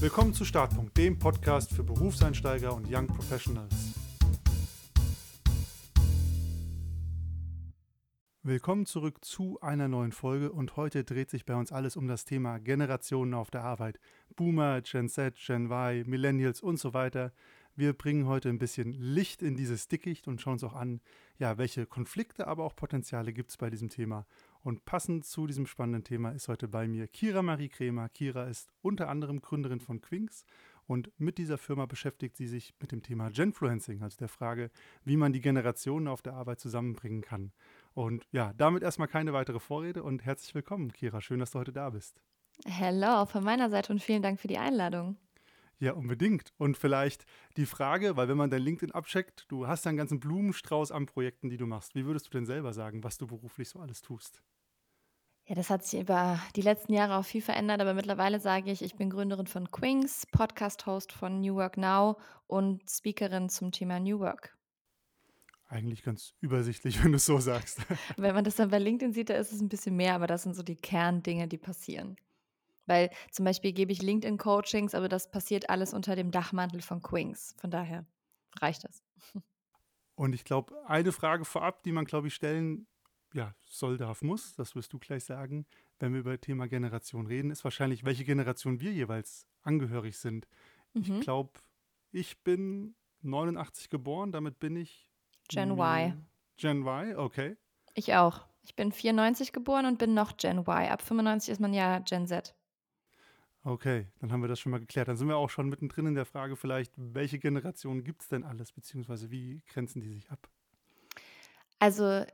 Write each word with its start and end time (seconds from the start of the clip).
Willkommen 0.00 0.32
zu 0.32 0.44
Startpunkt, 0.44 0.96
dem 0.96 1.18
Podcast 1.18 1.74
für 1.74 1.82
Berufseinsteiger 1.82 2.72
und 2.72 2.86
Young 2.88 3.08
Professionals. 3.08 3.74
Willkommen 8.44 8.86
zurück 8.86 9.24
zu 9.24 9.60
einer 9.60 9.88
neuen 9.88 10.12
Folge 10.12 10.52
und 10.52 10.76
heute 10.76 11.02
dreht 11.02 11.30
sich 11.30 11.44
bei 11.44 11.56
uns 11.56 11.72
alles 11.72 11.96
um 11.96 12.06
das 12.06 12.24
Thema 12.24 12.60
Generationen 12.60 13.34
auf 13.34 13.50
der 13.50 13.64
Arbeit. 13.64 13.98
Boomer, 14.36 14.82
Gen 14.82 15.08
Z, 15.08 15.34
Gen 15.34 15.68
Y, 15.68 16.08
Millennials 16.08 16.60
und 16.60 16.78
so 16.78 16.94
weiter. 16.94 17.32
Wir 17.74 17.92
bringen 17.92 18.28
heute 18.28 18.50
ein 18.50 18.58
bisschen 18.58 18.92
Licht 18.92 19.42
in 19.42 19.56
dieses 19.56 19.88
Dickicht 19.88 20.28
und 20.28 20.40
schauen 20.40 20.54
uns 20.54 20.64
auch 20.64 20.74
an, 20.74 21.00
ja, 21.40 21.58
welche 21.58 21.86
Konflikte, 21.86 22.46
aber 22.46 22.62
auch 22.62 22.76
Potenziale 22.76 23.32
gibt 23.32 23.50
es 23.50 23.56
bei 23.56 23.68
diesem 23.68 23.88
Thema. 23.88 24.26
Und 24.62 24.84
passend 24.84 25.24
zu 25.24 25.46
diesem 25.46 25.66
spannenden 25.66 26.04
Thema 26.04 26.30
ist 26.30 26.48
heute 26.48 26.68
bei 26.68 26.88
mir 26.88 27.06
Kira 27.06 27.42
Marie 27.42 27.68
Kremer. 27.68 28.08
Kira 28.08 28.44
ist 28.44 28.70
unter 28.82 29.08
anderem 29.08 29.40
Gründerin 29.40 29.80
von 29.80 30.00
Quinks 30.00 30.44
und 30.88 31.10
mit 31.18 31.36
dieser 31.36 31.58
Firma 31.58 31.84
beschäftigt 31.84 32.36
sie 32.36 32.46
sich 32.46 32.74
mit 32.80 32.92
dem 32.92 33.02
Thema 33.02 33.30
Genfluencing, 33.30 34.02
also 34.02 34.16
der 34.16 34.28
Frage, 34.28 34.70
wie 35.04 35.18
man 35.18 35.34
die 35.34 35.42
Generationen 35.42 36.08
auf 36.08 36.22
der 36.22 36.32
Arbeit 36.32 36.60
zusammenbringen 36.60 37.20
kann. 37.20 37.52
Und 37.92 38.26
ja, 38.32 38.54
damit 38.56 38.82
erstmal 38.82 39.06
keine 39.06 39.34
weitere 39.34 39.60
Vorrede 39.60 40.02
und 40.02 40.24
herzlich 40.24 40.54
willkommen, 40.54 40.92
Kira. 40.92 41.20
Schön, 41.20 41.40
dass 41.40 41.50
du 41.50 41.58
heute 41.58 41.72
da 41.72 41.90
bist. 41.90 42.22
Hello, 42.64 43.26
von 43.26 43.44
meiner 43.44 43.68
Seite 43.68 43.92
und 43.92 44.02
vielen 44.02 44.22
Dank 44.22 44.40
für 44.40 44.48
die 44.48 44.58
Einladung. 44.58 45.16
Ja, 45.80 45.92
unbedingt. 45.92 46.52
Und 46.56 46.76
vielleicht 46.76 47.24
die 47.56 47.66
Frage, 47.66 48.16
weil 48.16 48.28
wenn 48.28 48.36
man 48.36 48.50
dein 48.50 48.62
LinkedIn 48.62 48.92
abcheckt, 48.92 49.44
du 49.48 49.68
hast 49.68 49.86
einen 49.86 49.96
ganzen 49.96 50.18
Blumenstrauß 50.18 50.90
an 50.90 51.06
Projekten, 51.06 51.50
die 51.50 51.56
du 51.56 51.66
machst. 51.66 51.94
Wie 51.94 52.04
würdest 52.04 52.26
du 52.26 52.30
denn 52.30 52.46
selber 52.46 52.72
sagen, 52.72 53.04
was 53.04 53.18
du 53.18 53.26
beruflich 53.26 53.68
so 53.68 53.78
alles 53.78 54.02
tust? 54.02 54.42
Ja, 55.48 55.54
das 55.54 55.70
hat 55.70 55.86
sich 55.86 56.00
über 56.00 56.38
die 56.56 56.62
letzten 56.62 56.92
Jahre 56.92 57.16
auch 57.16 57.24
viel 57.24 57.40
verändert, 57.40 57.80
aber 57.80 57.94
mittlerweile 57.94 58.38
sage 58.38 58.70
ich, 58.70 58.82
ich 58.82 58.96
bin 58.96 59.08
Gründerin 59.08 59.46
von 59.46 59.70
Quings, 59.70 60.26
Podcast-Host 60.26 61.12
von 61.12 61.40
New 61.40 61.54
Work 61.54 61.78
Now 61.78 62.18
und 62.46 62.82
Speakerin 62.90 63.48
zum 63.48 63.72
Thema 63.72 63.98
New 63.98 64.18
Work. 64.18 64.58
Eigentlich 65.68 66.02
ganz 66.02 66.34
übersichtlich, 66.40 67.02
wenn 67.04 67.12
du 67.12 67.16
es 67.16 67.24
so 67.24 67.38
sagst. 67.38 67.80
wenn 68.16 68.34
man 68.34 68.44
das 68.44 68.56
dann 68.56 68.68
bei 68.68 68.78
LinkedIn 68.78 69.14
sieht, 69.14 69.30
da 69.30 69.34
ist 69.34 69.52
es 69.52 69.60
ein 69.60 69.68
bisschen 69.68 69.96
mehr, 69.96 70.14
aber 70.14 70.26
das 70.26 70.42
sind 70.42 70.54
so 70.54 70.62
die 70.62 70.76
Kerndinge, 70.76 71.46
die 71.46 71.58
passieren. 71.58 72.16
Weil 72.88 73.10
zum 73.30 73.44
Beispiel 73.44 73.72
gebe 73.72 73.92
ich 73.92 74.02
LinkedIn-Coachings, 74.02 74.94
aber 74.94 75.08
das 75.08 75.30
passiert 75.30 75.70
alles 75.70 75.94
unter 75.94 76.16
dem 76.16 76.30
Dachmantel 76.30 76.82
von 76.82 77.02
Quings. 77.02 77.54
Von 77.60 77.70
daher 77.70 78.06
reicht 78.60 78.84
das. 78.84 79.02
Und 80.14 80.34
ich 80.34 80.44
glaube, 80.44 80.74
eine 80.86 81.12
Frage 81.12 81.44
vorab, 81.44 81.84
die 81.84 81.92
man, 81.92 82.04
glaube 82.04 82.26
ich, 82.26 82.34
stellen 82.34 82.88
ja, 83.34 83.54
soll, 83.66 83.96
darf, 83.96 84.22
muss, 84.22 84.54
das 84.54 84.74
wirst 84.74 84.92
du 84.92 84.98
gleich 84.98 85.24
sagen, 85.24 85.66
wenn 85.98 86.12
wir 86.12 86.20
über 86.20 86.32
das 86.32 86.40
Thema 86.40 86.66
Generation 86.66 87.26
reden, 87.26 87.50
ist 87.50 87.64
wahrscheinlich, 87.64 88.04
welche 88.04 88.24
Generation 88.24 88.80
wir 88.80 88.92
jeweils 88.92 89.46
angehörig 89.62 90.18
sind. 90.18 90.46
Mhm. 90.94 91.02
Ich 91.02 91.20
glaube, 91.20 91.52
ich 92.10 92.42
bin 92.42 92.94
89 93.22 93.90
geboren, 93.90 94.32
damit 94.32 94.58
bin 94.58 94.76
ich 94.76 95.08
Gen 95.48 95.72
Y. 95.72 96.26
Gen 96.56 96.82
Y, 96.82 97.16
okay. 97.16 97.56
Ich 97.94 98.14
auch. 98.14 98.46
Ich 98.62 98.74
bin 98.74 98.92
94 98.92 99.52
geboren 99.52 99.86
und 99.86 99.98
bin 99.98 100.14
noch 100.14 100.36
Gen 100.36 100.58
Y. 100.58 100.88
Ab 100.88 101.02
95 101.02 101.52
ist 101.52 101.60
man 101.60 101.72
ja 101.72 101.98
Gen 102.00 102.26
Z. 102.26 102.54
Okay, 103.68 104.06
dann 104.20 104.32
haben 104.32 104.40
wir 104.40 104.48
das 104.48 104.58
schon 104.60 104.72
mal 104.72 104.80
geklärt. 104.80 105.08
Dann 105.08 105.18
sind 105.18 105.28
wir 105.28 105.36
auch 105.36 105.50
schon 105.50 105.68
mittendrin 105.68 106.06
in 106.06 106.14
der 106.14 106.24
Frage 106.24 106.56
vielleicht, 106.56 106.90
welche 106.96 107.38
Generationen 107.38 108.02
gibt 108.02 108.22
es 108.22 108.28
denn 108.28 108.42
alles, 108.42 108.72
beziehungsweise 108.72 109.30
wie 109.30 109.62
grenzen 109.68 110.00
die 110.00 110.08
sich 110.08 110.30
ab? 110.30 110.48
Also, 111.78 112.24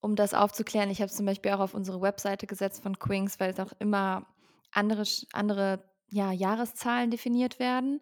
um 0.00 0.16
das 0.16 0.34
aufzuklären, 0.34 0.90
ich 0.90 1.00
habe 1.00 1.08
es 1.08 1.16
zum 1.16 1.24
Beispiel 1.24 1.52
auch 1.52 1.60
auf 1.60 1.74
unsere 1.74 2.00
Webseite 2.00 2.48
gesetzt 2.48 2.82
von 2.82 2.98
Quings, 2.98 3.38
weil 3.38 3.52
es 3.52 3.60
auch 3.60 3.72
immer 3.78 4.26
andere, 4.72 5.04
andere 5.32 5.84
ja, 6.08 6.32
Jahreszahlen 6.32 7.12
definiert 7.12 7.60
werden. 7.60 8.00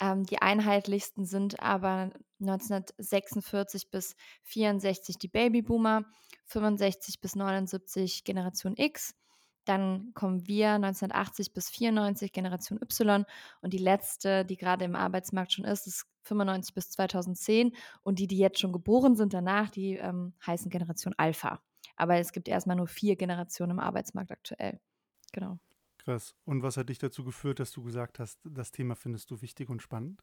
Ähm, 0.00 0.24
die 0.24 0.40
einheitlichsten 0.40 1.26
sind 1.26 1.60
aber 1.60 2.12
1946 2.40 3.90
bis 3.90 4.16
64 4.44 5.18
die 5.18 5.28
Babyboomer, 5.28 6.06
65 6.46 7.20
bis 7.20 7.36
79 7.36 8.24
Generation 8.24 8.74
X, 8.78 9.14
dann 9.68 10.12
kommen 10.14 10.46
wir 10.46 10.72
1980 10.72 11.52
bis 11.52 11.68
94, 11.70 12.32
Generation 12.32 12.80
Y. 12.80 13.24
Und 13.60 13.72
die 13.72 13.78
letzte, 13.78 14.44
die 14.44 14.56
gerade 14.56 14.84
im 14.84 14.96
Arbeitsmarkt 14.96 15.52
schon 15.52 15.64
ist, 15.64 15.86
ist 15.86 16.06
95 16.22 16.74
bis 16.74 16.90
2010. 16.90 17.72
Und 18.02 18.18
die, 18.18 18.26
die 18.26 18.38
jetzt 18.38 18.60
schon 18.60 18.72
geboren 18.72 19.16
sind 19.16 19.34
danach, 19.34 19.70
die 19.70 19.94
ähm, 19.94 20.34
heißen 20.46 20.70
Generation 20.70 21.14
Alpha. 21.16 21.60
Aber 21.96 22.16
es 22.16 22.32
gibt 22.32 22.48
erstmal 22.48 22.76
nur 22.76 22.88
vier 22.88 23.16
Generationen 23.16 23.72
im 23.72 23.80
Arbeitsmarkt 23.80 24.32
aktuell. 24.32 24.80
Genau. 25.32 25.58
Krass. 25.98 26.34
Und 26.44 26.62
was 26.62 26.76
hat 26.76 26.88
dich 26.88 26.98
dazu 26.98 27.24
geführt, 27.24 27.58
dass 27.58 27.72
du 27.72 27.82
gesagt 27.82 28.18
hast, 28.18 28.38
das 28.44 28.70
Thema 28.70 28.94
findest 28.94 29.30
du 29.30 29.42
wichtig 29.42 29.68
und 29.68 29.82
spannend? 29.82 30.22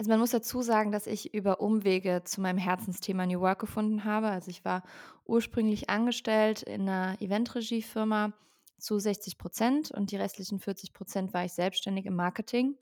Also 0.00 0.08
man 0.08 0.20
muss 0.20 0.30
dazu 0.30 0.62
sagen, 0.62 0.92
dass 0.92 1.06
ich 1.06 1.34
über 1.34 1.60
Umwege 1.60 2.22
zu 2.24 2.40
meinem 2.40 2.56
Herzensthema 2.56 3.26
New 3.26 3.42
Work 3.42 3.58
gefunden 3.58 4.04
habe. 4.04 4.28
Also 4.28 4.48
ich 4.50 4.64
war 4.64 4.82
ursprünglich 5.26 5.90
angestellt 5.90 6.62
in 6.62 6.88
einer 6.88 7.20
Eventregiefirma 7.20 8.32
zu 8.78 8.98
60 8.98 9.36
Prozent 9.36 9.90
und 9.90 10.10
die 10.10 10.16
restlichen 10.16 10.58
40 10.58 10.94
Prozent 10.94 11.34
war 11.34 11.44
ich 11.44 11.52
selbstständig 11.52 12.06
im 12.06 12.16
Marketing 12.16 12.78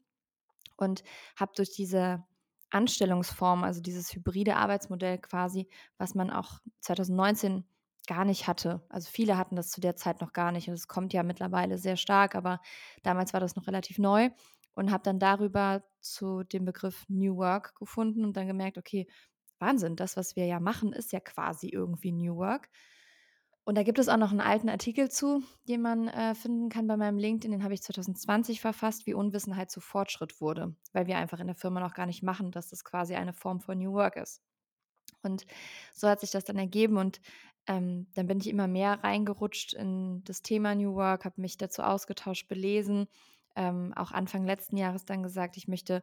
und 0.76 1.02
habe 1.34 1.50
durch 1.56 1.72
diese 1.72 2.22
Anstellungsform, 2.70 3.64
also 3.64 3.80
dieses 3.80 4.14
hybride 4.14 4.54
Arbeitsmodell 4.54 5.18
quasi, 5.18 5.66
was 5.96 6.14
man 6.14 6.30
auch 6.30 6.60
2019 6.82 7.64
gar 8.06 8.24
nicht 8.24 8.46
hatte. 8.46 8.86
Also 8.90 9.10
viele 9.10 9.36
hatten 9.36 9.56
das 9.56 9.70
zu 9.70 9.80
der 9.80 9.96
Zeit 9.96 10.20
noch 10.20 10.32
gar 10.32 10.52
nicht 10.52 10.68
und 10.68 10.74
es 10.74 10.86
kommt 10.86 11.12
ja 11.12 11.24
mittlerweile 11.24 11.78
sehr 11.78 11.96
stark, 11.96 12.36
aber 12.36 12.60
damals 13.02 13.32
war 13.32 13.40
das 13.40 13.56
noch 13.56 13.66
relativ 13.66 13.98
neu 13.98 14.30
und 14.78 14.92
habe 14.92 15.02
dann 15.02 15.18
darüber 15.18 15.82
zu 15.98 16.44
dem 16.44 16.64
Begriff 16.64 17.04
New 17.08 17.36
Work 17.36 17.74
gefunden 17.74 18.24
und 18.24 18.36
dann 18.36 18.46
gemerkt, 18.46 18.78
okay, 18.78 19.08
Wahnsinn, 19.58 19.96
das, 19.96 20.16
was 20.16 20.36
wir 20.36 20.46
ja 20.46 20.60
machen, 20.60 20.92
ist 20.92 21.12
ja 21.12 21.18
quasi 21.18 21.68
irgendwie 21.68 22.12
New 22.12 22.36
Work. 22.36 22.70
Und 23.64 23.76
da 23.76 23.82
gibt 23.82 23.98
es 23.98 24.08
auch 24.08 24.16
noch 24.16 24.30
einen 24.30 24.40
alten 24.40 24.68
Artikel 24.68 25.10
zu, 25.10 25.42
den 25.68 25.82
man 25.82 26.06
äh, 26.06 26.36
finden 26.36 26.68
kann 26.68 26.86
bei 26.86 26.96
meinem 26.96 27.18
LinkedIn. 27.18 27.50
Den 27.50 27.64
habe 27.64 27.74
ich 27.74 27.82
2020 27.82 28.60
verfasst, 28.60 29.04
wie 29.06 29.14
Unwissenheit 29.14 29.68
zu 29.68 29.80
Fortschritt 29.80 30.40
wurde, 30.40 30.76
weil 30.92 31.08
wir 31.08 31.18
einfach 31.18 31.40
in 31.40 31.48
der 31.48 31.56
Firma 31.56 31.80
noch 31.80 31.94
gar 31.94 32.06
nicht 32.06 32.22
machen, 32.22 32.52
dass 32.52 32.70
das 32.70 32.84
quasi 32.84 33.16
eine 33.16 33.32
Form 33.32 33.60
von 33.60 33.78
New 33.78 33.92
Work 33.94 34.14
ist. 34.14 34.40
Und 35.22 35.44
so 35.92 36.08
hat 36.08 36.20
sich 36.20 36.30
das 36.30 36.44
dann 36.44 36.56
ergeben 36.56 36.98
und 36.98 37.20
ähm, 37.66 38.06
dann 38.14 38.28
bin 38.28 38.38
ich 38.38 38.46
immer 38.46 38.68
mehr 38.68 39.02
reingerutscht 39.02 39.74
in 39.74 40.22
das 40.22 40.40
Thema 40.40 40.76
New 40.76 40.94
Work, 40.94 41.24
habe 41.24 41.40
mich 41.40 41.58
dazu 41.58 41.82
ausgetauscht, 41.82 42.46
belesen 42.46 43.08
ähm, 43.58 43.92
auch 43.96 44.12
Anfang 44.12 44.44
letzten 44.46 44.76
Jahres 44.76 45.04
dann 45.04 45.22
gesagt, 45.22 45.56
ich 45.56 45.68
möchte 45.68 46.02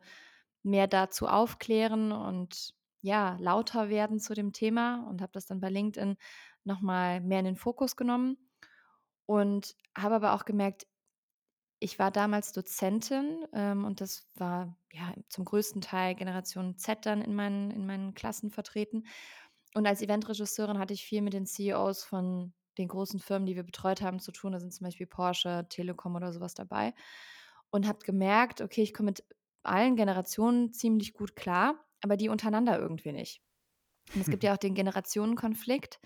mehr 0.61 0.87
dazu 0.87 1.27
aufklären 1.27 2.11
und 2.11 2.73
ja, 3.01 3.37
lauter 3.39 3.89
werden 3.89 4.19
zu 4.19 4.33
dem 4.33 4.51
Thema 4.51 5.07
und 5.09 5.21
habe 5.21 5.31
das 5.31 5.45
dann 5.45 5.61
bei 5.61 5.69
LinkedIn 5.69 6.17
nochmal 6.63 7.21
mehr 7.21 7.39
in 7.39 7.45
den 7.45 7.55
Fokus 7.55 7.95
genommen 7.95 8.37
und 9.25 9.75
habe 9.97 10.15
aber 10.15 10.33
auch 10.33 10.43
gemerkt, 10.43 10.85
ich 11.79 11.99
war 11.99 12.11
damals 12.11 12.51
Dozentin 12.51 13.45
ähm, 13.53 13.85
und 13.85 14.01
das 14.01 14.27
war 14.35 14.75
ja 14.91 15.13
zum 15.29 15.45
größten 15.45 15.81
Teil 15.81 16.15
Generation 16.15 16.77
Z 16.77 17.05
dann 17.05 17.21
in 17.21 17.35
meinen, 17.35 17.69
in 17.71 17.85
meinen 17.85 18.13
Klassen 18.15 18.49
vertreten. 18.49 19.05
Und 19.75 19.85
als 19.85 20.01
Eventregisseurin 20.01 20.79
hatte 20.79 20.93
ich 20.93 21.05
viel 21.05 21.21
mit 21.21 21.33
den 21.33 21.45
CEOs 21.45 22.03
von 22.03 22.53
den 22.77 22.87
großen 22.87 23.19
Firmen, 23.19 23.45
die 23.45 23.55
wir 23.55 23.63
betreut 23.63 24.01
haben, 24.01 24.19
zu 24.19 24.31
tun. 24.31 24.53
Da 24.53 24.59
sind 24.59 24.73
zum 24.73 24.85
Beispiel 24.85 25.05
Porsche, 25.05 25.67
Telekom 25.69 26.15
oder 26.15 26.33
sowas 26.33 26.55
dabei 26.55 26.93
und 27.75 27.89
habe 27.89 27.99
gemerkt, 28.05 28.61
okay, 28.61 28.81
ich 28.81 28.93
komme 28.93 29.07
mit 29.07 29.25
allen 29.63 29.97
Generationen 29.97 30.71
ziemlich 30.71 31.13
gut 31.13 31.35
klar, 31.35 31.75
aber 32.01 32.15
die 32.15 32.29
untereinander 32.29 32.79
irgendwie 32.79 33.11
nicht. 33.11 33.41
Und 34.13 34.21
es 34.21 34.29
gibt 34.29 34.43
ja 34.45 34.53
auch 34.53 34.57
den 34.57 34.75
Generationenkonflikt. 34.75 35.99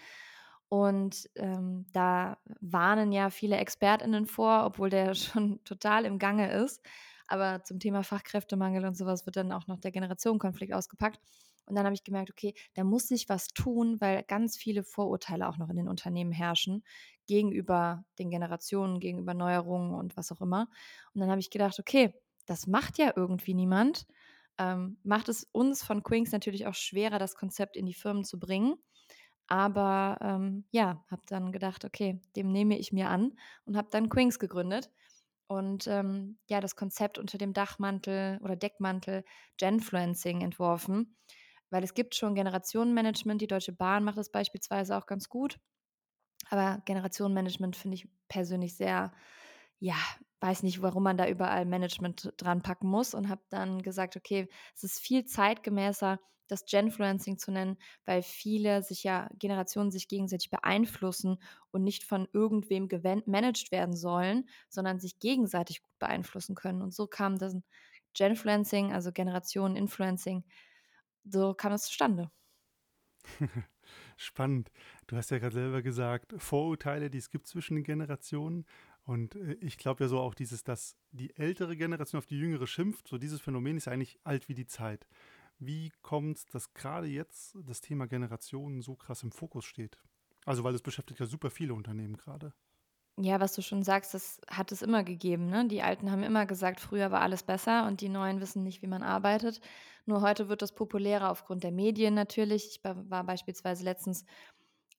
Und 0.68 1.30
ähm, 1.36 1.86
da 1.94 2.40
warnen 2.60 3.12
ja 3.12 3.30
viele 3.30 3.58
ExpertInnen 3.58 4.26
vor, 4.26 4.66
obwohl 4.66 4.90
der 4.90 5.14
schon 5.16 5.64
total 5.64 6.06
im 6.06 6.18
Gange 6.18 6.52
ist. 6.52 6.82
Aber 7.28 7.64
zum 7.64 7.80
Thema 7.80 8.02
Fachkräftemangel 8.02 8.84
und 8.86 8.98
sowas 8.98 9.28
wird 9.28 9.36
dann 9.36 9.52
auch 9.52 9.68
noch 9.68 9.80
der 9.80 9.92
Generationenkonflikt 9.92 10.74
ausgepackt. 10.74 11.20
Und 11.70 11.76
dann 11.76 11.86
habe 11.86 11.94
ich 11.94 12.04
gemerkt, 12.04 12.32
okay, 12.32 12.56
da 12.74 12.84
muss 12.84 13.08
sich 13.08 13.30
was 13.30 13.50
tun, 13.50 14.02
weil 14.02 14.24
ganz 14.24 14.58
viele 14.58 14.84
Vorurteile 14.84 15.48
auch 15.48 15.58
noch 15.58 15.70
in 15.70 15.78
den 15.78 15.88
Unternehmen 15.88 16.32
herrschen 16.32 16.84
gegenüber 17.28 18.04
den 18.18 18.32
Generationen, 18.32 19.00
gegenüber 19.00 19.36
Neuerungen 19.36 19.94
und 19.94 20.18
was 20.18 20.32
auch 20.32 20.42
immer. 20.42 20.68
Und 21.14 21.22
dann 21.22 21.30
habe 21.30 21.40
ich 21.40 21.52
gedacht, 21.52 21.80
okay, 21.80 22.12
das 22.48 22.66
macht 22.66 22.98
ja 22.98 23.14
irgendwie 23.16 23.54
niemand. 23.54 24.08
Ähm, 24.58 24.98
macht 25.04 25.30
es 25.30 25.48
uns 25.52 25.84
von 25.84 26.02
Quinks 26.02 26.32
natürlich 26.32 26.66
auch 26.66 26.74
schwerer, 26.74 27.20
das 27.20 27.36
Konzept 27.36 27.78
in 27.78 27.86
die 27.86 27.94
Firmen 27.94 28.24
zu 28.24 28.40
bringen. 28.40 28.74
Aber 29.46 30.18
ähm, 30.22 30.66
ja, 30.72 31.04
habe 31.10 31.22
dann 31.28 31.52
gedacht, 31.52 31.86
okay, 31.86 32.20
dem 32.36 32.52
nehme 32.52 32.80
ich 32.80 32.92
mir 32.92 33.10
an 33.10 33.34
und 33.66 33.78
habe 33.78 33.90
dann 33.92 34.10
Quinks 34.10 34.40
gegründet. 34.40 34.90
Und 35.46 35.86
ähm, 35.88 36.40
ja, 36.48 36.62
das 36.62 36.76
Konzept 36.76 37.20
unter 37.20 37.38
dem 37.38 37.54
Dachmantel 37.54 38.40
oder 38.44 38.56
Deckmantel 38.56 39.24
Genfluencing 39.58 40.42
entworfen 40.42 41.16
weil 41.70 41.84
es 41.84 41.94
gibt 41.94 42.16
schon 42.16 42.36
Generationenmanagement, 42.36 43.42
die 43.42 43.48
Deutsche 43.48 43.74
Bahn 43.74 44.04
macht 44.04 44.18
das 44.18 44.32
beispielsweise 44.32 44.98
auch 44.98 45.06
ganz 45.06 45.30
gut. 45.30 45.60
Aber 46.50 46.82
Generationenmanagement 46.86 47.76
finde 47.76 47.96
ich 47.96 48.08
persönlich 48.28 48.76
sehr, 48.76 49.14
ja, 49.80 49.96
weiß 50.42 50.64
nicht, 50.64 50.82
warum 50.82 51.04
man 51.04 51.18
da 51.18 51.28
überall 51.28 51.66
Management 51.66 52.34
dran 52.38 52.62
packen 52.62 52.88
muss 52.88 53.14
und 53.14 53.30
habe 53.30 53.42
dann 53.50 53.82
gesagt, 53.82 54.16
okay, 54.16 54.48
es 54.76 54.84
ist 54.84 55.00
viel 55.00 55.26
zeitgemäßer, 55.26 56.20
das 56.48 56.66
Genfluencing 56.66 57.38
zu 57.38 57.52
nennen, 57.52 57.78
weil 58.06 58.24
viele 58.24 58.82
sich 58.82 59.04
ja, 59.04 59.30
Generationen 59.38 59.92
sich 59.92 60.08
gegenseitig 60.08 60.50
beeinflussen 60.50 61.38
und 61.72 61.84
nicht 61.84 62.04
von 62.04 62.28
irgendwem 62.34 62.88
gemanagt 62.88 63.72
werden 63.72 63.96
sollen, 63.96 64.50
sondern 64.70 65.00
sich 65.00 65.20
gegenseitig 65.20 65.84
gut 65.84 66.00
beeinflussen 66.00 66.56
können. 66.56 66.82
Und 66.82 66.94
so 66.94 67.06
kam 67.06 67.38
das 67.38 67.56
Genfluencing, 68.16 68.94
also 68.94 69.12
Generationen-Influencing, 69.12 70.44
so 71.32 71.54
kam 71.54 71.74
es 71.74 71.84
zustande. 71.84 72.32
Spannend. 74.18 74.72
Du 75.08 75.16
hast 75.16 75.32
ja 75.32 75.40
gerade 75.40 75.54
selber 75.56 75.82
gesagt, 75.82 76.34
Vorurteile, 76.38 77.10
die 77.10 77.18
es 77.18 77.30
gibt 77.30 77.48
zwischen 77.48 77.76
den 77.76 77.84
Generationen. 77.84 78.66
Und 79.04 79.36
äh, 79.36 79.54
ich 79.62 79.78
glaube 79.78 80.04
ja 80.04 80.08
so 80.08 80.20
auch 80.20 80.36
dieses, 80.36 80.64
dass 80.64 80.96
die 81.12 81.36
ältere 81.36 81.76
Generation 81.76 82.20
auf 82.20 82.26
die 82.26 82.38
jüngere 82.38 82.68
schimpft, 82.68 83.08
so 83.08 83.18
dieses 83.18 83.42
Phänomen 83.42 83.78
ist 83.78 83.88
eigentlich 83.88 84.20
alt 84.24 84.50
wie 84.50 84.56
die 84.56 84.68
Zeit. 84.68 85.08
Wie 85.58 85.92
kommt 86.02 86.38
es, 86.38 86.46
dass 86.46 86.74
gerade 86.74 87.08
jetzt 87.08 87.58
das 87.66 87.82
Thema 87.82 88.08
Generationen 88.08 88.82
so 88.82 88.96
krass 88.96 89.24
im 89.24 89.32
Fokus 89.32 89.66
steht? 89.66 89.98
Also, 90.46 90.64
weil 90.64 90.74
es 90.74 90.82
beschäftigt 90.82 91.20
ja 91.20 91.26
super 91.26 91.50
viele 91.50 91.74
Unternehmen 91.74 92.16
gerade. 92.16 92.54
Ja, 93.22 93.42
was 93.42 93.54
du 93.54 93.62
schon 93.62 93.84
sagst, 93.84 94.14
das 94.14 94.40
hat 94.50 94.72
es 94.72 94.82
immer 94.82 95.04
gegeben. 95.04 95.48
Ne? 95.48 95.68
Die 95.68 95.82
Alten 95.82 96.10
haben 96.10 96.24
immer 96.24 96.46
gesagt, 96.46 96.80
früher 96.80 97.12
war 97.12 97.20
alles 97.20 97.44
besser 97.44 97.86
und 97.86 98.00
die 98.00 98.08
Neuen 98.08 98.40
wissen 98.40 98.64
nicht, 98.64 98.82
wie 98.82 98.88
man 98.88 99.04
arbeitet. 99.04 99.60
Nur 100.06 100.22
heute 100.22 100.48
wird 100.48 100.62
das 100.62 100.74
populärer 100.74 101.30
aufgrund 101.30 101.64
der 101.66 101.74
Medien 101.74 102.14
natürlich. 102.14 102.68
Ich 102.70 102.84
war 102.84 103.24
beispielsweise 103.26 103.84
letztens 103.84 104.24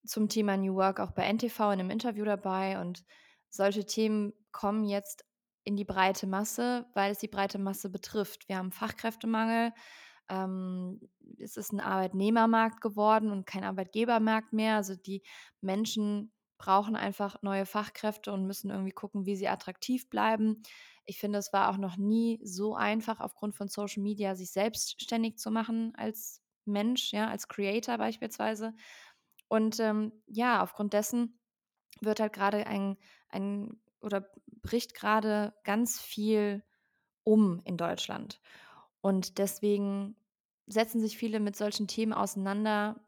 zum 0.04 0.28
Thema 0.28 0.58
New 0.58 0.74
Work 0.74 1.00
auch 1.00 1.12
bei 1.12 1.32
NTV 1.32 1.60
in 1.60 1.80
einem 1.80 1.90
Interview 1.90 2.26
dabei 2.26 2.78
und 2.78 3.04
solche 3.48 3.86
Themen 3.86 4.34
kommen 4.52 4.84
jetzt 4.84 5.24
in 5.64 5.76
die 5.76 5.84
breite 5.86 6.26
Masse, 6.26 6.86
weil 6.92 7.12
es 7.12 7.18
die 7.20 7.28
breite 7.28 7.58
Masse 7.58 7.88
betrifft. 7.88 8.48
Wir 8.48 8.58
haben 8.58 8.70
Fachkräftemangel. 8.70 9.72
Ähm, 10.28 11.00
es 11.38 11.56
ist 11.56 11.72
ein 11.72 11.80
Arbeitnehmermarkt 11.80 12.82
geworden 12.82 13.30
und 13.30 13.46
kein 13.46 13.64
Arbeitgebermarkt 13.64 14.52
mehr. 14.52 14.76
Also 14.76 14.94
die 14.94 15.22
Menschen 15.62 16.32
brauchen 16.60 16.94
einfach 16.94 17.40
neue 17.40 17.64
Fachkräfte 17.64 18.32
und 18.32 18.46
müssen 18.46 18.70
irgendwie 18.70 18.92
gucken, 18.92 19.24
wie 19.24 19.34
sie 19.34 19.48
attraktiv 19.48 20.10
bleiben. 20.10 20.62
Ich 21.06 21.18
finde, 21.18 21.38
es 21.38 21.54
war 21.54 21.70
auch 21.70 21.78
noch 21.78 21.96
nie 21.96 22.38
so 22.44 22.76
einfach, 22.76 23.18
aufgrund 23.18 23.54
von 23.54 23.68
Social 23.68 24.02
Media 24.02 24.34
sich 24.34 24.50
selbstständig 24.50 25.38
zu 25.38 25.50
machen 25.50 25.94
als 25.96 26.42
Mensch, 26.66 27.12
ja, 27.14 27.28
als 27.28 27.48
Creator 27.48 27.96
beispielsweise. 27.96 28.74
Und 29.48 29.80
ähm, 29.80 30.12
ja, 30.26 30.62
aufgrund 30.62 30.92
dessen 30.92 31.40
wird 32.02 32.20
halt 32.20 32.34
gerade 32.34 32.66
ein, 32.66 32.98
ein 33.30 33.80
oder 34.02 34.30
bricht 34.60 34.92
gerade 34.94 35.54
ganz 35.64 35.98
viel 35.98 36.62
um 37.24 37.62
in 37.64 37.78
Deutschland. 37.78 38.38
Und 39.00 39.38
deswegen 39.38 40.14
setzen 40.66 41.00
sich 41.00 41.16
viele 41.16 41.40
mit 41.40 41.56
solchen 41.56 41.88
Themen 41.88 42.12
auseinander, 42.12 43.00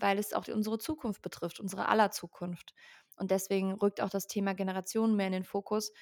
weil 0.00 0.18
es 0.18 0.32
auch 0.32 0.48
unsere 0.48 0.78
Zukunft 0.78 1.22
betrifft, 1.22 1.60
unsere 1.60 1.88
aller 1.88 2.10
Zukunft. 2.10 2.74
Und 3.16 3.30
deswegen 3.30 3.72
rückt 3.74 4.00
auch 4.00 4.10
das 4.10 4.26
Thema 4.26 4.54
Generationen 4.54 5.16
mehr 5.16 5.26
in 5.26 5.32
den 5.32 5.44
Fokus. 5.44 5.92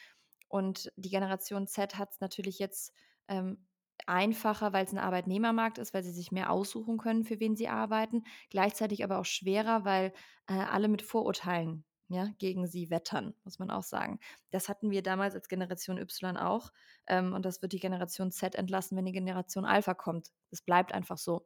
Und 0.48 0.92
die 0.96 1.10
Generation 1.10 1.66
Z 1.66 1.98
hat 1.98 2.12
es 2.12 2.20
natürlich 2.20 2.58
jetzt 2.58 2.94
ähm, 3.28 3.66
einfacher, 4.06 4.72
weil 4.72 4.84
es 4.84 4.92
ein 4.92 4.98
Arbeitnehmermarkt 4.98 5.78
ist, 5.78 5.92
weil 5.92 6.02
sie 6.02 6.12
sich 6.12 6.32
mehr 6.32 6.50
aussuchen 6.50 6.98
können, 6.98 7.24
für 7.24 7.40
wen 7.40 7.56
sie 7.56 7.68
arbeiten. 7.68 8.24
Gleichzeitig 8.50 9.04
aber 9.04 9.18
auch 9.18 9.24
schwerer, 9.24 9.84
weil 9.84 10.12
äh, 10.48 10.54
alle 10.54 10.88
mit 10.88 11.02
Vorurteilen 11.02 11.84
ja, 12.10 12.28
gegen 12.38 12.66
sie 12.66 12.88
wettern, 12.88 13.34
muss 13.44 13.58
man 13.58 13.70
auch 13.70 13.82
sagen. 13.82 14.18
Das 14.50 14.68
hatten 14.70 14.90
wir 14.90 15.02
damals 15.02 15.34
als 15.34 15.48
Generation 15.48 15.98
Y 15.98 16.38
auch. 16.38 16.72
Ähm, 17.06 17.34
und 17.34 17.44
das 17.44 17.60
wird 17.60 17.72
die 17.72 17.80
Generation 17.80 18.32
Z 18.32 18.54
entlassen, 18.54 18.96
wenn 18.96 19.04
die 19.04 19.12
Generation 19.12 19.66
Alpha 19.66 19.92
kommt. 19.92 20.30
Das 20.50 20.62
bleibt 20.62 20.92
einfach 20.94 21.18
so. 21.18 21.44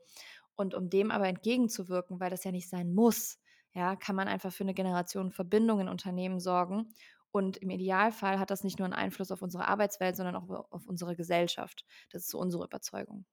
Und 0.57 0.75
um 0.75 0.91
dem 0.91 1.11
aber 1.11 1.29
entgegenzuwirken, 1.29 2.21
weil 2.21 2.31
das 2.31 2.45
ja 2.45 2.53
nicht 2.53 2.69
sein 2.69 2.93
muss, 2.93 3.39
ja, 3.75 3.97
kann 3.97 4.17
man 4.17 4.29
einfach 4.29 4.53
für 4.53 4.65
eine 4.65 4.75
Generation 4.75 5.33
Verbindung 5.33 5.81
in 5.81 5.89
Unternehmen 5.89 6.41
sorgen. 6.41 6.93
Und 7.31 7.57
im 7.57 7.71
Idealfall 7.71 8.39
hat 8.39 8.51
das 8.51 8.65
nicht 8.65 8.79
nur 8.79 8.85
einen 8.85 8.93
Einfluss 8.95 9.31
auf 9.31 9.41
unsere 9.43 9.67
Arbeitswelt, 9.67 10.17
sondern 10.17 10.37
auch 10.37 10.49
auf 10.71 10.87
unsere 10.87 11.17
Gesellschaft. 11.17 11.85
Das 12.11 12.23
ist 12.23 12.31
so 12.31 12.39
unsere 12.39 12.65
Überzeugung. 12.65 13.25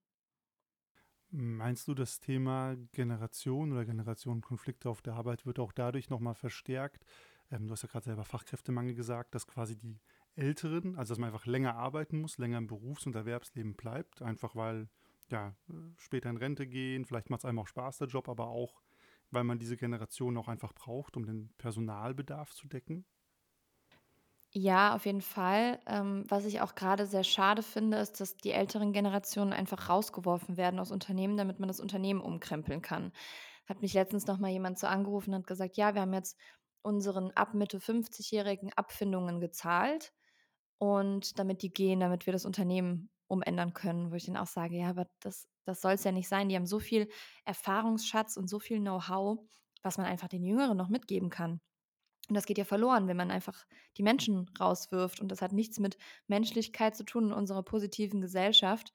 Meinst 1.32 1.86
du, 1.86 1.94
das 1.94 2.18
Thema 2.18 2.76
Generation 2.92 3.72
oder 3.72 3.84
Generationenkonflikte 3.84 4.88
auf 4.88 5.00
der 5.00 5.14
Arbeit 5.14 5.46
wird 5.46 5.60
auch 5.60 5.70
dadurch 5.72 6.10
nochmal 6.10 6.34
verstärkt? 6.34 7.04
Ähm, 7.50 7.66
du 7.66 7.72
hast 7.72 7.82
ja 7.82 7.88
gerade 7.88 8.04
selber 8.04 8.24
Fachkräftemangel 8.24 8.94
gesagt, 8.94 9.34
dass 9.34 9.46
quasi 9.46 9.76
die 9.76 10.00
Älteren, 10.34 10.96
also 10.96 11.12
dass 11.12 11.18
man 11.18 11.28
einfach 11.28 11.46
länger 11.46 11.76
arbeiten 11.76 12.20
muss, 12.20 12.38
länger 12.38 12.58
im 12.58 12.66
Berufs- 12.66 13.06
und 13.06 13.14
Erwerbsleben 13.14 13.76
bleibt, 13.76 14.22
einfach 14.22 14.56
weil 14.56 14.88
ja 15.32 15.56
später 15.96 16.30
in 16.30 16.36
Rente 16.36 16.66
gehen, 16.66 17.04
vielleicht 17.04 17.30
macht 17.30 17.40
es 17.42 17.44
einem 17.44 17.58
auch 17.60 17.68
Spaß 17.68 17.98
der 17.98 18.08
Job, 18.08 18.28
aber 18.28 18.48
auch 18.48 18.82
weil 19.32 19.44
man 19.44 19.58
diese 19.60 19.76
Generation 19.76 20.36
auch 20.36 20.48
einfach 20.48 20.72
braucht, 20.74 21.16
um 21.16 21.24
den 21.24 21.54
Personalbedarf 21.56 22.52
zu 22.52 22.66
decken? 22.68 23.06
Ja, 24.52 24.96
auf 24.96 25.06
jeden 25.06 25.20
Fall. 25.20 25.78
Ähm, 25.86 26.24
was 26.28 26.44
ich 26.44 26.60
auch 26.60 26.74
gerade 26.74 27.06
sehr 27.06 27.22
schade 27.22 27.62
finde, 27.62 27.98
ist, 27.98 28.20
dass 28.20 28.36
die 28.36 28.50
älteren 28.50 28.92
Generationen 28.92 29.52
einfach 29.52 29.88
rausgeworfen 29.88 30.56
werden 30.56 30.80
aus 30.80 30.90
Unternehmen, 30.90 31.36
damit 31.36 31.60
man 31.60 31.68
das 31.68 31.78
Unternehmen 31.80 32.20
umkrempeln 32.20 32.82
kann. 32.82 33.12
Hat 33.68 33.80
mich 33.80 33.94
letztens 33.94 34.26
noch 34.26 34.38
mal 34.38 34.50
jemand 34.50 34.78
so 34.78 34.88
angerufen 34.88 35.30
und 35.34 35.40
hat 35.40 35.46
gesagt, 35.46 35.76
ja, 35.76 35.94
wir 35.94 36.00
haben 36.02 36.14
jetzt 36.14 36.36
unseren 36.82 37.30
ab 37.32 37.54
Mitte 37.54 37.78
50-Jährigen 37.80 38.72
Abfindungen 38.74 39.40
gezahlt 39.40 40.12
und 40.78 41.38
damit 41.38 41.62
die 41.62 41.72
gehen, 41.72 42.00
damit 42.00 42.26
wir 42.26 42.32
das 42.32 42.46
Unternehmen 42.46 43.10
umändern 43.30 43.72
können, 43.72 44.10
wo 44.10 44.16
ich 44.16 44.26
dann 44.26 44.36
auch 44.36 44.46
sage, 44.46 44.76
ja, 44.76 44.90
aber 44.90 45.06
das, 45.20 45.48
das 45.64 45.80
soll 45.80 45.92
es 45.92 46.04
ja 46.04 46.12
nicht 46.12 46.28
sein. 46.28 46.48
Die 46.48 46.56
haben 46.56 46.66
so 46.66 46.80
viel 46.80 47.08
Erfahrungsschatz 47.44 48.36
und 48.36 48.48
so 48.48 48.58
viel 48.58 48.80
Know-how, 48.80 49.38
was 49.82 49.98
man 49.98 50.06
einfach 50.06 50.28
den 50.28 50.44
Jüngeren 50.44 50.76
noch 50.76 50.88
mitgeben 50.88 51.30
kann. 51.30 51.60
Und 52.28 52.34
das 52.34 52.46
geht 52.46 52.58
ja 52.58 52.64
verloren, 52.64 53.08
wenn 53.08 53.16
man 53.16 53.30
einfach 53.30 53.64
die 53.96 54.02
Menschen 54.02 54.50
rauswirft. 54.58 55.20
Und 55.20 55.32
das 55.32 55.42
hat 55.42 55.52
nichts 55.52 55.80
mit 55.80 55.96
Menschlichkeit 56.26 56.94
zu 56.94 57.04
tun 57.04 57.26
in 57.26 57.32
unserer 57.32 57.62
positiven 57.62 58.20
Gesellschaft. 58.20 58.92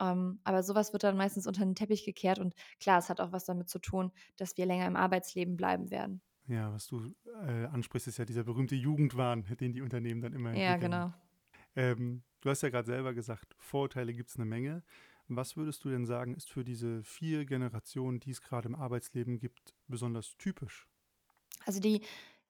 Ähm, 0.00 0.40
aber 0.44 0.62
sowas 0.62 0.92
wird 0.92 1.02
dann 1.02 1.16
meistens 1.16 1.46
unter 1.46 1.64
den 1.64 1.74
Teppich 1.74 2.04
gekehrt. 2.04 2.38
Und 2.38 2.54
klar, 2.80 2.98
es 2.98 3.08
hat 3.08 3.20
auch 3.20 3.32
was 3.32 3.44
damit 3.44 3.68
zu 3.68 3.78
tun, 3.78 4.12
dass 4.36 4.56
wir 4.56 4.66
länger 4.66 4.86
im 4.86 4.96
Arbeitsleben 4.96 5.56
bleiben 5.56 5.90
werden. 5.90 6.22
Ja, 6.46 6.72
was 6.72 6.86
du 6.86 7.12
äh, 7.46 7.66
ansprichst, 7.66 8.08
ist 8.08 8.18
ja 8.18 8.24
dieser 8.24 8.44
berühmte 8.44 8.74
Jugendwahn, 8.74 9.44
den 9.60 9.72
die 9.72 9.82
Unternehmen 9.82 10.22
dann 10.22 10.32
immer 10.32 10.50
entwickeln. 10.50 10.70
Ja, 10.70 10.76
genau. 10.78 11.12
Ähm, 11.78 12.24
du 12.40 12.50
hast 12.50 12.62
ja 12.62 12.70
gerade 12.70 12.86
selber 12.86 13.14
gesagt, 13.14 13.54
Vorurteile 13.56 14.12
gibt 14.12 14.30
es 14.30 14.36
eine 14.36 14.46
Menge. 14.46 14.82
Was 15.28 15.56
würdest 15.56 15.84
du 15.84 15.90
denn 15.90 16.06
sagen, 16.06 16.34
ist 16.34 16.50
für 16.50 16.64
diese 16.64 17.04
vier 17.04 17.44
Generationen, 17.44 18.18
die 18.18 18.32
es 18.32 18.42
gerade 18.42 18.66
im 18.66 18.74
Arbeitsleben 18.74 19.38
gibt, 19.38 19.74
besonders 19.86 20.36
typisch? 20.38 20.88
Also 21.66 21.78
die 21.78 22.00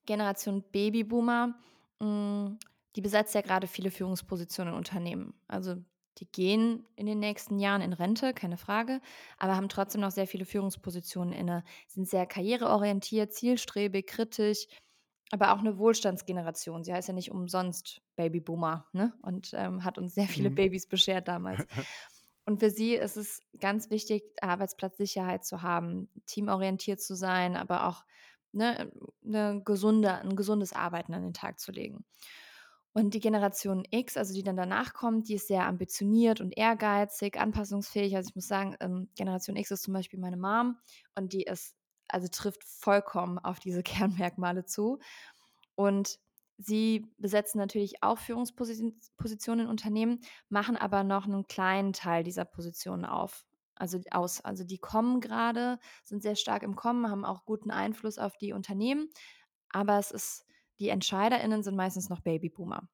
Generation 0.06 0.62
Babyboomer, 0.72 1.54
hm, 2.00 2.56
die 2.96 3.02
besetzt 3.02 3.34
ja 3.34 3.42
gerade 3.42 3.66
viele 3.66 3.90
Führungspositionen 3.90 4.72
in 4.72 4.78
Unternehmen. 4.78 5.34
Also 5.46 5.76
die 6.16 6.26
gehen 6.26 6.86
in 6.96 7.04
den 7.04 7.18
nächsten 7.18 7.58
Jahren 7.58 7.82
in 7.82 7.92
Rente, 7.92 8.32
keine 8.32 8.56
Frage, 8.56 9.02
aber 9.36 9.56
haben 9.56 9.68
trotzdem 9.68 10.00
noch 10.00 10.10
sehr 10.10 10.26
viele 10.26 10.46
Führungspositionen 10.46 11.34
inne, 11.34 11.64
sind 11.86 12.08
sehr 12.08 12.24
karriereorientiert, 12.24 13.34
zielstrebig, 13.34 14.06
kritisch, 14.06 14.68
aber 15.30 15.52
auch 15.52 15.58
eine 15.58 15.76
Wohlstandsgeneration. 15.76 16.82
Sie 16.82 16.94
heißt 16.94 17.08
ja 17.08 17.14
nicht 17.14 17.30
umsonst 17.30 18.00
Babyboomer 18.18 18.86
ne? 18.92 19.14
und 19.22 19.52
ähm, 19.54 19.84
hat 19.84 19.96
uns 19.96 20.14
sehr 20.14 20.26
viele 20.26 20.50
mhm. 20.50 20.56
Babys 20.56 20.86
beschert 20.86 21.28
damals. 21.28 21.64
Und 22.44 22.60
für 22.60 22.70
sie 22.70 22.94
ist 22.94 23.18
es 23.18 23.42
ganz 23.60 23.90
wichtig, 23.90 24.24
Arbeitsplatzsicherheit 24.40 25.44
zu 25.44 25.60
haben, 25.60 26.08
teamorientiert 26.24 26.98
zu 26.98 27.14
sein, 27.14 27.56
aber 27.56 27.86
auch 27.86 28.06
ne, 28.52 28.90
eine 29.22 29.60
gesunde, 29.62 30.14
ein 30.14 30.34
gesundes 30.34 30.72
Arbeiten 30.72 31.12
an 31.12 31.24
den 31.24 31.34
Tag 31.34 31.60
zu 31.60 31.72
legen. 31.72 32.06
Und 32.94 33.12
die 33.12 33.20
Generation 33.20 33.84
X, 33.90 34.16
also 34.16 34.32
die 34.32 34.42
dann 34.42 34.56
danach 34.56 34.94
kommt, 34.94 35.28
die 35.28 35.34
ist 35.34 35.48
sehr 35.48 35.66
ambitioniert 35.66 36.40
und 36.40 36.56
ehrgeizig, 36.56 37.38
anpassungsfähig. 37.38 38.16
Also 38.16 38.30
ich 38.30 38.34
muss 38.34 38.48
sagen, 38.48 38.76
ähm, 38.80 39.10
Generation 39.14 39.56
X 39.56 39.70
ist 39.70 39.82
zum 39.82 39.92
Beispiel 39.92 40.18
meine 40.18 40.38
Mom 40.38 40.78
und 41.16 41.34
die 41.34 41.42
ist, 41.42 41.76
also 42.08 42.28
trifft 42.28 42.64
vollkommen 42.64 43.38
auf 43.38 43.60
diese 43.60 43.82
Kernmerkmale 43.84 44.64
zu. 44.64 45.00
Und 45.74 46.18
sie 46.58 47.06
besetzen 47.18 47.58
natürlich 47.58 48.02
auch 48.02 48.18
Führungspositionen 48.18 49.66
in 49.66 49.70
Unternehmen, 49.70 50.20
machen 50.48 50.76
aber 50.76 51.04
noch 51.04 51.26
einen 51.26 51.46
kleinen 51.46 51.92
Teil 51.92 52.24
dieser 52.24 52.44
Positionen 52.44 53.04
auf 53.04 53.44
also 53.80 54.00
aus. 54.10 54.40
Also 54.40 54.64
die 54.64 54.78
kommen 54.78 55.20
gerade, 55.20 55.78
sind 56.04 56.22
sehr 56.22 56.36
stark 56.36 56.62
im 56.62 56.76
Kommen, 56.76 57.08
haben 57.08 57.24
auch 57.24 57.44
guten 57.44 57.70
Einfluss 57.70 58.18
auf 58.18 58.36
die 58.36 58.52
Unternehmen, 58.52 59.08
aber 59.70 59.98
es 59.98 60.10
ist, 60.10 60.44
die 60.80 60.88
EntscheiderInnen 60.88 61.62
sind 61.62 61.76
meistens 61.76 62.08
noch 62.08 62.20
Babyboomer. 62.20 62.88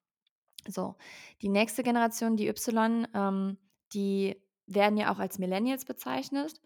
So, 0.66 0.96
die 1.42 1.48
nächste 1.48 1.82
Generation, 1.82 2.36
die 2.36 2.48
Y, 2.48 3.06
ähm, 3.14 3.58
die 3.92 4.42
werden 4.66 4.96
ja 4.96 5.12
auch 5.12 5.18
als 5.18 5.38
Millennials 5.38 5.84
bezeichnet. 5.84 6.60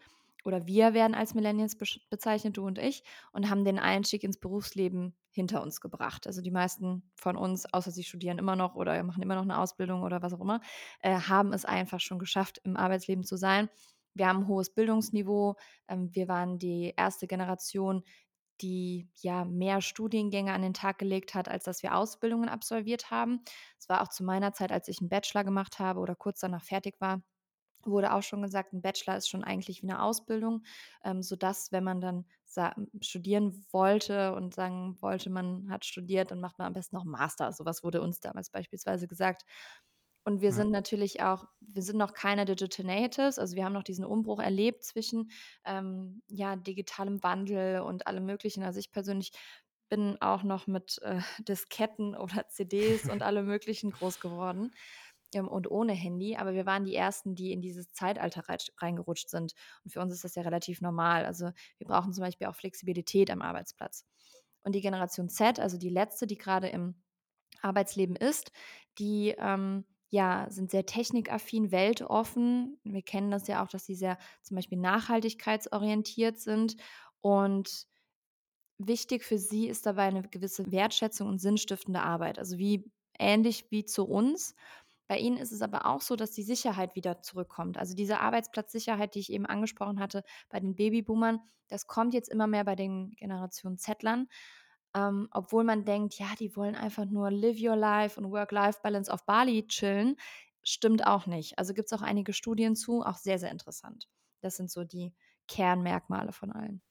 Oder 0.45 0.65
wir 0.65 0.93
werden 0.93 1.15
als 1.15 1.33
Millennials 1.33 1.77
bezeichnet, 2.09 2.57
du 2.57 2.65
und 2.65 2.77
ich, 2.77 3.03
und 3.31 3.49
haben 3.49 3.65
den 3.65 3.79
Einstieg 3.79 4.23
ins 4.23 4.39
Berufsleben 4.39 5.15
hinter 5.31 5.61
uns 5.61 5.81
gebracht. 5.81 6.27
Also 6.27 6.41
die 6.41 6.51
meisten 6.51 7.03
von 7.15 7.35
uns, 7.35 7.71
außer 7.71 7.91
sie 7.91 8.03
studieren 8.03 8.37
immer 8.37 8.55
noch 8.55 8.75
oder 8.75 9.01
machen 9.03 9.21
immer 9.21 9.35
noch 9.35 9.43
eine 9.43 9.59
Ausbildung 9.59 10.03
oder 10.03 10.21
was 10.21 10.33
auch 10.33 10.41
immer, 10.41 10.61
äh, 11.01 11.19
haben 11.19 11.53
es 11.53 11.65
einfach 11.65 11.99
schon 11.99 12.19
geschafft, 12.19 12.59
im 12.63 12.77
Arbeitsleben 12.77 13.23
zu 13.23 13.37
sein. 13.37 13.69
Wir 14.13 14.27
haben 14.27 14.39
ein 14.39 14.47
hohes 14.47 14.73
Bildungsniveau. 14.73 15.55
Ähm, 15.87 16.09
wir 16.13 16.27
waren 16.27 16.57
die 16.59 16.93
erste 16.97 17.27
Generation, 17.27 18.03
die 18.61 19.09
ja 19.15 19.45
mehr 19.45 19.81
Studiengänge 19.81 20.51
an 20.53 20.61
den 20.61 20.73
Tag 20.73 20.97
gelegt 20.97 21.33
hat, 21.33 21.47
als 21.47 21.63
dass 21.63 21.83
wir 21.83 21.95
Ausbildungen 21.95 22.49
absolviert 22.49 23.11
haben. 23.11 23.41
Es 23.77 23.87
war 23.87 24.01
auch 24.01 24.09
zu 24.09 24.23
meiner 24.23 24.53
Zeit, 24.53 24.71
als 24.71 24.87
ich 24.87 24.99
einen 24.99 25.09
Bachelor 25.09 25.43
gemacht 25.43 25.79
habe 25.79 25.99
oder 25.99 26.15
kurz 26.15 26.41
danach 26.41 26.63
fertig 26.63 26.99
war, 26.99 27.21
wurde 27.83 28.13
auch 28.13 28.23
schon 28.23 28.41
gesagt, 28.41 28.73
ein 28.73 28.81
Bachelor 28.81 29.17
ist 29.17 29.29
schon 29.29 29.43
eigentlich 29.43 29.81
wie 29.81 29.89
eine 29.89 30.01
Ausbildung, 30.01 30.63
ähm, 31.03 31.21
sodass, 31.21 31.71
wenn 31.71 31.83
man 31.83 32.01
dann 32.01 32.25
studieren 33.01 33.65
wollte 33.71 34.33
und 34.33 34.53
sagen 34.53 34.97
wollte, 35.01 35.29
man 35.29 35.69
hat 35.69 35.85
studiert, 35.85 36.31
dann 36.31 36.39
macht 36.39 36.57
man 36.57 36.67
am 36.67 36.73
besten 36.73 36.95
noch 36.95 37.05
Master. 37.05 37.51
Sowas 37.53 37.83
wurde 37.83 38.01
uns 38.01 38.19
damals 38.19 38.49
beispielsweise 38.49 39.07
gesagt. 39.07 39.43
Und 40.25 40.41
wir 40.41 40.49
ja. 40.49 40.55
sind 40.55 40.71
natürlich 40.71 41.21
auch, 41.21 41.45
wir 41.61 41.81
sind 41.81 41.97
noch 41.97 42.13
keine 42.13 42.45
Digital 42.45 42.85
Natives, 42.85 43.39
also 43.39 43.55
wir 43.55 43.65
haben 43.65 43.73
noch 43.73 43.83
diesen 43.83 44.05
Umbruch 44.05 44.39
erlebt 44.39 44.83
zwischen 44.83 45.31
ähm, 45.63 46.21
ja, 46.27 46.55
digitalem 46.55 47.23
Wandel 47.23 47.81
und 47.81 48.07
allem 48.07 48.25
Möglichen. 48.25 48.63
Also 48.63 48.79
ich 48.79 48.91
persönlich 48.91 49.31
bin 49.87 50.21
auch 50.21 50.43
noch 50.43 50.67
mit 50.67 50.99
äh, 51.03 51.19
Disketten 51.47 52.15
oder 52.15 52.47
CDs 52.47 53.09
und 53.09 53.21
allem 53.23 53.45
Möglichen 53.45 53.91
groß 53.91 54.19
geworden 54.19 54.71
und 55.35 55.69
ohne 55.69 55.93
Handy, 55.93 56.35
aber 56.35 56.53
wir 56.53 56.65
waren 56.65 56.85
die 56.85 56.95
Ersten, 56.95 57.35
die 57.35 57.51
in 57.51 57.61
dieses 57.61 57.91
Zeitalter 57.93 58.43
reingerutscht 58.77 59.29
sind. 59.29 59.53
Und 59.83 59.91
für 59.91 60.01
uns 60.01 60.13
ist 60.13 60.23
das 60.23 60.35
ja 60.35 60.41
relativ 60.43 60.81
normal. 60.81 61.25
Also 61.25 61.51
wir 61.77 61.87
brauchen 61.87 62.13
zum 62.13 62.23
Beispiel 62.23 62.47
auch 62.47 62.55
Flexibilität 62.55 63.29
am 63.31 63.41
Arbeitsplatz. 63.41 64.05
Und 64.63 64.73
die 64.73 64.81
Generation 64.81 65.29
Z, 65.29 65.59
also 65.59 65.77
die 65.77 65.89
letzte, 65.89 66.27
die 66.27 66.37
gerade 66.37 66.67
im 66.69 66.95
Arbeitsleben 67.61 68.15
ist, 68.15 68.51
die 68.97 69.35
ähm, 69.37 69.85
ja, 70.09 70.47
sind 70.49 70.71
sehr 70.71 70.85
technikaffin, 70.85 71.71
weltoffen. 71.71 72.79
Wir 72.83 73.03
kennen 73.03 73.31
das 73.31 73.47
ja 73.47 73.63
auch, 73.63 73.67
dass 73.67 73.85
sie 73.85 73.95
sehr 73.95 74.17
zum 74.41 74.55
Beispiel 74.55 74.79
nachhaltigkeitsorientiert 74.79 76.39
sind. 76.39 76.77
Und 77.21 77.85
wichtig 78.77 79.23
für 79.23 79.37
sie 79.37 79.67
ist 79.67 79.85
dabei 79.85 80.03
eine 80.05 80.23
gewisse 80.23 80.71
Wertschätzung 80.71 81.27
und 81.27 81.39
sinnstiftende 81.39 82.01
Arbeit. 82.01 82.39
Also 82.39 82.57
wie 82.57 82.91
ähnlich 83.19 83.67
wie 83.69 83.85
zu 83.85 84.05
uns. 84.07 84.55
Bei 85.09 85.17
ihnen 85.17 85.37
ist 85.37 85.51
es 85.51 85.63
aber 85.63 85.87
auch 85.87 86.01
so, 86.01 86.15
dass 86.15 86.29
die 86.29 86.43
Sicherheit 86.43 86.93
wieder 86.93 87.23
zurückkommt. 87.23 87.79
Also 87.79 87.95
diese 87.95 88.19
Arbeitsplatzsicherheit, 88.19 89.15
die 89.15 89.19
ich 89.19 89.31
eben 89.33 89.47
angesprochen 89.47 89.99
hatte 89.99 90.23
bei 90.49 90.59
den 90.59 90.75
Babyboomern, 90.75 91.39
das 91.67 91.87
kommt 91.87 92.13
jetzt 92.13 92.29
immer 92.29 92.45
mehr 92.45 92.63
bei 92.63 92.75
den 92.75 93.09
Generation 93.17 93.79
Z-Lern. 93.79 94.27
Ähm, 94.95 95.27
obwohl 95.31 95.63
man 95.63 95.83
denkt, 95.83 96.19
ja, 96.19 96.27
die 96.39 96.55
wollen 96.55 96.75
einfach 96.75 97.05
nur 97.05 97.31
live 97.31 97.57
your 97.59 97.75
life 97.75 98.21
und 98.21 98.31
Work-Life-Balance 98.31 99.11
auf 99.11 99.25
Bali 99.25 99.65
chillen, 99.65 100.15
stimmt 100.61 101.07
auch 101.07 101.25
nicht. 101.25 101.57
Also 101.57 101.73
gibt 101.73 101.91
es 101.91 101.99
auch 101.99 102.03
einige 102.03 102.33
Studien 102.33 102.75
zu, 102.75 103.01
auch 103.01 103.17
sehr, 103.17 103.39
sehr 103.39 103.49
interessant. 103.49 104.07
Das 104.41 104.57
sind 104.57 104.69
so 104.69 104.83
die 104.83 105.15
Kernmerkmale 105.47 106.33
von 106.33 106.51
allen. 106.51 106.83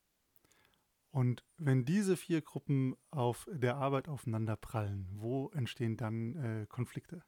Und 1.11 1.45
wenn 1.57 1.85
diese 1.85 2.17
vier 2.17 2.43
Gruppen 2.43 2.97
auf 3.11 3.47
der 3.49 3.77
Arbeit 3.77 4.09
aufeinander 4.09 4.57
prallen, 4.57 5.09
wo 5.13 5.51
entstehen 5.51 5.97
dann 5.97 6.35
äh, 6.35 6.67
Konflikte? 6.67 7.23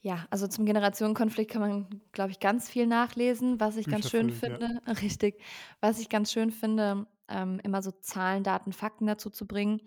Ja, 0.00 0.26
also 0.30 0.46
zum 0.46 0.64
Generationenkonflikt 0.64 1.50
kann 1.50 1.60
man, 1.60 2.02
glaube 2.12 2.30
ich, 2.30 2.38
ganz 2.38 2.70
viel 2.70 2.86
nachlesen, 2.86 3.58
was 3.58 3.76
ich 3.76 3.86
Bücher 3.86 3.96
ganz 3.96 4.10
schön 4.10 4.30
füllen, 4.30 4.60
finde. 4.60 4.80
Richtig. 5.02 5.42
Was 5.80 5.98
ich 5.98 6.08
ganz 6.08 6.32
schön 6.32 6.52
finde, 6.52 7.06
ähm, 7.28 7.60
immer 7.64 7.82
so 7.82 7.90
Zahlen, 7.90 8.44
Daten, 8.44 8.72
Fakten 8.72 9.06
dazu 9.06 9.28
zu 9.28 9.46
bringen. 9.46 9.82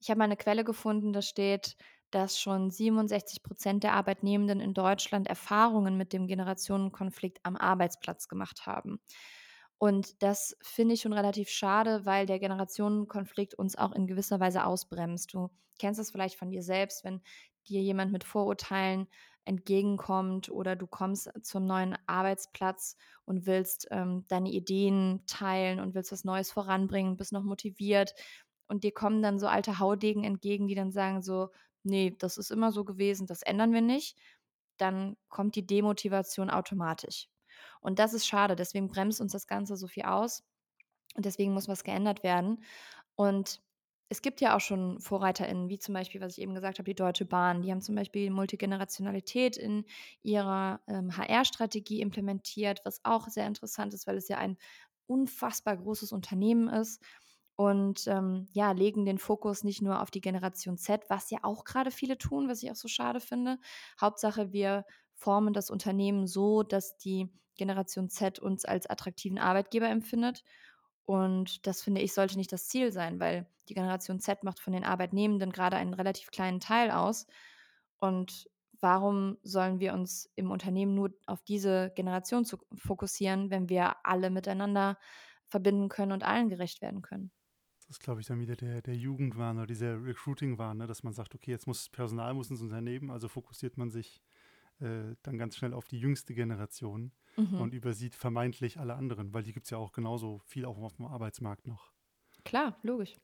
Ich 0.00 0.10
habe 0.10 0.18
mal 0.18 0.24
eine 0.24 0.36
Quelle 0.36 0.64
gefunden, 0.64 1.12
da 1.12 1.22
steht, 1.22 1.76
dass 2.10 2.40
schon 2.40 2.70
67 2.70 3.42
Prozent 3.42 3.84
der 3.84 3.94
Arbeitnehmenden 3.94 4.60
in 4.60 4.74
Deutschland 4.74 5.28
Erfahrungen 5.28 5.96
mit 5.96 6.12
dem 6.12 6.26
Generationenkonflikt 6.26 7.38
am 7.44 7.56
Arbeitsplatz 7.56 8.28
gemacht 8.28 8.66
haben. 8.66 9.00
Und 9.78 10.22
das 10.22 10.56
finde 10.62 10.94
ich 10.94 11.02
schon 11.02 11.12
relativ 11.12 11.50
schade, 11.50 12.04
weil 12.04 12.26
der 12.26 12.38
Generationenkonflikt 12.38 13.54
uns 13.54 13.76
auch 13.76 13.92
in 13.92 14.06
gewisser 14.06 14.40
Weise 14.40 14.64
ausbremst. 14.64 15.34
Du 15.34 15.50
kennst 15.78 16.00
das 16.00 16.10
vielleicht 16.10 16.36
von 16.36 16.50
dir 16.50 16.62
selbst, 16.62 17.04
wenn 17.04 17.20
dir 17.68 17.82
jemand 17.82 18.12
mit 18.12 18.24
Vorurteilen 18.24 19.06
entgegenkommt 19.46 20.50
oder 20.50 20.76
du 20.76 20.86
kommst 20.86 21.30
zum 21.42 21.66
neuen 21.66 21.96
Arbeitsplatz 22.06 22.96
und 23.24 23.46
willst 23.46 23.88
ähm, 23.90 24.24
deine 24.28 24.50
Ideen 24.50 25.22
teilen 25.26 25.80
und 25.80 25.94
willst 25.94 26.12
was 26.12 26.24
Neues 26.24 26.50
voranbringen, 26.50 27.16
bist 27.16 27.32
noch 27.32 27.44
motiviert 27.44 28.14
und 28.68 28.84
dir 28.84 28.92
kommen 28.92 29.22
dann 29.22 29.38
so 29.38 29.46
alte 29.46 29.78
Haudegen 29.78 30.24
entgegen, 30.24 30.66
die 30.66 30.74
dann 30.74 30.92
sagen 30.92 31.22
so, 31.22 31.50
nee, 31.84 32.14
das 32.18 32.36
ist 32.36 32.50
immer 32.50 32.72
so 32.72 32.84
gewesen, 32.84 33.26
das 33.26 33.42
ändern 33.42 33.72
wir 33.72 33.80
nicht, 33.82 34.18
dann 34.76 35.16
kommt 35.28 35.54
die 35.54 35.66
Demotivation 35.66 36.50
automatisch. 36.50 37.28
Und 37.80 37.98
das 37.98 38.12
ist 38.14 38.26
schade, 38.26 38.56
deswegen 38.56 38.88
bremst 38.88 39.20
uns 39.20 39.32
das 39.32 39.46
Ganze 39.46 39.76
so 39.76 39.86
viel 39.86 40.04
aus 40.04 40.44
und 41.14 41.24
deswegen 41.24 41.54
muss 41.54 41.68
was 41.68 41.84
geändert 41.84 42.22
werden. 42.22 42.64
Und 43.14 43.62
es 44.08 44.22
gibt 44.22 44.40
ja 44.40 44.56
auch 44.56 44.60
schon 44.60 45.00
VorreiterInnen, 45.00 45.68
wie 45.68 45.78
zum 45.78 45.94
Beispiel, 45.94 46.20
was 46.20 46.36
ich 46.36 46.42
eben 46.42 46.54
gesagt 46.54 46.78
habe, 46.78 46.88
die 46.88 46.94
Deutsche 46.94 47.24
Bahn. 47.24 47.62
Die 47.62 47.72
haben 47.72 47.80
zum 47.80 47.96
Beispiel 47.96 48.30
Multigenerationalität 48.30 49.56
in 49.56 49.84
ihrer 50.22 50.80
ähm, 50.86 51.16
HR-Strategie 51.16 52.00
implementiert, 52.00 52.80
was 52.84 53.00
auch 53.04 53.28
sehr 53.28 53.46
interessant 53.46 53.94
ist, 53.94 54.06
weil 54.06 54.16
es 54.16 54.28
ja 54.28 54.38
ein 54.38 54.56
unfassbar 55.06 55.76
großes 55.76 56.12
Unternehmen 56.12 56.68
ist. 56.68 57.02
Und 57.56 58.06
ähm, 58.06 58.46
ja, 58.52 58.72
legen 58.72 59.06
den 59.06 59.18
Fokus 59.18 59.64
nicht 59.64 59.80
nur 59.82 60.02
auf 60.02 60.10
die 60.10 60.20
Generation 60.20 60.76
Z, 60.76 61.04
was 61.08 61.30
ja 61.30 61.38
auch 61.42 61.64
gerade 61.64 61.90
viele 61.90 62.18
tun, 62.18 62.48
was 62.48 62.62
ich 62.62 62.70
auch 62.70 62.76
so 62.76 62.86
schade 62.86 63.18
finde. 63.18 63.58
Hauptsache, 64.00 64.52
wir 64.52 64.84
formen 65.14 65.54
das 65.54 65.70
Unternehmen 65.70 66.26
so, 66.26 66.62
dass 66.62 66.98
die 66.98 67.30
Generation 67.56 68.10
Z 68.10 68.38
uns 68.38 68.66
als 68.66 68.86
attraktiven 68.86 69.38
Arbeitgeber 69.38 69.88
empfindet 69.88 70.44
und 71.06 71.66
das 71.66 71.82
finde 71.82 72.00
ich 72.02 72.12
sollte 72.12 72.36
nicht 72.36 72.52
das 72.52 72.68
Ziel 72.68 72.92
sein, 72.92 73.20
weil 73.20 73.46
die 73.68 73.74
Generation 73.74 74.20
Z 74.20 74.42
macht 74.44 74.60
von 74.60 74.72
den 74.72 74.84
Arbeitnehmenden 74.84 75.52
gerade 75.52 75.76
einen 75.76 75.94
relativ 75.94 76.30
kleinen 76.30 76.60
Teil 76.60 76.90
aus. 76.90 77.26
Und 77.98 78.50
warum 78.80 79.38
sollen 79.42 79.78
wir 79.78 79.94
uns 79.94 80.30
im 80.34 80.50
Unternehmen 80.50 80.94
nur 80.94 81.14
auf 81.26 81.42
diese 81.42 81.92
Generation 81.94 82.44
zu 82.44 82.58
fokussieren, 82.74 83.50
wenn 83.50 83.68
wir 83.68 84.04
alle 84.04 84.30
miteinander 84.30 84.98
verbinden 85.46 85.88
können 85.88 86.12
und 86.12 86.24
allen 86.24 86.48
gerecht 86.48 86.82
werden 86.82 87.02
können? 87.02 87.30
Das 87.78 87.98
ist, 87.98 88.02
glaube 88.02 88.20
ich, 88.20 88.26
dann 88.26 88.40
wieder 88.40 88.56
der, 88.56 88.82
der 88.82 88.96
Jugendwahn 88.96 89.58
oder 89.58 89.66
dieser 89.68 90.04
Recruiting-Wahn, 90.04 90.78
ne? 90.78 90.86
dass 90.88 91.04
man 91.04 91.12
sagt, 91.12 91.36
okay, 91.36 91.52
jetzt 91.52 91.68
muss 91.68 91.88
Personal 91.88 92.34
muss 92.34 92.50
ins 92.50 92.60
Unternehmen, 92.60 93.12
also 93.12 93.28
fokussiert 93.28 93.76
man 93.76 93.90
sich 93.90 94.24
äh, 94.80 95.14
dann 95.22 95.38
ganz 95.38 95.56
schnell 95.56 95.72
auf 95.72 95.86
die 95.86 95.98
jüngste 95.98 96.34
Generation 96.34 97.12
mhm. 97.36 97.60
und 97.60 97.74
übersieht 97.74 98.14
vermeintlich 98.14 98.78
alle 98.78 98.94
anderen, 98.94 99.32
weil 99.32 99.42
die 99.42 99.52
gibt 99.52 99.64
es 99.66 99.70
ja 99.70 99.78
auch 99.78 99.92
genauso 99.92 100.38
viel 100.46 100.64
auch 100.64 100.78
auf 100.78 100.96
dem 100.96 101.06
Arbeitsmarkt 101.06 101.66
noch. 101.66 101.92
Klar, 102.44 102.78
logisch. 102.82 103.14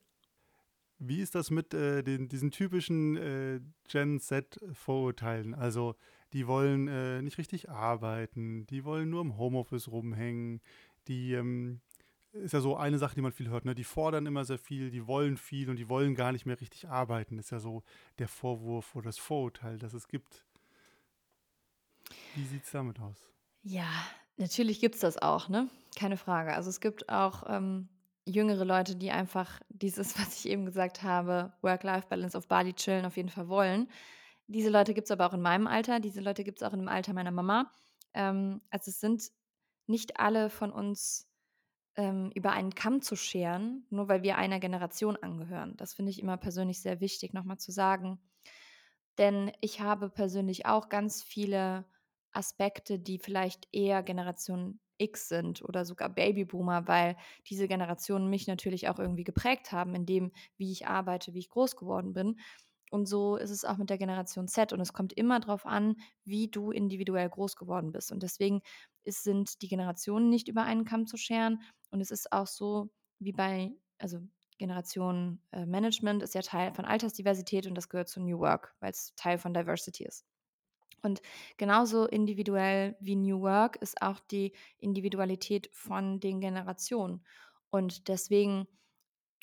Wie 0.99 1.21
ist 1.21 1.35
das 1.35 1.51
mit 1.51 1.73
äh, 1.73 2.03
den, 2.03 2.29
diesen 2.29 2.51
typischen 2.51 3.17
äh, 3.17 3.59
Gen 3.89 4.19
Z-Vorurteilen? 4.19 5.53
Also, 5.53 5.95
die 6.31 6.47
wollen 6.47 6.87
äh, 6.87 7.21
nicht 7.21 7.37
richtig 7.37 7.69
arbeiten, 7.69 8.65
die 8.67 8.85
wollen 8.85 9.09
nur 9.09 9.21
im 9.21 9.37
Homeoffice 9.37 9.89
rumhängen, 9.89 10.61
die 11.07 11.33
ähm, 11.33 11.81
ist 12.31 12.53
ja 12.53 12.61
so 12.61 12.75
eine 12.75 12.97
Sache, 12.97 13.15
die 13.15 13.21
man 13.21 13.31
viel 13.31 13.49
hört, 13.49 13.65
ne? 13.65 13.75
Die 13.75 13.83
fordern 13.83 14.25
immer 14.25 14.43
sehr 14.43 14.57
viel, 14.57 14.89
die 14.89 15.05
wollen 15.05 15.37
viel 15.37 15.69
und 15.69 15.75
die 15.75 15.89
wollen 15.89 16.15
gar 16.15 16.31
nicht 16.31 16.45
mehr 16.45 16.59
richtig 16.59 16.89
arbeiten. 16.89 17.37
Das 17.37 17.47
ist 17.47 17.51
ja 17.51 17.59
so 17.59 17.83
der 18.17 18.27
Vorwurf 18.27 18.95
oder 18.95 19.05
das 19.05 19.19
Vorurteil, 19.19 19.77
das 19.77 19.93
es 19.93 20.07
gibt. 20.07 20.45
Wie 22.33 22.45
sieht 22.45 22.63
es 22.63 22.71
damit 22.71 22.99
aus? 22.99 23.17
Ja, 23.61 23.89
natürlich 24.37 24.79
gibt 24.79 24.95
es 24.95 25.01
das 25.01 25.17
auch, 25.21 25.49
ne? 25.49 25.69
Keine 25.95 26.17
Frage. 26.17 26.53
Also 26.53 26.69
es 26.69 26.81
gibt 26.81 27.09
auch 27.09 27.43
ähm, 27.47 27.89
jüngere 28.25 28.65
Leute, 28.65 28.95
die 28.95 29.11
einfach 29.11 29.61
dieses, 29.69 30.17
was 30.19 30.37
ich 30.39 30.49
eben 30.51 30.65
gesagt 30.65 31.03
habe, 31.03 31.53
Work-Life-Balance 31.61 32.37
auf 32.37 32.47
Bali 32.47 32.73
chillen, 32.73 33.05
auf 33.05 33.17
jeden 33.17 33.29
Fall 33.29 33.47
wollen. 33.47 33.89
Diese 34.47 34.69
Leute 34.69 34.93
gibt 34.93 35.07
es 35.07 35.11
aber 35.11 35.25
auch 35.27 35.33
in 35.33 35.41
meinem 35.41 35.67
Alter, 35.67 35.99
diese 35.99 36.21
Leute 36.21 36.43
gibt 36.43 36.61
es 36.61 36.67
auch 36.67 36.71
dem 36.71 36.89
Alter 36.89 37.13
meiner 37.13 37.31
Mama. 37.31 37.71
Ähm, 38.13 38.61
also 38.69 38.91
es 38.91 38.99
sind 38.99 39.31
nicht 39.87 40.19
alle 40.19 40.49
von 40.49 40.71
uns 40.71 41.29
ähm, 41.95 42.31
über 42.35 42.51
einen 42.51 42.75
Kamm 42.75 43.01
zu 43.01 43.15
scheren, 43.15 43.85
nur 43.89 44.09
weil 44.09 44.23
wir 44.23 44.37
einer 44.37 44.59
Generation 44.59 45.15
angehören. 45.17 45.77
Das 45.77 45.93
finde 45.93 46.11
ich 46.11 46.19
immer 46.19 46.37
persönlich 46.37 46.81
sehr 46.81 46.99
wichtig, 46.99 47.33
nochmal 47.33 47.57
zu 47.57 47.71
sagen. 47.71 48.19
Denn 49.17 49.51
ich 49.61 49.79
habe 49.79 50.09
persönlich 50.09 50.65
auch 50.65 50.89
ganz 50.89 51.21
viele 51.21 51.85
Aspekte, 52.33 52.99
die 52.99 53.19
vielleicht 53.19 53.67
eher 53.71 54.03
Generation 54.03 54.79
X 54.97 55.27
sind 55.27 55.63
oder 55.63 55.85
sogar 55.85 56.09
Babyboomer, 56.09 56.87
weil 56.87 57.17
diese 57.49 57.67
Generationen 57.67 58.29
mich 58.29 58.47
natürlich 58.47 58.89
auch 58.89 58.99
irgendwie 58.99 59.23
geprägt 59.23 59.71
haben 59.71 59.95
in 59.95 60.05
dem, 60.05 60.31
wie 60.57 60.71
ich 60.71 60.87
arbeite, 60.87 61.33
wie 61.33 61.39
ich 61.39 61.49
groß 61.49 61.75
geworden 61.75 62.13
bin. 62.13 62.39
Und 62.91 63.07
so 63.07 63.37
ist 63.37 63.49
es 63.49 63.65
auch 63.65 63.77
mit 63.77 63.89
der 63.89 63.97
Generation 63.97 64.47
Z. 64.47 64.71
Und 64.71 64.79
es 64.79 64.93
kommt 64.93 65.13
immer 65.13 65.39
darauf 65.39 65.65
an, 65.65 65.95
wie 66.25 66.47
du 66.47 66.69
individuell 66.71 67.27
groß 67.27 67.55
geworden 67.55 67.91
bist. 67.91 68.11
Und 68.11 68.21
deswegen 68.21 68.61
ist, 69.03 69.23
sind 69.23 69.63
die 69.63 69.67
Generationen 69.67 70.29
nicht 70.29 70.47
über 70.47 70.63
einen 70.63 70.85
Kamm 70.85 71.07
zu 71.07 71.17
scheren. 71.17 71.61
Und 71.89 72.01
es 72.01 72.11
ist 72.11 72.31
auch 72.31 72.45
so, 72.45 72.91
wie 73.17 73.31
bei, 73.31 73.71
also 73.97 74.19
Generation 74.59 75.41
äh, 75.51 75.65
Management 75.65 76.21
ist 76.21 76.35
ja 76.35 76.41
Teil 76.41 76.71
von 76.73 76.85
Altersdiversität 76.85 77.65
und 77.65 77.75
das 77.75 77.89
gehört 77.89 78.09
zu 78.09 78.21
New 78.21 78.39
Work, 78.39 78.75
weil 78.79 78.91
es 78.91 79.13
Teil 79.15 79.39
von 79.39 79.53
Diversity 79.53 80.05
ist. 80.05 80.23
Und 81.03 81.21
genauso 81.57 82.07
individuell 82.07 82.95
wie 82.99 83.15
New 83.15 83.41
Work 83.41 83.75
ist 83.77 84.01
auch 84.01 84.19
die 84.19 84.53
Individualität 84.79 85.69
von 85.73 86.19
den 86.19 86.39
Generationen. 86.39 87.23
Und 87.69 88.07
deswegen 88.07 88.67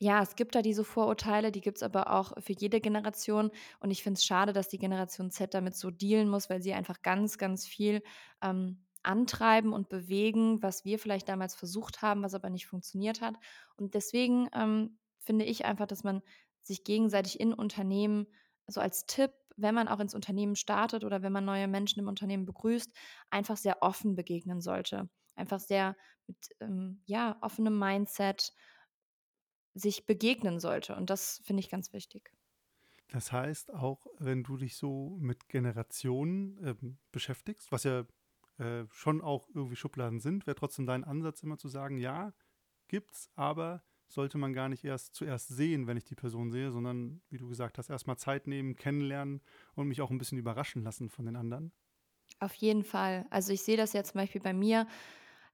ja, 0.03 0.23
es 0.23 0.35
gibt 0.35 0.55
da 0.55 0.63
diese 0.63 0.83
Vorurteile, 0.83 1.53
die 1.53 1.61
gibt 1.61 1.77
es 1.77 1.83
aber 1.83 2.11
auch 2.11 2.33
für 2.43 2.55
jede 2.55 2.81
Generation. 2.81 3.51
Und 3.81 3.91
ich 3.91 4.03
finde 4.03 4.17
es 4.17 4.25
schade, 4.25 4.55
dass 4.55 4.69
die 4.69 4.79
Generation 4.79 5.31
Z 5.31 5.53
damit 5.53 5.77
so 5.77 5.91
dealen 5.91 6.31
muss, 6.31 6.49
weil 6.49 6.63
sie 6.63 6.73
einfach 6.73 7.03
ganz, 7.03 7.37
ganz 7.37 7.67
viel 7.67 8.03
ähm, 8.43 8.87
antreiben 9.03 9.75
und 9.75 9.91
bewegen, 9.91 10.63
was 10.63 10.87
wir 10.87 10.99
vielleicht 10.99 11.29
damals 11.29 11.55
versucht 11.55 12.01
haben, 12.01 12.23
was 12.23 12.35
aber 12.35 12.49
nicht 12.49 12.67
funktioniert 12.67 13.21
hat. 13.21 13.35
Und 13.77 13.93
deswegen 13.95 14.49
ähm, 14.55 14.99
finde 15.19 15.45
ich 15.45 15.67
einfach, 15.67 15.87
dass 15.87 16.03
man 16.03 16.23
sich 16.63 16.83
gegenseitig 16.83 17.39
in 17.39 17.53
Unternehmen, 17.53 18.27
so 18.67 18.81
als 18.81 19.05
Tipp, 19.05 19.33
wenn 19.61 19.75
man 19.75 19.89
auch 19.89 20.01
ins 20.01 20.15
Unternehmen 20.15 20.57
startet 20.57 21.05
oder 21.05 21.23
wenn 21.23 21.33
man 21.33 21.45
neue 21.45 21.69
Menschen 21.69 22.01
im 22.01 22.09
Unternehmen 22.09 22.47
begrüßt, 22.47 22.93
einfach 23.31 23.57
sehr 23.57 23.83
offen 23.83 24.15
begegnen 24.15 24.61
sollte. 24.61 25.09
Einfach 25.35 25.61
sehr 25.61 25.97
mit 26.27 26.49
ähm, 26.61 27.03
ja, 27.07 27.39
offenem 27.41 27.79
Mindset 27.79 28.53
sich 29.75 30.07
begegnen 30.07 30.61
sollte. 30.61 30.97
Und 30.97 31.11
das 31.11 31.41
finde 31.45 31.61
ich 31.61 31.71
ganz 31.71 31.93
wichtig. 31.93 32.33
Das 33.09 33.33
heißt, 33.33 33.75
auch 33.75 34.07
wenn 34.19 34.45
du 34.45 34.57
dich 34.57 34.77
so 34.77 35.17
mit 35.21 35.49
Generationen 35.49 36.59
ähm, 36.65 36.99
beschäftigst, 37.11 37.73
was 37.73 37.85
ja 37.85 38.05
äh, 38.59 38.87
schon 38.91 39.21
auch 39.21 39.49
irgendwie 39.53 39.77
Schubladen 39.77 40.21
sind, 40.21 40.47
wäre 40.47 40.55
trotzdem 40.55 40.87
dein 40.87 41.05
Ansatz 41.05 41.43
immer 41.43 41.59
zu 41.59 41.69
sagen, 41.69 41.99
ja, 41.99 42.33
gibt's, 42.89 43.31
aber 43.35 43.83
sollte 44.13 44.39
man 44.39 44.53
gar 44.53 44.69
nicht 44.69 44.85
erst 44.85 45.15
zuerst 45.15 45.49
sehen, 45.49 45.87
wenn 45.87 45.97
ich 45.97 46.05
die 46.05 46.15
Person 46.15 46.51
sehe, 46.51 46.73
sondern, 46.73 47.23
wie 47.31 47.39
du 47.39 47.49
gesagt 47.49 47.79
hast, 47.79 47.91
erstmal 47.91 48.19
Zeit 48.19 48.47
nehmen, 48.47 48.77
kennenlernen 48.77 49.43
und 49.75 49.89
mich 49.89 50.01
auch 50.01 50.11
ein 50.11 50.19
bisschen 50.19 50.39
überraschen 50.39 50.83
lassen 50.83 51.09
von 51.11 51.27
den 51.27 51.37
anderen. 51.37 51.73
Auf 52.39 52.55
jeden 52.55 52.85
Fall. 52.85 53.27
Also 53.31 53.53
ich 53.53 53.63
sehe 53.63 53.77
das 53.77 53.93
ja 53.93 54.03
zum 54.03 54.19
Beispiel 54.21 54.41
bei 54.41 54.53
mir. 54.53 54.87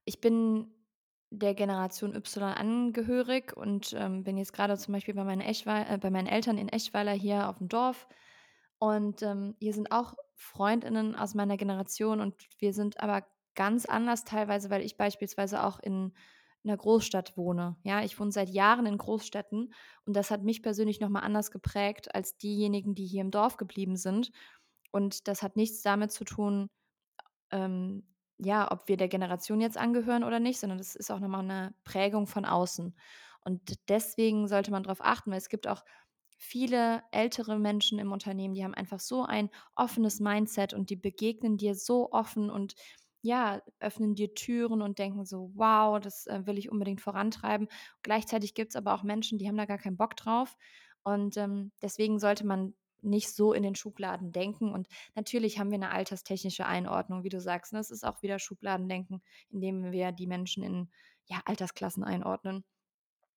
Ich 0.05 0.21
bin 0.21 0.71
der 1.29 1.53
Generation 1.53 2.15
Y 2.15 2.53
angehörig 2.53 3.55
und 3.55 3.93
ähm, 3.93 4.23
bin 4.23 4.37
jetzt 4.37 4.53
gerade 4.53 4.77
zum 4.77 4.93
Beispiel 4.93 5.13
bei 5.13 5.25
meinen, 5.25 5.41
äh, 5.41 5.97
bei 5.99 6.09
meinen 6.09 6.27
Eltern 6.27 6.57
in 6.57 6.69
Eschweiler 6.69 7.11
hier 7.11 7.49
auf 7.49 7.57
dem 7.57 7.67
Dorf. 7.67 8.07
Und 8.79 9.21
ähm, 9.23 9.55
hier 9.59 9.73
sind 9.73 9.91
auch 9.91 10.13
Freundinnen 10.35 11.15
aus 11.15 11.33
meiner 11.33 11.57
Generation 11.57 12.21
und 12.21 12.35
wir 12.59 12.73
sind 12.73 12.99
aber 13.01 13.27
ganz 13.55 13.85
anders 13.85 14.23
teilweise, 14.23 14.69
weil 14.69 14.83
ich 14.83 14.97
beispielsweise 14.97 15.63
auch 15.63 15.79
in 15.79 16.13
einer 16.67 16.77
Großstadt 16.77 17.37
wohne. 17.37 17.77
Ja, 17.83 18.03
ich 18.03 18.19
wohne 18.19 18.31
seit 18.31 18.49
Jahren 18.49 18.85
in 18.85 18.97
Großstädten 18.97 19.73
und 20.05 20.15
das 20.15 20.31
hat 20.31 20.43
mich 20.43 20.61
persönlich 20.63 20.99
nochmal 20.99 21.23
anders 21.23 21.51
geprägt 21.51 22.13
als 22.15 22.37
diejenigen, 22.37 22.95
die 22.95 23.05
hier 23.05 23.21
im 23.21 23.31
Dorf 23.31 23.57
geblieben 23.57 23.95
sind. 23.97 24.31
Und 24.91 25.27
das 25.27 25.43
hat 25.43 25.55
nichts 25.55 25.81
damit 25.81 26.11
zu 26.11 26.23
tun, 26.25 26.69
ähm, 27.51 28.07
ja, 28.39 28.71
ob 28.71 28.87
wir 28.87 28.97
der 28.97 29.07
Generation 29.07 29.61
jetzt 29.61 29.77
angehören 29.77 30.23
oder 30.23 30.39
nicht, 30.39 30.59
sondern 30.59 30.77
das 30.77 30.95
ist 30.95 31.11
auch 31.11 31.19
nochmal 31.19 31.41
eine 31.43 31.75
Prägung 31.83 32.27
von 32.27 32.45
außen. 32.45 32.95
Und 33.41 33.89
deswegen 33.89 34.47
sollte 34.47 34.71
man 34.71 34.83
darauf 34.83 35.01
achten, 35.01 35.31
weil 35.31 35.37
es 35.37 35.49
gibt 35.49 35.67
auch 35.67 35.83
viele 36.37 37.01
ältere 37.11 37.57
Menschen 37.57 37.97
im 37.99 38.11
Unternehmen, 38.11 38.53
die 38.53 38.63
haben 38.63 38.75
einfach 38.75 38.99
so 38.99 39.23
ein 39.23 39.49
offenes 39.75 40.19
Mindset 40.19 40.73
und 40.73 40.89
die 40.91 40.95
begegnen 40.95 41.57
dir 41.57 41.73
so 41.73 42.11
offen 42.11 42.51
und 42.51 42.75
ja, 43.27 43.61
öffnen 43.79 44.15
dir 44.15 44.33
Türen 44.33 44.81
und 44.81 44.99
denken 44.99 45.25
so, 45.25 45.51
wow, 45.53 45.99
das 45.99 46.27
äh, 46.27 46.45
will 46.45 46.57
ich 46.57 46.71
unbedingt 46.71 47.01
vorantreiben. 47.01 47.67
Gleichzeitig 48.01 48.53
gibt 48.53 48.71
es 48.71 48.75
aber 48.75 48.93
auch 48.93 49.03
Menschen, 49.03 49.37
die 49.37 49.47
haben 49.47 49.57
da 49.57 49.65
gar 49.65 49.77
keinen 49.77 49.97
Bock 49.97 50.15
drauf. 50.15 50.57
Und 51.03 51.37
ähm, 51.37 51.71
deswegen 51.81 52.19
sollte 52.19 52.45
man 52.45 52.73
nicht 53.01 53.29
so 53.29 53.53
in 53.53 53.63
den 53.63 53.75
Schubladen 53.75 54.31
denken. 54.31 54.73
Und 54.73 54.87
natürlich 55.15 55.59
haben 55.59 55.69
wir 55.69 55.75
eine 55.75 55.91
alterstechnische 55.91 56.65
Einordnung, 56.65 57.23
wie 57.23 57.29
du 57.29 57.39
sagst. 57.39 57.73
Ne? 57.73 57.79
Es 57.79 57.91
ist 57.91 58.05
auch 58.05 58.21
wieder 58.21 58.39
Schubladendenken, 58.39 59.21
indem 59.49 59.91
wir 59.91 60.11
die 60.11 60.27
Menschen 60.27 60.63
in 60.63 60.89
ja, 61.25 61.41
Altersklassen 61.45 62.03
einordnen. 62.03 62.63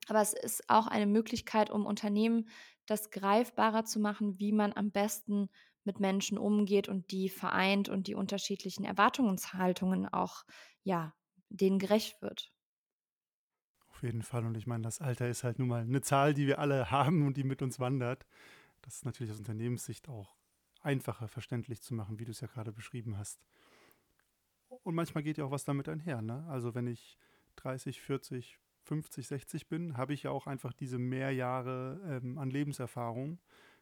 Aber 0.09 0.21
es 0.21 0.33
ist 0.33 0.69
auch 0.69 0.87
eine 0.87 1.07
Möglichkeit, 1.07 1.71
um 1.71 1.85
Unternehmen 1.85 2.49
das 2.87 3.11
greifbarer 3.11 3.85
zu 3.85 4.01
machen, 4.01 4.39
wie 4.39 4.53
man 4.53 4.73
am 4.73 4.91
besten 4.91 5.49
mit 5.85 6.01
Menschen 6.01 6.39
umgeht 6.39 6.89
und 6.89 7.11
die 7.11 7.29
vereint 7.29 7.89
und 7.89 8.07
die 8.07 8.15
unterschiedlichen 8.15 8.85
Erwartungshaltungen 8.85 10.07
auch, 10.09 10.45
ja, 10.83 11.15
denen 11.49 11.79
gerecht 11.79 12.21
wird. 12.23 12.53
Auf 13.89 14.03
jeden 14.03 14.23
Fall. 14.23 14.47
Und 14.47 14.57
ich 14.57 14.67
meine, 14.67 14.83
das 14.83 15.01
Alter 15.01 15.29
ist 15.29 15.45
halt 15.45 15.59
nun 15.59 15.69
mal 15.69 15.83
eine 15.83 16.01
Zahl, 16.01 16.35
die 16.35 16.47
wir 16.47 16.59
alle 16.59 16.91
haben 16.91 17.27
und 17.27 17.37
die 17.37 17.45
mit 17.45 17.63
uns 17.63 17.79
wandert. 17.79 18.27
Das 18.83 18.97
ist 18.97 19.05
natürlich 19.05 19.33
aus 19.33 19.39
Unternehmenssicht 19.39 20.09
auch 20.09 20.37
einfacher 20.81 21.29
verständlich 21.29 21.83
zu 21.83 21.95
machen, 21.95 22.19
wie 22.19 22.25
du 22.25 22.31
es 22.31 22.41
ja 22.41 22.49
gerade 22.49 22.73
beschrieben 22.73 23.19
hast. 23.19 23.45
Und 24.69 24.95
manchmal 24.95 25.23
geht 25.23 25.37
ja 25.37 25.45
auch 25.45 25.51
was 25.51 25.65
damit 25.65 25.89
einher. 25.89 26.23
Ne? 26.23 26.47
Also 26.49 26.75
wenn 26.75 26.87
ich 26.87 27.19
30, 27.57 28.01
40, 28.01 28.59
50, 28.85 29.29
60 29.29 29.69
bin, 29.69 29.97
habe 29.97 30.15
ich 30.15 30.23
ja 30.23 30.31
auch 30.31 30.47
einfach 30.47 30.73
diese 30.73 30.99
mehr 30.99 31.33
Jahre 31.33 32.01
ähm, 32.07 32.39
an 32.39 32.51
Lebenserfahrung. 32.51 33.39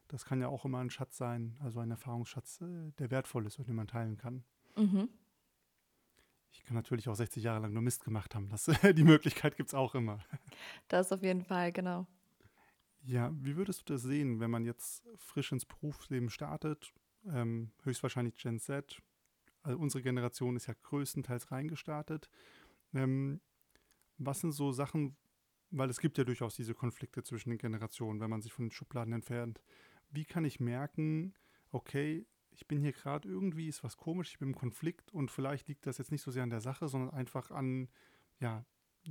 Das 0.08 0.24
kann 0.24 0.40
ja 0.40 0.48
auch 0.48 0.64
immer 0.64 0.78
ein 0.78 0.90
Schatz 0.90 1.16
sein, 1.16 1.56
also 1.60 1.80
ein 1.80 1.90
Erfahrungsschatz, 1.90 2.60
äh, 2.62 2.90
der 2.98 3.10
wertvoll 3.10 3.46
ist 3.46 3.58
und 3.58 3.68
den 3.68 3.76
man 3.76 3.86
teilen 3.86 4.16
kann. 4.16 4.44
Mhm. 4.76 5.08
Ich 6.50 6.64
kann 6.64 6.74
natürlich 6.74 7.08
auch 7.08 7.14
60 7.14 7.42
Jahre 7.42 7.60
lang 7.60 7.72
nur 7.72 7.82
Mist 7.82 8.04
gemacht 8.04 8.34
haben. 8.34 8.48
Das, 8.48 8.64
die 8.94 9.04
Möglichkeit 9.04 9.56
gibt 9.56 9.68
es 9.68 9.74
auch 9.74 9.94
immer. 9.94 10.18
Das 10.88 11.12
auf 11.12 11.22
jeden 11.22 11.44
Fall, 11.44 11.72
genau. 11.72 12.06
Ja, 13.02 13.32
wie 13.34 13.56
würdest 13.56 13.88
du 13.88 13.92
das 13.92 14.02
sehen, 14.02 14.40
wenn 14.40 14.50
man 14.50 14.64
jetzt 14.64 15.06
frisch 15.16 15.52
ins 15.52 15.64
Berufsleben 15.64 16.30
startet? 16.30 16.92
Ähm, 17.26 17.70
höchstwahrscheinlich 17.82 18.36
Gen 18.36 18.58
Z. 18.58 19.00
Also 19.62 19.78
unsere 19.78 20.02
Generation 20.02 20.56
ist 20.56 20.66
ja 20.66 20.74
größtenteils 20.82 21.50
reingestartet. 21.50 22.28
Ähm, 22.94 23.40
was 24.16 24.40
sind 24.40 24.52
so 24.52 24.72
Sachen, 24.72 25.16
weil 25.70 25.90
es 25.90 26.00
gibt 26.00 26.18
ja 26.18 26.24
durchaus 26.24 26.56
diese 26.56 26.74
Konflikte 26.74 27.22
zwischen 27.22 27.50
den 27.50 27.58
Generationen, 27.58 28.20
wenn 28.20 28.30
man 28.30 28.42
sich 28.42 28.52
von 28.52 28.66
den 28.66 28.70
Schubladen 28.70 29.12
entfernt. 29.12 29.60
Wie 30.10 30.24
kann 30.24 30.44
ich 30.44 30.60
merken, 30.60 31.34
okay, 31.70 32.26
ich 32.50 32.66
bin 32.66 32.80
hier 32.80 32.92
gerade 32.92 33.28
irgendwie, 33.28 33.68
ist 33.68 33.84
was 33.84 33.96
komisch, 33.96 34.30
ich 34.30 34.38
bin 34.38 34.48
im 34.48 34.54
Konflikt 34.54 35.12
und 35.12 35.30
vielleicht 35.30 35.68
liegt 35.68 35.86
das 35.86 35.98
jetzt 35.98 36.10
nicht 36.10 36.22
so 36.22 36.30
sehr 36.30 36.42
an 36.42 36.50
der 36.50 36.60
Sache, 36.60 36.88
sondern 36.88 37.10
einfach 37.10 37.50
an 37.50 37.88
ja, 38.40 38.64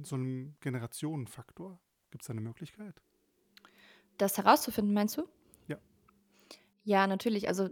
so 0.03 0.15
einem 0.15 0.55
Generationenfaktor. 0.59 1.79
Gibt 2.11 2.23
es 2.23 2.27
da 2.27 2.31
eine 2.31 2.41
Möglichkeit? 2.41 3.01
Das 4.17 4.37
herauszufinden, 4.37 4.93
meinst 4.93 5.17
du? 5.17 5.27
Ja. 5.67 5.77
Ja, 6.83 7.07
natürlich. 7.07 7.47
Also 7.47 7.69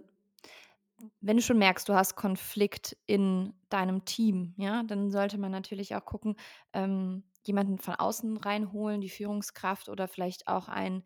wenn 1.22 1.38
du 1.38 1.44
schon 1.44 1.58
merkst, 1.58 1.88
du 1.90 1.94
hast 1.94 2.16
Konflikt 2.16 2.98
in 3.06 3.54
deinem 3.70 4.06
Team, 4.06 4.54
ja, 4.58 4.84
dann 4.84 5.12
sollte 5.12 5.38
man 5.38 5.52
natürlich 5.52 5.96
auch 5.96 6.06
gucken, 6.06 6.36
ähm, 6.74 7.24
jemanden 7.44 7.78
von 7.78 7.96
außen 7.96 8.38
reinholen, 8.38 9.02
die 9.02 9.10
Führungskraft 9.10 9.90
oder 9.90 10.08
vielleicht 10.08 10.48
auch 10.48 10.68
ein, 10.68 11.04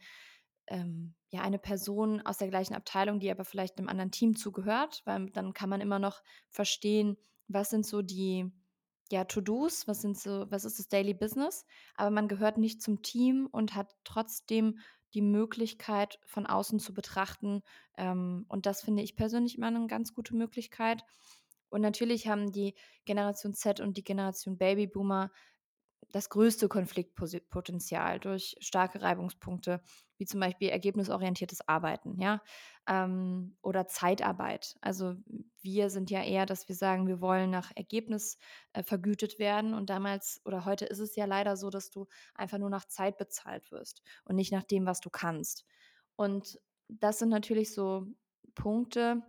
ähm, 0.69 1.15
ja, 1.29 1.41
eine 1.41 1.59
Person 1.59 2.21
aus 2.21 2.37
der 2.37 2.49
gleichen 2.49 2.73
Abteilung, 2.73 3.19
die 3.19 3.29
aber 3.29 3.45
vielleicht 3.45 3.77
einem 3.77 3.89
anderen 3.89 4.11
Team 4.11 4.35
zugehört, 4.35 5.01
weil 5.05 5.29
dann 5.31 5.53
kann 5.53 5.69
man 5.69 5.81
immer 5.81 5.99
noch 5.99 6.21
verstehen, 6.49 7.17
was 7.47 7.69
sind 7.69 7.85
so 7.85 8.01
die 8.01 8.51
ja, 9.11 9.25
To-Dos, 9.25 9.87
was 9.87 10.01
sind 10.01 10.17
so, 10.17 10.45
was 10.49 10.65
ist 10.65 10.77
das 10.79 10.87
Daily 10.87 11.13
Business, 11.13 11.65
aber 11.95 12.11
man 12.11 12.27
gehört 12.27 12.57
nicht 12.57 12.81
zum 12.81 13.01
Team 13.01 13.47
und 13.51 13.75
hat 13.75 13.95
trotzdem 14.03 14.79
die 15.15 15.21
Möglichkeit 15.23 16.19
von 16.25 16.45
außen 16.45 16.79
zu 16.79 16.93
betrachten. 16.93 17.63
Ähm, 17.97 18.45
und 18.47 18.67
das 18.67 18.81
finde 18.83 19.01
ich 19.01 19.15
persönlich 19.15 19.57
immer 19.57 19.67
eine 19.67 19.87
ganz 19.87 20.13
gute 20.13 20.35
Möglichkeit. 20.35 21.03
Und 21.69 21.81
natürlich 21.81 22.27
haben 22.27 22.51
die 22.51 22.75
Generation 23.05 23.53
Z 23.53 23.79
und 23.79 23.97
die 23.97 24.03
Generation 24.03 24.57
Babyboomer 24.57 25.31
das 26.11 26.29
größte 26.29 26.67
Konfliktpotenzial 26.67 28.19
durch 28.19 28.55
starke 28.59 29.01
Reibungspunkte, 29.01 29.81
wie 30.17 30.25
zum 30.25 30.39
Beispiel 30.39 30.69
ergebnisorientiertes 30.69 31.67
Arbeiten, 31.67 32.19
ja, 32.19 32.41
ähm, 32.87 33.55
oder 33.61 33.87
Zeitarbeit. 33.87 34.77
Also 34.81 35.15
wir 35.61 35.89
sind 35.89 36.09
ja 36.09 36.23
eher, 36.23 36.45
dass 36.45 36.67
wir 36.67 36.75
sagen, 36.75 37.07
wir 37.07 37.21
wollen 37.21 37.51
nach 37.51 37.71
Ergebnis 37.75 38.37
äh, 38.73 38.83
vergütet 38.83 39.39
werden 39.39 39.73
und 39.73 39.89
damals 39.89 40.41
oder 40.45 40.65
heute 40.65 40.85
ist 40.85 40.99
es 40.99 41.15
ja 41.15 41.25
leider 41.25 41.55
so, 41.57 41.69
dass 41.69 41.89
du 41.89 42.07
einfach 42.33 42.57
nur 42.57 42.69
nach 42.69 42.85
Zeit 42.85 43.17
bezahlt 43.17 43.71
wirst 43.71 44.01
und 44.25 44.35
nicht 44.35 44.51
nach 44.51 44.63
dem, 44.63 44.85
was 44.85 44.99
du 45.01 45.09
kannst. 45.09 45.65
Und 46.15 46.59
das 46.87 47.19
sind 47.19 47.29
natürlich 47.29 47.73
so 47.73 48.07
Punkte, 48.55 49.21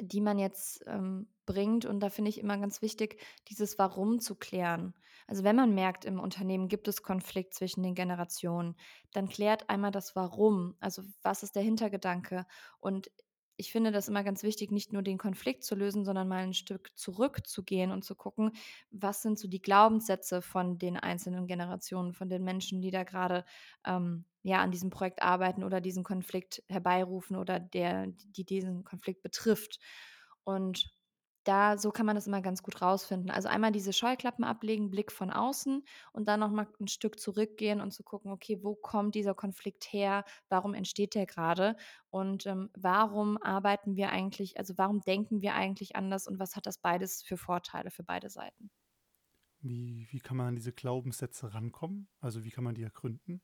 die 0.00 0.20
man 0.20 0.38
jetzt 0.38 0.84
ähm, 0.86 1.28
bringt. 1.46 1.84
Und 1.84 2.00
da 2.00 2.10
finde 2.10 2.28
ich 2.28 2.38
immer 2.38 2.58
ganz 2.58 2.82
wichtig, 2.82 3.20
dieses 3.48 3.78
Warum 3.78 4.20
zu 4.20 4.34
klären. 4.34 4.94
Also 5.26 5.44
wenn 5.44 5.56
man 5.56 5.74
merkt, 5.74 6.04
im 6.04 6.20
Unternehmen 6.20 6.68
gibt 6.68 6.88
es 6.88 7.02
Konflikt 7.02 7.54
zwischen 7.54 7.82
den 7.82 7.94
Generationen, 7.94 8.76
dann 9.12 9.28
klärt 9.28 9.68
einmal 9.68 9.90
das 9.90 10.14
Warum. 10.14 10.76
Also 10.80 11.02
was 11.22 11.42
ist 11.42 11.56
der 11.56 11.62
Hintergedanke? 11.62 12.46
Und 12.78 13.10
ich 13.58 13.72
finde 13.72 13.90
das 13.90 14.08
immer 14.08 14.22
ganz 14.22 14.42
wichtig, 14.42 14.70
nicht 14.70 14.92
nur 14.92 15.02
den 15.02 15.18
Konflikt 15.18 15.64
zu 15.64 15.74
lösen, 15.74 16.04
sondern 16.04 16.28
mal 16.28 16.42
ein 16.42 16.52
Stück 16.54 16.90
zurückzugehen 16.94 17.90
und 17.90 18.04
zu 18.04 18.14
gucken, 18.14 18.52
was 18.90 19.22
sind 19.22 19.38
so 19.38 19.48
die 19.48 19.62
Glaubenssätze 19.62 20.42
von 20.42 20.78
den 20.78 20.96
einzelnen 20.98 21.46
Generationen, 21.46 22.12
von 22.12 22.28
den 22.28 22.44
Menschen, 22.44 22.82
die 22.82 22.90
da 22.90 23.02
gerade 23.04 23.44
ähm, 23.86 24.26
ja 24.42 24.58
an 24.60 24.70
diesem 24.70 24.90
Projekt 24.90 25.22
arbeiten 25.22 25.64
oder 25.64 25.80
diesen 25.80 26.04
Konflikt 26.04 26.62
herbeirufen 26.68 27.36
oder 27.36 27.58
der, 27.58 28.08
die 28.08 28.44
diesen 28.44 28.84
Konflikt 28.84 29.22
betrifft. 29.22 29.78
Und 30.44 30.90
da 31.48 31.78
so 31.78 31.90
kann 31.90 32.06
man 32.06 32.14
das 32.16 32.26
immer 32.26 32.40
ganz 32.42 32.62
gut 32.62 32.80
rausfinden. 32.82 33.30
Also 33.30 33.48
einmal 33.48 33.72
diese 33.72 33.92
Scheuklappen 33.92 34.44
ablegen, 34.44 34.90
Blick 34.90 35.12
von 35.12 35.30
außen 35.30 35.84
und 36.12 36.28
dann 36.28 36.40
noch 36.40 36.50
mal 36.50 36.66
ein 36.80 36.88
Stück 36.88 37.18
zurückgehen 37.20 37.80
und 37.80 37.92
zu 37.92 38.02
gucken, 38.02 38.30
okay, 38.32 38.58
wo 38.62 38.74
kommt 38.74 39.14
dieser 39.14 39.34
Konflikt 39.34 39.84
her? 39.92 40.24
Warum 40.48 40.74
entsteht 40.74 41.14
der 41.14 41.26
gerade? 41.26 41.76
Und 42.10 42.46
ähm, 42.46 42.70
warum 42.76 43.40
arbeiten 43.42 43.96
wir 43.96 44.10
eigentlich, 44.10 44.58
also 44.58 44.74
warum 44.76 45.00
denken 45.00 45.40
wir 45.42 45.54
eigentlich 45.54 45.96
anders 45.96 46.26
und 46.28 46.38
was 46.38 46.56
hat 46.56 46.66
das 46.66 46.78
beides 46.78 47.22
für 47.22 47.36
Vorteile 47.36 47.90
für 47.90 48.02
beide 48.04 48.28
Seiten? 48.30 48.70
Wie, 49.60 50.06
wie 50.10 50.20
kann 50.20 50.38
man 50.38 50.46
an 50.46 50.56
diese 50.56 50.72
Glaubenssätze 50.72 51.52
rankommen? 51.52 52.08
Also 52.20 52.42
wie 52.44 52.50
kann 52.50 52.64
man 52.64 52.74
die 52.74 52.82
ergründen? 52.84 53.42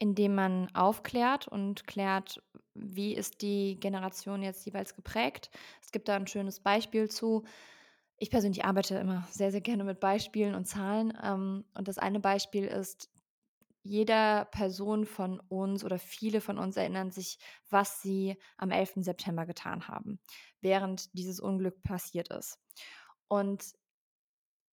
Indem 0.00 0.34
man 0.34 0.74
aufklärt 0.74 1.46
und 1.46 1.86
klärt, 1.86 2.42
wie 2.74 3.14
ist 3.14 3.42
die 3.42 3.78
Generation 3.78 4.42
jetzt 4.42 4.64
jeweils 4.64 4.96
geprägt. 4.96 5.50
Es 5.82 5.92
gibt 5.92 6.08
da 6.08 6.16
ein 6.16 6.26
schönes 6.26 6.58
Beispiel 6.58 7.08
zu. 7.08 7.44
Ich 8.16 8.30
persönlich 8.30 8.64
arbeite 8.64 8.96
immer 8.96 9.28
sehr, 9.30 9.52
sehr 9.52 9.60
gerne 9.60 9.84
mit 9.84 10.00
Beispielen 10.00 10.54
und 10.54 10.64
Zahlen. 10.64 11.12
Ähm, 11.22 11.64
und 11.74 11.86
das 11.86 11.98
eine 11.98 12.18
Beispiel 12.18 12.64
ist, 12.64 13.10
jeder 13.82 14.46
Person 14.46 15.04
von 15.04 15.38
uns 15.38 15.84
oder 15.84 15.98
viele 15.98 16.40
von 16.40 16.58
uns 16.58 16.76
erinnern 16.78 17.10
sich, 17.10 17.38
was 17.68 18.00
sie 18.00 18.36
am 18.56 18.70
11. 18.70 18.92
September 18.96 19.44
getan 19.44 19.86
haben, 19.86 20.18
während 20.62 21.16
dieses 21.16 21.40
Unglück 21.40 21.82
passiert 21.82 22.28
ist. 22.28 22.58
Und 23.28 23.74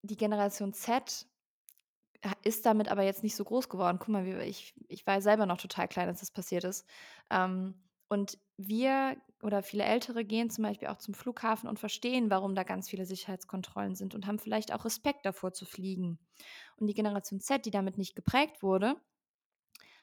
die 0.03 0.17
Generation 0.17 0.73
Z 0.73 1.27
ist 2.43 2.65
damit 2.65 2.89
aber 2.89 3.03
jetzt 3.03 3.23
nicht 3.23 3.35
so 3.35 3.43
groß 3.43 3.69
geworden. 3.69 3.97
Guck 3.99 4.09
mal, 4.09 4.25
ich, 4.41 4.73
ich 4.87 5.05
war 5.07 5.21
selber 5.21 5.45
noch 5.45 5.57
total 5.57 5.87
klein, 5.87 6.07
als 6.07 6.19
das 6.19 6.31
passiert 6.31 6.63
ist. 6.63 6.87
Ähm, 7.29 7.75
und 8.09 8.37
wir 8.57 9.17
oder 9.43 9.61
viele 9.61 9.83
Ältere 9.83 10.25
gehen 10.25 10.49
zum 10.49 10.63
Beispiel 10.63 10.87
auch 10.87 10.97
zum 10.97 11.13
Flughafen 11.13 11.69
und 11.69 11.79
verstehen, 11.79 12.29
warum 12.29 12.55
da 12.55 12.63
ganz 12.63 12.89
viele 12.89 13.05
Sicherheitskontrollen 13.05 13.95
sind 13.95 14.15
und 14.15 14.25
haben 14.25 14.39
vielleicht 14.39 14.73
auch 14.73 14.85
Respekt 14.85 15.25
davor 15.25 15.53
zu 15.53 15.65
fliegen. 15.65 16.17
Und 16.77 16.87
die 16.87 16.93
Generation 16.93 17.39
Z, 17.39 17.65
die 17.65 17.71
damit 17.71 17.97
nicht 17.97 18.15
geprägt 18.15 18.63
wurde, 18.63 18.95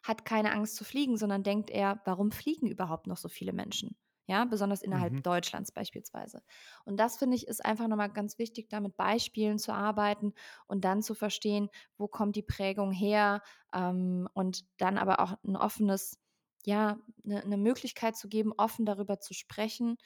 hat 0.04 0.24
keine 0.24 0.52
Angst 0.52 0.76
zu 0.76 0.84
fliegen, 0.84 1.16
sondern 1.16 1.42
denkt 1.42 1.68
eher, 1.68 2.00
warum 2.04 2.30
fliegen 2.30 2.68
überhaupt 2.68 3.08
noch 3.08 3.16
so 3.16 3.28
viele 3.28 3.52
Menschen? 3.52 3.96
Ja, 4.26 4.44
besonders 4.44 4.82
innerhalb 4.82 5.12
mhm. 5.12 5.22
Deutschlands 5.22 5.72
beispielsweise. 5.72 6.42
Und 6.84 6.98
das 6.98 7.16
finde 7.16 7.36
ich 7.36 7.46
ist 7.46 7.64
einfach 7.64 7.88
nochmal 7.88 8.10
ganz 8.10 8.38
wichtig, 8.38 8.68
da 8.68 8.80
mit 8.80 8.96
Beispielen 8.96 9.58
zu 9.58 9.72
arbeiten 9.72 10.32
und 10.66 10.84
dann 10.84 11.02
zu 11.02 11.14
verstehen, 11.14 11.68
wo 11.98 12.08
kommt 12.08 12.36
die 12.36 12.42
Prägung 12.42 12.90
her 12.92 13.42
ähm, 13.74 14.28
und 14.32 14.64
dann 14.78 14.98
aber 14.98 15.20
auch 15.20 15.34
ein 15.44 15.56
offenes, 15.56 16.18
ja, 16.64 16.98
eine, 17.24 17.42
eine 17.42 17.56
Möglichkeit 17.58 18.16
zu 18.16 18.28
geben, 18.28 18.52
offen 18.56 18.86
darüber 18.86 19.20
zu 19.20 19.34
sprechen, 19.34 19.96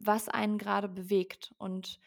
was 0.00 0.28
einen 0.28 0.58
gerade 0.58 0.88
bewegt 0.88 1.54
und 1.58 2.00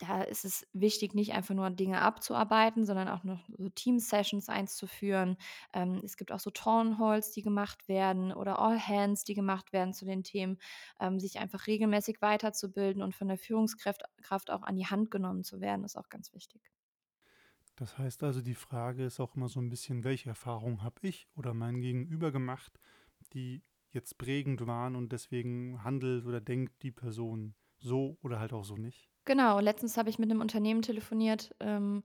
da 0.00 0.22
ist 0.22 0.44
es 0.44 0.66
wichtig, 0.72 1.14
nicht 1.14 1.32
einfach 1.34 1.54
nur 1.54 1.70
Dinge 1.70 2.00
abzuarbeiten, 2.02 2.84
sondern 2.86 3.08
auch 3.08 3.22
noch 3.24 3.48
so 3.56 3.68
Team-Sessions 3.68 4.48
einzuführen. 4.48 5.36
Ähm, 5.74 6.00
es 6.04 6.16
gibt 6.16 6.32
auch 6.32 6.40
so 6.40 6.50
Townhalls, 6.50 7.30
die 7.32 7.42
gemacht 7.42 7.86
werden 7.88 8.32
oder 8.32 8.58
All-Hands, 8.58 9.22
die 9.24 9.34
gemacht 9.34 9.72
werden 9.72 9.92
zu 9.94 10.04
den 10.06 10.22
Themen, 10.24 10.58
ähm, 11.00 11.20
sich 11.20 11.38
einfach 11.38 11.66
regelmäßig 11.66 12.20
weiterzubilden 12.22 13.02
und 13.02 13.14
von 13.14 13.28
der 13.28 13.38
Führungskraft 13.38 14.02
Kraft 14.22 14.50
auch 14.50 14.62
an 14.62 14.76
die 14.76 14.86
Hand 14.86 15.10
genommen 15.10 15.44
zu 15.44 15.60
werden, 15.60 15.84
ist 15.84 15.96
auch 15.96 16.08
ganz 16.08 16.32
wichtig. 16.32 16.62
Das 17.76 17.98
heißt 17.98 18.22
also, 18.22 18.42
die 18.42 18.54
Frage 18.54 19.04
ist 19.04 19.18
auch 19.20 19.34
immer 19.36 19.48
so 19.48 19.60
ein 19.60 19.70
bisschen, 19.70 20.04
welche 20.04 20.28
Erfahrungen 20.28 20.82
habe 20.82 21.00
ich 21.06 21.28
oder 21.34 21.54
mein 21.54 21.80
Gegenüber 21.80 22.30
gemacht, 22.32 22.78
die 23.32 23.64
jetzt 23.90 24.18
prägend 24.18 24.66
waren 24.66 24.94
und 24.96 25.10
deswegen 25.12 25.82
handelt 25.82 26.26
oder 26.26 26.40
denkt 26.40 26.82
die 26.82 26.92
Person 26.92 27.54
so 27.78 28.18
oder 28.22 28.38
halt 28.38 28.52
auch 28.52 28.64
so 28.64 28.76
nicht? 28.76 29.09
Genau, 29.26 29.60
letztens 29.60 29.96
habe 29.96 30.10
ich 30.10 30.18
mit 30.18 30.30
einem 30.30 30.40
Unternehmen 30.40 30.82
telefoniert, 30.82 31.54
ähm, 31.60 32.02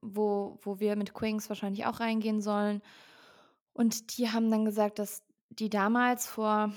wo 0.00 0.58
wo 0.62 0.80
wir 0.80 0.96
mit 0.96 1.14
Quings 1.14 1.48
wahrscheinlich 1.48 1.86
auch 1.86 2.00
reingehen 2.00 2.40
sollen. 2.40 2.82
Und 3.72 4.18
die 4.18 4.30
haben 4.30 4.50
dann 4.50 4.64
gesagt, 4.64 4.98
dass 4.98 5.24
die 5.50 5.70
damals 5.70 6.26
vor 6.28 6.72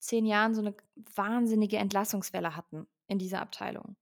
zehn 0.00 0.26
Jahren 0.26 0.54
so 0.54 0.60
eine 0.62 0.76
wahnsinnige 1.14 1.78
Entlassungswelle 1.78 2.56
hatten 2.56 2.86
in 3.08 3.18
dieser 3.18 3.40
Abteilung 3.42 3.96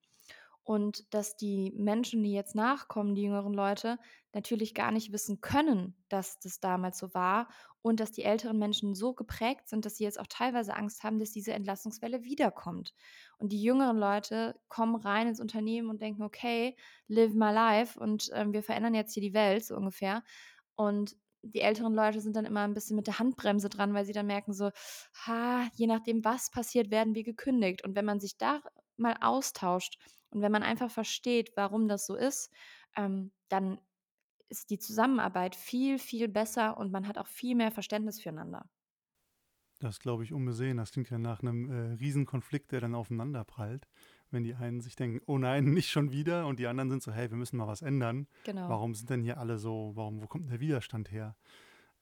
und 0.65 1.13
dass 1.15 1.37
die 1.37 1.73
Menschen, 1.77 2.23
die 2.23 2.33
jetzt 2.33 2.55
nachkommen, 2.57 3.15
die 3.15 3.23
jüngeren 3.25 3.55
Leute, 3.55 3.99
natürlich 4.37 4.75
gar 4.75 4.93
nicht 4.93 5.13
wissen 5.13 5.41
können, 5.41 5.97
dass 6.09 6.39
das 6.39 6.61
damals 6.61 6.99
so 6.99 7.13
war 7.15 7.49
und 7.81 7.99
dass 8.01 8.13
die 8.13 8.23
älteren 8.23 8.59
Menschen 8.59 8.95
so 8.95 9.15
geprägt 9.15 9.69
sind, 9.69 9.85
dass 9.85 9.97
sie 9.97 10.05
jetzt 10.05 10.21
auch 10.21 10.27
teilweise 10.29 10.77
Angst 10.77 11.03
haben, 11.03 11.19
dass 11.19 11.33
diese 11.33 11.55
Entlassungswelle 11.55 12.23
wiederkommt. 12.23 12.93
Und 13.39 13.51
die 13.51 13.63
jüngeren 13.63 13.97
Leute 13.97 14.61
kommen 14.69 14.95
rein 14.95 15.27
ins 15.27 15.41
Unternehmen 15.41 15.89
und 15.89 16.03
denken, 16.03 16.23
okay, 16.23 16.77
live 17.09 17.33
my 17.33 17.51
life 17.51 17.99
und 17.99 18.31
äh, 18.33 18.45
wir 18.53 18.63
verändern 18.63 18.95
jetzt 18.95 19.15
hier 19.15 19.23
die 19.23 19.35
Welt 19.35 19.65
so 19.65 19.75
ungefähr. 19.75 20.23
Und 20.77 21.17
die 21.43 21.61
älteren 21.63 21.95
Leute 21.95 22.21
sind 22.21 22.37
dann 22.37 22.45
immer 22.45 22.63
ein 22.63 22.75
bisschen 22.75 22.97
mit 22.97 23.07
der 23.07 23.19
Handbremse 23.19 23.71
dran, 23.71 23.95
weil 23.95 24.05
sie 24.05 24.13
dann 24.13 24.27
merken 24.27 24.53
so, 24.53 24.71
ha, 25.27 25.67
je 25.75 25.87
nachdem, 25.87 26.25
was 26.25 26.51
passiert, 26.51 26.91
werden 26.91 27.15
wir 27.15 27.25
gekündigt. 27.25 27.85
Und 27.85 27.95
wenn 27.97 28.05
man 28.05 28.21
sich 28.21 28.37
da 28.37 28.61
mal 28.99 29.17
austauscht 29.21 29.99
und 30.31 30.43
wenn 30.43 30.53
man 30.53 30.63
einfach 30.63 30.91
versteht, 30.91 31.53
warum 31.57 31.89
das 31.89 32.05
so 32.07 32.17
ist, 32.17 32.51
ähm, 32.97 33.33
dann 33.49 33.79
ist 34.49 34.71
die 34.71 34.79
Zusammenarbeit 34.79 35.57
viel, 35.57 35.99
viel 35.99 36.29
besser 36.29 36.77
und 36.77 36.93
man 36.93 37.07
hat 37.09 37.19
auch 37.19 37.27
viel 37.27 37.55
mehr 37.55 37.71
Verständnis 37.71 38.21
füreinander. 38.21 38.69
Das 39.79 40.01
glaube 40.01 40.25
ich 40.25 40.33
unbesehen. 40.33 40.79
Das 40.79 40.93
klingt 40.93 41.11
ja 41.11 41.19
nach 41.19 41.41
einem 41.41 41.71
äh, 41.71 41.93
Riesenkonflikt, 41.95 42.73
der 42.73 42.81
dann 42.81 42.95
aufeinander 42.95 43.45
prallt. 43.45 43.87
Wenn 44.31 44.43
die 44.43 44.55
einen 44.55 44.81
sich 44.81 44.97
denken, 44.97 45.21
oh 45.27 45.39
nein, 45.39 45.65
nicht 45.75 45.91
schon 45.91 46.13
wieder, 46.13 46.47
und 46.47 46.59
die 46.59 46.67
anderen 46.67 46.91
sind 46.91 47.03
so, 47.03 47.13
hey, 47.13 47.31
wir 47.31 47.37
müssen 47.37 47.59
mal 47.59 47.67
was 47.67 47.83
ändern. 47.83 48.27
Genau. 48.45 48.69
Warum 48.69 48.95
sind 48.95 49.11
denn 49.11 49.23
hier 49.23 49.39
alle 49.39 49.59
so, 49.59 49.93
warum, 49.95 50.23
wo 50.23 50.27
kommt 50.27 50.51
der 50.51 50.61
Widerstand 50.61 51.11
her? 51.11 51.37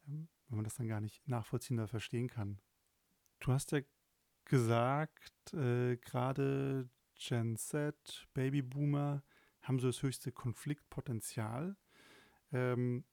Ähm, 0.06 0.28
wenn 0.48 0.56
man 0.56 0.64
das 0.64 0.74
dann 0.74 0.88
gar 0.88 1.00
nicht 1.00 1.26
nachvollziehen 1.26 1.78
oder 1.78 1.88
verstehen 1.88 2.28
kann. 2.28 2.60
Du 3.40 3.52
hast 3.52 3.72
ja 3.72 3.80
gesagt, 4.44 5.52
äh, 5.52 5.96
gerade 5.96 6.88
Gen 7.18 7.56
Z, 7.56 8.28
Babyboomer 8.34 9.22
haben 9.62 9.78
so 9.78 9.88
das 9.88 10.02
höchste 10.02 10.30
Konfliktpotenzial. 10.30 11.76
Ähm, 12.54 13.04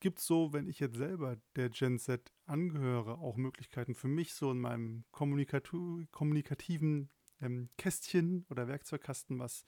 Gibt 0.00 0.20
es 0.20 0.26
so, 0.26 0.52
wenn 0.52 0.68
ich 0.68 0.78
jetzt 0.78 0.96
selber 0.96 1.38
der 1.56 1.70
Gen 1.70 1.98
Z 1.98 2.30
angehöre, 2.44 3.18
auch 3.18 3.36
Möglichkeiten 3.36 3.94
für 3.94 4.06
mich 4.06 4.34
so 4.34 4.52
in 4.52 4.60
meinem 4.60 5.04
kommunikativen 5.10 7.10
ähm, 7.40 7.68
Kästchen 7.78 8.46
oder 8.48 8.68
Werkzeugkasten, 8.68 9.40
was, 9.40 9.64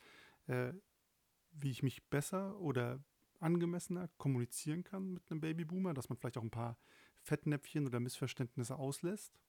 äh, 0.47 0.73
wie 1.51 1.71
ich 1.71 1.83
mich 1.83 2.09
besser 2.09 2.61
oder 2.61 3.03
angemessener 3.41 4.09
kommunizieren 4.19 4.85
kann 4.85 5.15
mit 5.15 5.23
einem 5.31 5.41
Babyboomer, 5.41 5.95
dass 5.95 6.09
man 6.09 6.19
vielleicht 6.19 6.39
auch 6.39 6.43
ein 6.43 6.51
paar 6.51 6.79
Fettnäpfchen 7.23 7.87
oder 7.87 7.99
Missverständnisse 7.99 8.77
auslässt? 8.77 9.41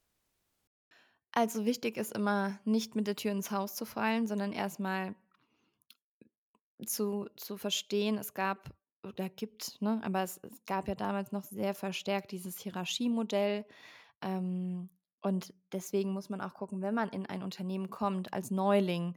Also 1.31 1.65
wichtig 1.65 1.97
ist 1.97 2.11
immer, 2.11 2.59
nicht 2.65 2.95
mit 2.95 3.07
der 3.07 3.15
Tür 3.15 3.31
ins 3.31 3.51
Haus 3.51 3.75
zu 3.75 3.85
fallen, 3.85 4.27
sondern 4.27 4.51
erstmal 4.51 5.15
zu, 6.85 7.27
zu 7.35 7.57
verstehen, 7.57 8.17
es 8.17 8.33
gab 8.33 8.69
oder 9.03 9.29
gibt, 9.29 9.81
ne, 9.81 9.99
aber 10.03 10.23
es, 10.23 10.39
es 10.43 10.63
gab 10.65 10.87
ja 10.87 10.95
damals 10.95 11.31
noch 11.31 11.43
sehr 11.43 11.73
verstärkt 11.73 12.31
dieses 12.31 12.59
Hierarchiemodell. 12.59 13.65
Ähm, 14.21 14.89
und 15.21 15.53
deswegen 15.71 16.13
muss 16.13 16.29
man 16.29 16.41
auch 16.41 16.53
gucken, 16.53 16.81
wenn 16.81 16.95
man 16.95 17.09
in 17.09 17.25
ein 17.25 17.43
Unternehmen 17.43 17.89
kommt 17.89 18.33
als 18.33 18.51
Neuling 18.51 19.15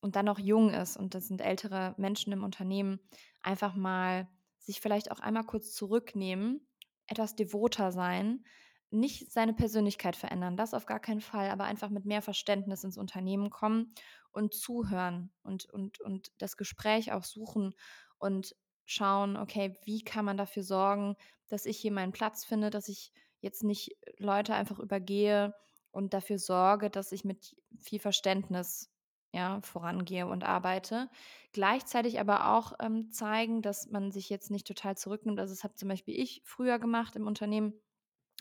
und 0.00 0.16
dann 0.16 0.26
noch 0.26 0.38
jung 0.38 0.70
ist 0.70 0.96
und 0.96 1.14
das 1.14 1.28
sind 1.28 1.40
ältere 1.40 1.94
Menschen 1.96 2.32
im 2.32 2.44
Unternehmen, 2.44 3.00
einfach 3.42 3.74
mal 3.74 4.28
sich 4.58 4.80
vielleicht 4.80 5.10
auch 5.10 5.20
einmal 5.20 5.44
kurz 5.44 5.72
zurücknehmen, 5.74 6.66
etwas 7.06 7.34
devoter 7.34 7.92
sein, 7.92 8.44
nicht 8.90 9.30
seine 9.32 9.52
Persönlichkeit 9.54 10.16
verändern, 10.16 10.56
das 10.56 10.74
auf 10.74 10.86
gar 10.86 11.00
keinen 11.00 11.20
Fall, 11.20 11.50
aber 11.50 11.64
einfach 11.64 11.90
mit 11.90 12.04
mehr 12.04 12.22
Verständnis 12.22 12.84
ins 12.84 12.98
Unternehmen 12.98 13.50
kommen 13.50 13.94
und 14.30 14.54
zuhören 14.54 15.30
und, 15.42 15.66
und, 15.66 16.00
und 16.00 16.28
das 16.38 16.56
Gespräch 16.56 17.12
auch 17.12 17.24
suchen 17.24 17.74
und 18.18 18.54
schauen, 18.86 19.36
okay, 19.36 19.76
wie 19.84 20.02
kann 20.02 20.24
man 20.24 20.36
dafür 20.36 20.62
sorgen, 20.62 21.16
dass 21.48 21.66
ich 21.66 21.78
hier 21.78 21.92
meinen 21.92 22.12
Platz 22.12 22.44
finde, 22.44 22.70
dass 22.70 22.88
ich 22.88 23.12
jetzt 23.40 23.62
nicht 23.62 23.96
Leute 24.18 24.54
einfach 24.54 24.78
übergehe 24.78 25.54
und 25.90 26.14
dafür 26.14 26.38
sorge, 26.38 26.90
dass 26.90 27.12
ich 27.12 27.24
mit 27.24 27.56
viel 27.78 28.00
Verständnis 28.00 28.90
ja, 29.32 29.60
vorangehe 29.60 30.26
und 30.26 30.42
arbeite. 30.42 31.10
Gleichzeitig 31.52 32.18
aber 32.18 32.54
auch 32.54 32.72
ähm, 32.80 33.10
zeigen, 33.10 33.60
dass 33.60 33.88
man 33.90 34.10
sich 34.10 34.30
jetzt 34.30 34.50
nicht 34.50 34.66
total 34.66 34.96
zurücknimmt. 34.96 35.38
Also 35.38 35.52
das 35.52 35.64
habe 35.64 35.74
zum 35.74 35.88
Beispiel 35.88 36.18
ich 36.18 36.40
früher 36.44 36.78
gemacht 36.78 37.14
im 37.14 37.26
Unternehmen, 37.26 37.74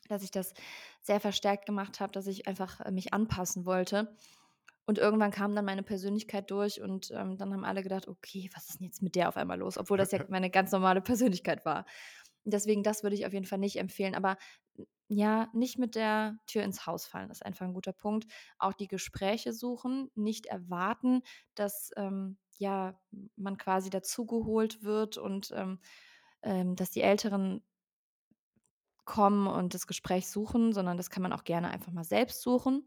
dass 0.07 0.23
ich 0.23 0.31
das 0.31 0.53
sehr 1.01 1.19
verstärkt 1.19 1.65
gemacht 1.65 1.99
habe, 1.99 2.11
dass 2.11 2.27
ich 2.27 2.47
einfach 2.47 2.81
äh, 2.81 2.91
mich 2.91 3.13
anpassen 3.13 3.65
wollte. 3.65 4.15
Und 4.85 4.99
irgendwann 4.99 5.31
kam 5.31 5.53
dann 5.53 5.65
meine 5.65 5.83
Persönlichkeit 5.83 6.49
durch 6.49 6.81
und 6.81 7.11
ähm, 7.11 7.37
dann 7.37 7.51
haben 7.53 7.65
alle 7.65 7.83
gedacht, 7.83 8.07
okay, 8.07 8.49
was 8.55 8.69
ist 8.69 8.79
denn 8.79 8.85
jetzt 8.85 9.01
mit 9.01 9.15
der 9.15 9.27
auf 9.27 9.35
einmal 9.35 9.59
los? 9.59 9.77
Obwohl 9.77 9.97
das 9.97 10.11
ja 10.11 10.19
meine 10.29 10.49
ganz 10.49 10.71
normale 10.71 11.01
Persönlichkeit 11.01 11.65
war. 11.65 11.85
Deswegen, 12.45 12.83
das 12.83 13.03
würde 13.03 13.15
ich 13.15 13.25
auf 13.25 13.33
jeden 13.33 13.45
Fall 13.45 13.59
nicht 13.59 13.77
empfehlen. 13.77 14.15
Aber 14.15 14.37
ja, 15.09 15.49
nicht 15.53 15.77
mit 15.77 15.95
der 15.95 16.37
Tür 16.47 16.63
ins 16.63 16.85
Haus 16.85 17.05
fallen, 17.05 17.29
ist 17.29 17.45
einfach 17.45 17.65
ein 17.65 17.73
guter 17.73 17.93
Punkt. 17.93 18.31
Auch 18.57 18.73
die 18.73 18.87
Gespräche 18.87 19.51
suchen, 19.51 20.09
nicht 20.15 20.45
erwarten, 20.45 21.21
dass 21.55 21.91
ähm, 21.97 22.37
ja 22.57 22.99
man 23.35 23.57
quasi 23.57 23.89
dazugeholt 23.89 24.83
wird 24.83 25.17
und 25.17 25.51
ähm, 25.53 25.79
ähm, 26.43 26.75
dass 26.75 26.91
die 26.91 27.01
Älteren 27.01 27.63
kommen 29.07 29.47
und 29.47 29.73
das 29.73 29.87
Gespräch 29.87 30.29
suchen, 30.29 30.73
sondern 30.73 30.97
das 30.97 31.09
kann 31.09 31.23
man 31.23 31.33
auch 31.33 31.45
gerne 31.45 31.71
einfach 31.71 31.91
mal 31.91 32.03
selbst 32.03 32.43
suchen 32.43 32.85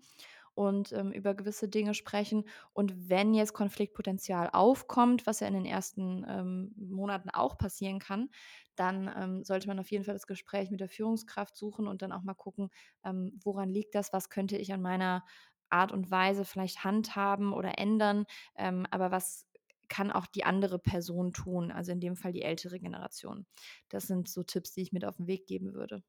und 0.54 0.92
ähm, 0.92 1.12
über 1.12 1.34
gewisse 1.34 1.68
Dinge 1.68 1.94
sprechen. 1.94 2.44
Und 2.72 3.08
wenn 3.08 3.34
jetzt 3.34 3.54
Konfliktpotenzial 3.54 4.50
aufkommt, 4.52 5.26
was 5.26 5.40
ja 5.40 5.46
in 5.48 5.54
den 5.54 5.64
ersten 5.64 6.24
ähm, 6.28 6.74
Monaten 6.76 7.30
auch 7.30 7.56
passieren 7.58 7.98
kann, 7.98 8.30
dann 8.76 9.10
ähm, 9.16 9.44
sollte 9.44 9.68
man 9.68 9.78
auf 9.80 9.90
jeden 9.90 10.04
Fall 10.04 10.14
das 10.14 10.26
Gespräch 10.26 10.70
mit 10.70 10.80
der 10.80 10.88
Führungskraft 10.88 11.56
suchen 11.56 11.86
und 11.88 12.02
dann 12.02 12.12
auch 12.12 12.22
mal 12.22 12.34
gucken, 12.34 12.70
ähm, 13.04 13.38
woran 13.42 13.68
liegt 13.68 13.94
das, 13.94 14.12
was 14.12 14.28
könnte 14.30 14.56
ich 14.56 14.72
an 14.72 14.82
meiner 14.82 15.24
Art 15.70 15.92
und 15.92 16.10
Weise 16.10 16.44
vielleicht 16.44 16.84
handhaben 16.84 17.52
oder 17.52 17.78
ändern, 17.78 18.24
ähm, 18.56 18.86
aber 18.90 19.12
was 19.12 19.46
kann 19.90 20.10
auch 20.10 20.26
die 20.26 20.44
andere 20.44 20.78
Person 20.78 21.34
tun, 21.34 21.70
also 21.70 21.92
in 21.92 22.00
dem 22.00 22.16
Fall 22.16 22.32
die 22.32 22.42
ältere 22.42 22.78
Generation. 22.78 23.44
Das 23.90 24.06
sind 24.06 24.28
so 24.28 24.42
Tipps, 24.42 24.72
die 24.72 24.80
ich 24.80 24.92
mit 24.92 25.04
auf 25.04 25.16
den 25.16 25.26
Weg 25.26 25.46
geben 25.46 25.74
würde. 25.74 26.02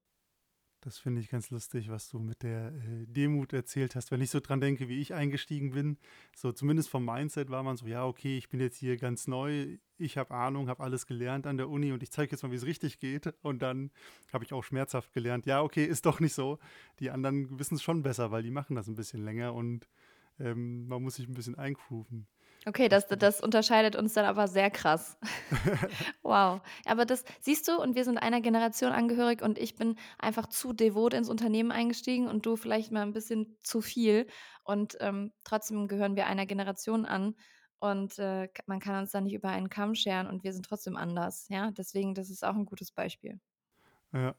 Das 0.84 0.98
finde 0.98 1.22
ich 1.22 1.30
ganz 1.30 1.52
lustig, 1.52 1.92
was 1.92 2.10
du 2.10 2.18
mit 2.18 2.42
der 2.42 2.74
äh, 2.74 3.06
Demut 3.06 3.54
erzählt 3.54 3.96
hast. 3.96 4.10
Wenn 4.10 4.20
ich 4.20 4.32
so 4.32 4.40
dran 4.40 4.62
denke, 4.62 4.88
wie 4.88 5.00
ich 5.00 5.14
eingestiegen 5.14 5.72
bin, 5.72 6.00
so 6.36 6.52
zumindest 6.52 6.90
vom 6.90 7.06
Mindset 7.06 7.52
war 7.52 7.62
man 7.62 7.78
so, 7.78 7.86
ja, 7.86 8.04
okay, 8.04 8.36
ich 8.36 8.50
bin 8.50 8.60
jetzt 8.60 8.78
hier 8.78 8.98
ganz 8.98 9.28
neu, 9.28 9.78
ich 10.00 10.18
habe 10.18 10.34
Ahnung, 10.34 10.70
habe 10.70 10.84
alles 10.84 11.06
gelernt 11.06 11.46
an 11.46 11.58
der 11.58 11.70
Uni 11.70 11.92
und 11.92 12.02
ich 12.02 12.10
zeige 12.10 12.32
jetzt 12.32 12.42
mal, 12.42 12.52
wie 12.52 12.56
es 12.56 12.66
richtig 12.66 13.00
geht. 13.00 13.32
Und 13.44 13.62
dann 13.62 13.92
habe 14.34 14.44
ich 14.44 14.54
auch 14.54 14.64
schmerzhaft 14.64 15.14
gelernt, 15.14 15.46
ja, 15.46 15.62
okay, 15.62 15.86
ist 15.86 16.08
doch 16.08 16.20
nicht 16.20 16.34
so. 16.34 16.58
Die 17.00 17.12
anderen 17.12 17.60
wissen 17.60 17.76
es 17.76 17.84
schon 17.84 18.02
besser, 18.02 18.32
weil 18.32 18.42
die 18.42 18.50
machen 18.50 18.76
das 18.76 18.88
ein 18.88 18.96
bisschen 18.96 19.24
länger 19.24 19.54
und 19.54 19.88
ähm, 20.40 20.88
man 20.88 21.04
muss 21.04 21.16
sich 21.16 21.28
ein 21.28 21.36
bisschen 21.36 21.60
eingrooven. 21.60 22.28
Okay, 22.68 22.90
das, 22.90 23.08
das 23.08 23.42
unterscheidet 23.42 23.96
uns 23.96 24.14
dann 24.14 24.26
aber 24.26 24.48
sehr 24.48 24.70
krass. 24.70 25.18
wow. 26.22 26.62
Aber 26.86 27.06
das 27.06 27.24
siehst 27.40 27.68
du, 27.68 27.82
und 27.82 27.96
wir 27.96 28.04
sind 28.04 28.20
einer 28.20 28.40
Generation 28.40 28.92
angehörig 28.92 29.42
und 29.42 29.58
ich 29.58 29.76
bin 29.76 29.98
einfach 30.20 30.48
zu 30.48 30.72
devot 30.72 31.16
ins 31.16 31.30
Unternehmen 31.30 31.72
eingestiegen 31.72 32.28
und 32.28 32.46
du 32.46 32.56
vielleicht 32.56 32.92
mal 32.92 33.02
ein 33.02 33.14
bisschen 33.14 33.58
zu 33.64 33.82
viel. 33.82 34.28
Und 34.64 34.96
ähm, 35.00 35.32
trotzdem 35.44 35.88
gehören 35.88 36.16
wir 36.16 36.28
einer 36.28 36.46
Generation 36.46 37.06
an 37.06 37.36
und 37.80 38.20
äh, 38.20 38.48
man 38.68 38.80
kann 38.80 39.02
uns 39.02 39.12
da 39.12 39.22
nicht 39.22 39.34
über 39.34 39.50
einen 39.50 39.70
Kamm 39.70 39.96
scheren 39.96 40.28
und 40.28 40.44
wir 40.44 40.54
sind 40.54 40.68
trotzdem 40.68 40.96
anders. 40.96 41.48
Ja, 41.50 41.72
deswegen, 41.72 42.14
das 42.14 42.30
ist 42.30 42.46
auch 42.46 42.54
ein 42.54 42.66
gutes 42.66 42.92
Beispiel. 42.92 43.40
Ja, 44.14 44.36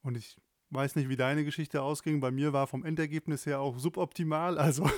und 0.00 0.16
ich 0.16 0.40
weiß 0.70 0.96
nicht, 0.96 1.10
wie 1.10 1.16
deine 1.16 1.44
Geschichte 1.44 1.82
ausging. 1.82 2.20
Bei 2.20 2.30
mir 2.30 2.54
war 2.54 2.66
vom 2.66 2.86
Endergebnis 2.86 3.44
her 3.44 3.60
auch 3.60 3.78
suboptimal. 3.78 4.56
Also 4.56 4.88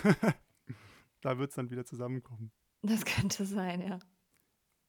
da 1.22 1.38
wird 1.38 1.50
es 1.50 1.56
dann 1.56 1.70
wieder 1.70 1.84
zusammenkommen. 1.84 2.52
Das 2.82 3.04
könnte 3.04 3.44
sein, 3.44 3.80
ja. 3.80 3.98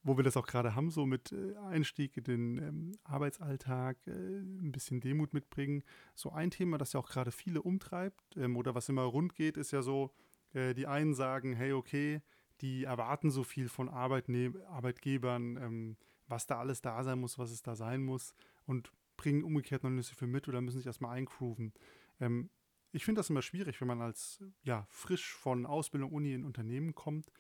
Wo 0.04 0.16
wir 0.16 0.24
das 0.24 0.38
auch 0.38 0.48
gerade 0.48 0.76
haben, 0.76 0.92
so 0.92 1.06
mit 1.06 1.32
äh, 1.32 1.56
Einstieg 1.58 2.16
in 2.18 2.24
den 2.24 2.58
ähm, 2.58 2.92
Arbeitsalltag, 3.04 3.98
äh, 4.08 4.12
ein 4.12 4.72
bisschen 4.72 5.02
Demut 5.02 5.34
mitbringen. 5.34 5.84
So 6.16 6.32
ein 6.32 6.52
Thema, 6.52 6.78
das 6.78 6.94
ja 6.94 7.00
auch 7.00 7.10
gerade 7.10 7.32
viele 7.32 7.62
umtreibt 7.62 8.38
ähm, 8.38 8.56
oder 8.56 8.76
was 8.76 8.88
immer 8.88 9.04
rund 9.04 9.36
geht, 9.36 9.58
ist 9.58 9.72
ja 9.72 9.82
so, 9.82 10.14
äh, 10.54 10.74
die 10.74 10.88
einen 10.88 11.14
sagen, 11.14 11.54
hey, 11.54 11.74
okay, 11.74 12.22
die 12.62 12.86
erwarten 12.86 13.30
so 13.30 13.44
viel 13.44 13.68
von 13.68 13.90
Arbeitne 13.90 14.54
Arbeitgebern, 14.68 15.58
ähm, 15.58 15.98
was 16.28 16.48
da 16.48 16.60
alles 16.60 16.82
da 16.82 17.04
sein 17.04 17.20
muss, 17.20 17.38
was 17.38 17.52
es 17.52 17.62
da 17.62 17.76
sein 17.76 18.02
muss 18.02 18.34
und 18.66 18.92
bringen 19.18 19.44
umgekehrt 19.44 19.84
noch 19.84 19.90
nicht 19.90 20.08
so 20.08 20.16
viel 20.16 20.28
mit 20.28 20.48
oder 20.48 20.62
müssen 20.62 20.78
sich 20.78 20.88
erstmal 20.88 21.18
eingrooven. 21.18 21.74
Ähm, 22.22 22.50
ich 22.92 23.06
finde 23.06 23.20
das 23.20 23.30
immer 23.30 23.42
schwierig, 23.42 23.82
wenn 23.82 23.88
man 23.88 24.02
als 24.02 24.44
ja, 24.64 24.88
frisch 24.90 25.34
von 25.34 25.66
Ausbildung, 25.66 26.12
Uni 26.12 26.34
in 26.34 26.46
Unternehmen 26.46 26.96
kommt 26.96 27.32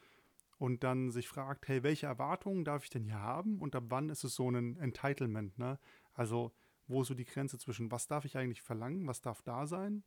und 0.59 0.83
dann 0.83 1.09
sich 1.09 1.27
fragt, 1.27 1.67
hey, 1.69 1.83
welche 1.83 2.05
Erwartungen 2.05 2.65
darf 2.65 2.83
ich 2.83 2.89
denn 2.89 3.05
hier 3.05 3.19
haben 3.19 3.59
und 3.59 3.75
ab 3.75 3.85
wann 3.87 4.09
ist 4.09 4.25
es 4.25 4.35
so 4.35 4.51
ein 4.51 4.77
Entitlement, 4.77 5.57
ne? 5.57 5.79
Also 6.13 6.51
wo 6.85 7.01
ist 7.01 7.07
so 7.07 7.15
die 7.15 7.25
Grenze 7.25 7.57
zwischen, 7.57 7.91
was 7.91 8.07
darf 8.07 8.25
ich 8.25 8.37
eigentlich 8.37 8.61
verlangen, 8.61 9.07
was 9.07 9.21
darf 9.21 9.41
da 9.41 9.65
sein 9.65 10.03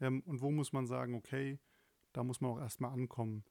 ähm, 0.00 0.22
und 0.26 0.40
wo 0.42 0.50
muss 0.50 0.72
man 0.72 0.86
sagen, 0.86 1.14
okay, 1.14 1.60
da 2.12 2.24
muss 2.24 2.40
man 2.40 2.50
auch 2.50 2.58
erstmal 2.58 2.92
ankommen. 2.92 3.44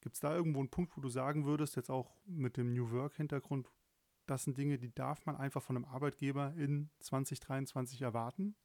Gibt 0.00 0.16
es 0.16 0.20
da 0.20 0.34
irgendwo 0.34 0.58
einen 0.58 0.70
Punkt, 0.70 0.96
wo 0.96 1.00
du 1.00 1.08
sagen 1.08 1.44
würdest, 1.44 1.76
jetzt 1.76 1.90
auch 1.90 2.16
mit 2.24 2.56
dem 2.56 2.74
New 2.74 2.90
Work-Hintergrund, 2.90 3.70
das 4.26 4.44
sind 4.44 4.58
Dinge, 4.58 4.78
die 4.78 4.92
darf 4.92 5.24
man 5.24 5.36
einfach 5.36 5.62
von 5.62 5.76
einem 5.76 5.84
Arbeitgeber 5.84 6.52
in 6.56 6.90
2023 6.98 8.02
erwarten? 8.02 8.56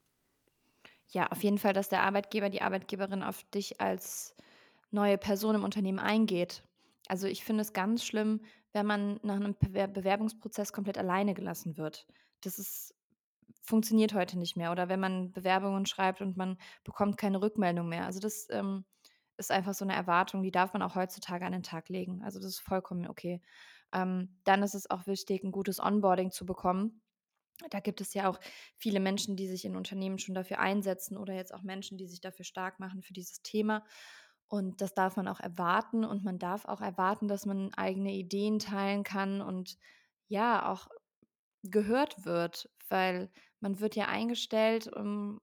Ja, 1.10 1.28
auf 1.28 1.43
jeden 1.43 1.60
Fall, 1.60 1.73
dass 1.73 1.89
der 1.89 2.02
Arbeitgeber, 2.02 2.50
die 2.50 2.63
Arbeitgeberin 2.63 3.21
auf 3.21 3.43
dich 3.52 3.80
als 3.80 4.36
neue 4.89 5.19
Person 5.19 5.56
im 5.56 5.63
Unternehmen 5.63 6.00
eingeht 6.00 6.63
also 7.07 7.27
ich 7.27 7.43
finde 7.43 7.61
es 7.61 7.73
ganz 7.73 8.03
schlimm, 8.05 8.41
wenn 8.73 8.85
man 8.85 9.19
nach 9.23 9.35
einem 9.35 9.55
Bewerbungsprozess 9.59 10.73
komplett 10.73 10.97
alleine 10.97 11.33
gelassen 11.33 11.77
wird. 11.77 12.05
Das 12.41 12.59
ist, 12.59 12.93
funktioniert 13.63 14.13
heute 14.13 14.37
nicht 14.37 14.55
mehr. 14.57 14.71
Oder 14.71 14.89
wenn 14.89 14.99
man 14.99 15.31
Bewerbungen 15.31 15.85
schreibt 15.85 16.21
und 16.21 16.37
man 16.37 16.57
bekommt 16.83 17.17
keine 17.17 17.41
Rückmeldung 17.41 17.89
mehr. 17.89 18.05
Also 18.05 18.19
das 18.19 18.47
ähm, 18.51 18.85
ist 19.37 19.51
einfach 19.51 19.73
so 19.73 19.85
eine 19.85 19.95
Erwartung, 19.95 20.43
die 20.43 20.51
darf 20.51 20.73
man 20.73 20.81
auch 20.81 20.95
heutzutage 20.95 21.45
an 21.45 21.51
den 21.51 21.63
Tag 21.63 21.89
legen. 21.89 22.21
Also 22.23 22.39
das 22.39 22.49
ist 22.49 22.59
vollkommen 22.59 23.07
okay. 23.07 23.41
Ähm, 23.93 24.37
dann 24.43 24.63
ist 24.63 24.75
es 24.75 24.89
auch 24.89 25.07
wichtig, 25.07 25.43
ein 25.43 25.51
gutes 25.51 25.79
Onboarding 25.79 26.31
zu 26.31 26.45
bekommen. 26.45 27.01
Da 27.69 27.79
gibt 27.79 28.01
es 28.01 28.13
ja 28.13 28.29
auch 28.29 28.39
viele 28.75 28.99
Menschen, 28.99 29.35
die 29.35 29.47
sich 29.47 29.65
in 29.65 29.75
Unternehmen 29.75 30.19
schon 30.19 30.35
dafür 30.35 30.59
einsetzen 30.59 31.17
oder 31.17 31.33
jetzt 31.33 31.53
auch 31.53 31.63
Menschen, 31.63 31.97
die 31.97 32.05
sich 32.07 32.21
dafür 32.21 32.45
stark 32.45 32.79
machen 32.79 33.01
für 33.01 33.13
dieses 33.13 33.41
Thema. 33.41 33.83
Und 34.49 34.81
das 34.81 34.93
darf 34.93 35.17
man 35.17 35.27
auch 35.27 35.39
erwarten 35.39 36.05
und 36.05 36.23
man 36.23 36.39
darf 36.39 36.65
auch 36.65 36.81
erwarten, 36.81 37.27
dass 37.27 37.45
man 37.45 37.73
eigene 37.75 38.13
Ideen 38.13 38.60
teilen 38.60 39.03
kann 39.03 39.41
und 39.41 39.77
ja, 40.27 40.71
auch 40.71 40.88
gehört 41.63 42.25
wird, 42.25 42.69
weil 42.89 43.29
man 43.60 43.79
wird 43.79 43.95
ja 43.95 44.05
eingestellt, 44.05 44.88
um 44.88 45.41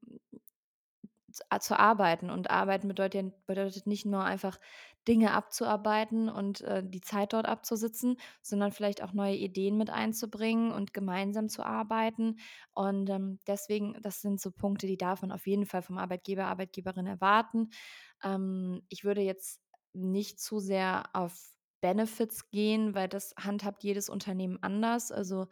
zu 1.60 1.78
arbeiten. 1.78 2.30
Und 2.30 2.50
arbeiten 2.50 2.88
bedeutet, 2.88 3.46
bedeutet 3.46 3.86
nicht 3.86 4.06
nur 4.06 4.24
einfach 4.24 4.58
Dinge 5.06 5.32
abzuarbeiten 5.32 6.28
und 6.28 6.62
äh, 6.62 6.82
die 6.84 7.00
Zeit 7.00 7.32
dort 7.32 7.46
abzusitzen, 7.46 8.16
sondern 8.42 8.72
vielleicht 8.72 9.02
auch 9.02 9.12
neue 9.12 9.36
Ideen 9.36 9.76
mit 9.76 9.90
einzubringen 9.90 10.72
und 10.72 10.94
gemeinsam 10.94 11.48
zu 11.48 11.62
arbeiten. 11.62 12.38
Und 12.72 13.10
ähm, 13.10 13.38
deswegen, 13.46 13.98
das 14.02 14.22
sind 14.22 14.40
so 14.40 14.50
Punkte, 14.50 14.86
die 14.86 14.96
darf 14.96 15.22
man 15.22 15.32
auf 15.32 15.46
jeden 15.46 15.66
Fall 15.66 15.82
vom 15.82 15.98
Arbeitgeber, 15.98 16.46
Arbeitgeberin 16.46 17.06
erwarten. 17.06 17.70
Ähm, 18.22 18.82
ich 18.88 19.04
würde 19.04 19.20
jetzt 19.20 19.60
nicht 19.92 20.40
zu 20.40 20.58
sehr 20.58 21.04
auf 21.12 21.54
Benefits 21.82 22.50
gehen, 22.50 22.94
weil 22.94 23.08
das 23.08 23.34
handhabt 23.38 23.84
jedes 23.84 24.08
Unternehmen 24.08 24.58
anders. 24.62 25.12
Also 25.12 25.48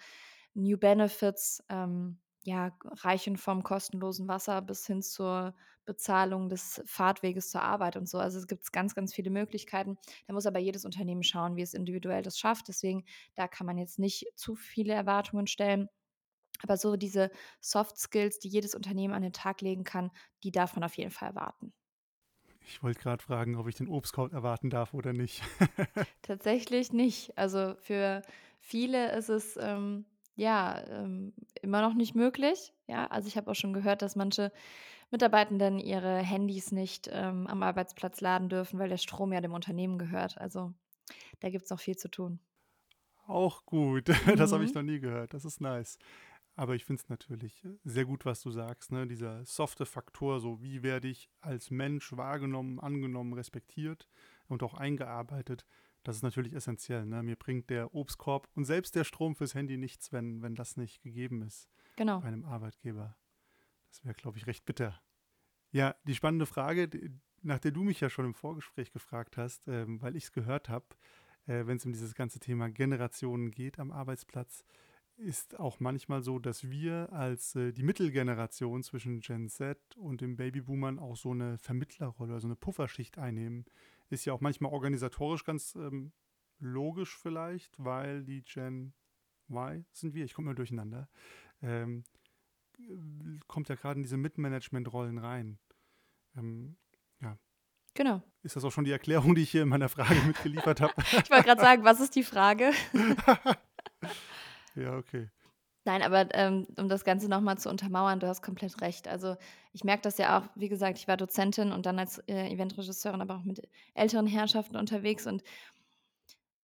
New 0.55 0.79
Benefits, 0.79 1.62
ähm, 1.68 2.22
ja, 2.45 2.77
reichen 2.85 3.37
vom 3.37 3.63
kostenlosen 3.63 4.29
Wasser 4.29 4.63
bis 4.63 4.87
hin 4.87 5.03
zur 5.03 5.55
Bezahlung 5.85 6.49
des 6.49 6.83
Fahrtweges 6.87 7.51
zur 7.51 7.63
Arbeit 7.63 7.97
und 7.97 8.09
so. 8.09 8.19
Also 8.19 8.39
es 8.39 8.47
gibt 8.47 8.73
ganz, 8.73 8.95
ganz 8.95 9.15
viele 9.15 9.31
Möglichkeiten. 9.31 9.99
Da 10.27 10.33
muss 10.33 10.47
aber 10.47 10.59
jedes 10.59 10.85
Unternehmen 10.85 11.23
schauen, 11.23 11.57
wie 11.57 11.63
es 11.63 11.75
individuell 11.75 12.23
das 12.23 12.39
schafft. 12.39 12.69
Deswegen, 12.69 13.05
da 13.35 13.49
kann 13.49 13.67
man 13.67 13.79
jetzt 13.79 13.99
nicht 13.99 14.27
zu 14.37 14.55
viele 14.55 14.93
Erwartungen 14.95 15.47
stellen. 15.47 15.89
Aber 16.63 16.77
so 16.77 16.97
diese 16.97 17.31
Soft 17.61 17.99
Skills, 17.99 18.39
die 18.39 18.49
jedes 18.49 18.75
Unternehmen 18.75 19.15
an 19.15 19.23
den 19.23 19.33
Tag 19.33 19.61
legen 19.61 19.85
kann, 19.85 20.11
die 20.45 20.53
darf 20.53 20.75
man 20.75 20.85
auf 20.85 20.97
jeden 20.97 21.11
Fall 21.11 21.31
erwarten. 21.31 21.73
Ich 22.67 22.83
wollte 22.83 23.01
gerade 23.01 23.23
fragen, 23.23 23.57
ob 23.57 23.69
ich 23.69 23.75
den 23.77 23.89
Obstkraut 23.89 24.33
erwarten 24.33 24.71
darf 24.71 24.95
oder 24.95 25.13
nicht. 25.13 25.43
Tatsächlich 26.23 26.93
nicht. 26.93 27.37
Also 27.37 27.75
für 27.77 28.23
viele 28.61 29.13
ist 29.17 29.29
es 29.29 29.57
ähm, 29.61 30.07
ja 30.35 30.83
ähm, 30.88 31.33
immer 31.61 31.83
noch 31.83 31.95
nicht 31.95 32.14
möglich. 32.14 32.73
Ja, 32.87 33.07
also 33.07 33.29
ich 33.29 33.37
habe 33.37 33.51
auch 33.51 33.55
schon 33.55 33.73
gehört, 33.73 34.03
dass 34.03 34.16
manche 34.16 34.53
Mitarbeitenden 35.11 35.79
ihre 35.79 36.18
Handys 36.18 36.73
nicht 36.73 37.09
ähm, 37.12 37.47
am 37.47 37.62
Arbeitsplatz 37.62 38.21
laden 38.21 38.49
dürfen, 38.49 38.79
weil 38.79 38.88
der 38.88 38.97
Strom 38.97 39.33
ja 39.33 39.40
dem 39.40 39.53
Unternehmen 39.53 39.99
gehört. 39.99 40.38
Also 40.38 40.73
da 41.40 41.51
gibt 41.51 41.64
es 41.64 41.71
noch 41.71 41.81
viel 41.81 41.97
zu 41.97 42.11
tun. 42.11 42.40
Auch 43.27 43.64
gut. 43.66 44.09
Das 44.37 44.53
habe 44.53 44.64
ich 44.64 44.71
mhm. 44.71 44.81
noch 44.81 44.83
nie 44.83 45.01
gehört. 45.01 45.35
Das 45.35 45.45
ist 45.45 45.61
nice. 45.61 45.99
Aber 46.55 46.75
ich 46.75 46.85
finde 46.85 47.03
es 47.03 47.09
natürlich 47.09 47.62
sehr 47.85 48.05
gut, 48.05 48.27
was 48.27 48.42
du 48.42 48.51
sagst, 48.51 48.92
ne? 48.92 49.07
Dieser 49.07 49.45
softe 49.45 49.87
Faktor, 49.87 50.38
so 50.38 50.62
wie 50.62 50.83
werde 50.83 51.09
ich 51.09 51.31
als 51.40 51.71
Mensch 51.71 52.14
wahrgenommen, 52.14 52.79
angenommen, 52.79 53.33
respektiert 53.33 54.07
und 54.49 54.62
auch 54.62 54.75
eingearbeitet. 54.75 55.64
Das 56.03 56.17
ist 56.17 56.23
natürlich 56.23 56.53
essentiell. 56.53 57.07
Ne? 57.07 57.23
Mir 57.23 57.37
bringt 57.37 57.71
der 57.71 57.95
Obstkorb 57.95 58.49
und 58.55 58.65
selbst 58.65 58.95
der 58.97 59.05
Strom 59.05 59.37
fürs 59.37 59.55
Handy 59.55 59.77
nichts, 59.77 60.12
wenn, 60.12 60.43
wenn 60.43 60.55
das 60.55 60.77
nicht 60.77 61.03
gegeben 61.03 61.43
ist. 61.43 61.69
Genau. 61.97 62.21
Bei 62.21 62.29
einem 62.29 62.45
Arbeitgeber. 62.45 63.17
Das 63.88 64.05
wäre, 64.05 64.15
glaube 64.15 64.38
ich, 64.38 64.47
recht 64.47 64.65
bitter. 64.65 65.01
Ja, 65.71 65.95
die 66.05 66.15
spannende 66.15 66.47
Frage, 66.47 66.91
nach 67.43 67.59
der 67.59 67.71
du 67.71 67.83
mich 67.83 68.01
ja 68.01 68.11
schon 68.11 68.25
im 68.25 68.35
Vorgespräch 68.35 68.93
gefragt 68.93 69.37
hast, 69.37 69.69
ähm, 69.69 70.01
weil 70.03 70.17
ich 70.17 70.25
es 70.25 70.33
gehört 70.33 70.69
habe, 70.69 70.87
äh, 71.47 71.67
wenn 71.67 71.77
es 71.77 71.87
um 71.87 71.93
dieses 71.93 72.15
ganze 72.15 72.41
Thema 72.41 72.69
Generationen 72.69 73.51
geht 73.51 73.79
am 73.79 73.91
Arbeitsplatz, 73.91 74.65
ist 75.16 75.59
auch 75.59 75.81
manchmal 75.81 76.22
so, 76.22 76.38
dass 76.38 76.68
wir 76.68 77.12
als 77.12 77.55
äh, 77.55 77.72
die 77.72 77.83
Mittelgeneration 77.83 78.83
zwischen 78.83 79.20
Gen 79.20 79.48
Z 79.48 79.79
und 79.96 80.20
den 80.20 80.37
Babyboomern 80.37 80.98
auch 80.98 81.16
so 81.16 81.31
eine 81.31 81.59
Vermittlerrolle, 81.59 82.40
so 82.40 82.46
eine 82.46 82.57
Pufferschicht 82.57 83.18
einnehmen. 83.18 83.64
Ist 84.11 84.25
ja 84.25 84.33
auch 84.33 84.40
manchmal 84.40 84.72
organisatorisch 84.72 85.44
ganz 85.44 85.75
ähm, 85.75 86.12
logisch 86.59 87.16
vielleicht, 87.16 87.75
weil 87.83 88.25
die 88.25 88.42
Gen 88.42 88.94
Y 89.51 89.85
sind 89.92 90.14
wir, 90.14 90.25
ich 90.25 90.35
komme 90.35 90.46
mal 90.46 90.55
durcheinander, 90.55 91.09
ähm, 91.61 92.05
kommt 93.46 93.68
ja 93.68 93.75
gerade 93.75 93.98
in 93.98 94.03
diese 94.03 94.16
Mitmanagement-Rollen 94.16 95.18
rein. 95.18 95.59
Ähm, 96.37 96.77
ja. 97.20 97.38
Genau. 97.94 98.22
Ist 98.42 98.57
das 98.57 98.64
auch 98.64 98.72
schon 98.72 98.85
die 98.85 98.90
Erklärung, 98.90 99.35
die 99.35 99.42
ich 99.42 99.51
hier 99.51 99.62
in 99.62 99.68
meiner 99.68 99.88
Frage 99.88 100.14
mitgeliefert 100.27 100.81
habe? 100.81 100.94
ich 100.98 101.31
wollte 101.31 101.44
gerade 101.44 101.61
sagen, 101.61 101.85
was 101.85 102.01
ist 102.01 102.16
die 102.16 102.25
Frage? 102.25 102.72
Ja, 104.75 104.97
okay. 104.99 105.31
Nein, 105.85 106.03
aber 106.03 106.33
ähm, 106.35 106.69
um 106.79 106.89
das 106.89 107.05
Ganze 107.05 107.29
nochmal 107.29 107.59
zu 107.59 107.69
untermauern, 107.69 108.21
du 108.21 108.29
hast 108.29 108.41
komplett 108.43 108.81
recht. 108.83 109.09
Also 109.09 109.35
ich 109.73 109.83
merke 109.83 110.03
das 110.03 110.17
ja 110.17 110.39
auch, 110.39 110.49
wie 110.55 110.69
gesagt, 110.69 110.97
ich 110.99 111.09
war 111.09 111.17
Dozentin 111.17 111.73
und 111.73 111.87
dann 111.87 111.99
als 111.99 112.19
äh, 112.29 112.49
Eventregisseurin, 112.53 113.21
aber 113.21 113.35
auch 113.37 113.43
mit 113.45 113.69
älteren 113.95 114.29
Herrschaften 114.29 114.77
unterwegs 114.77 115.27
und 115.27 115.43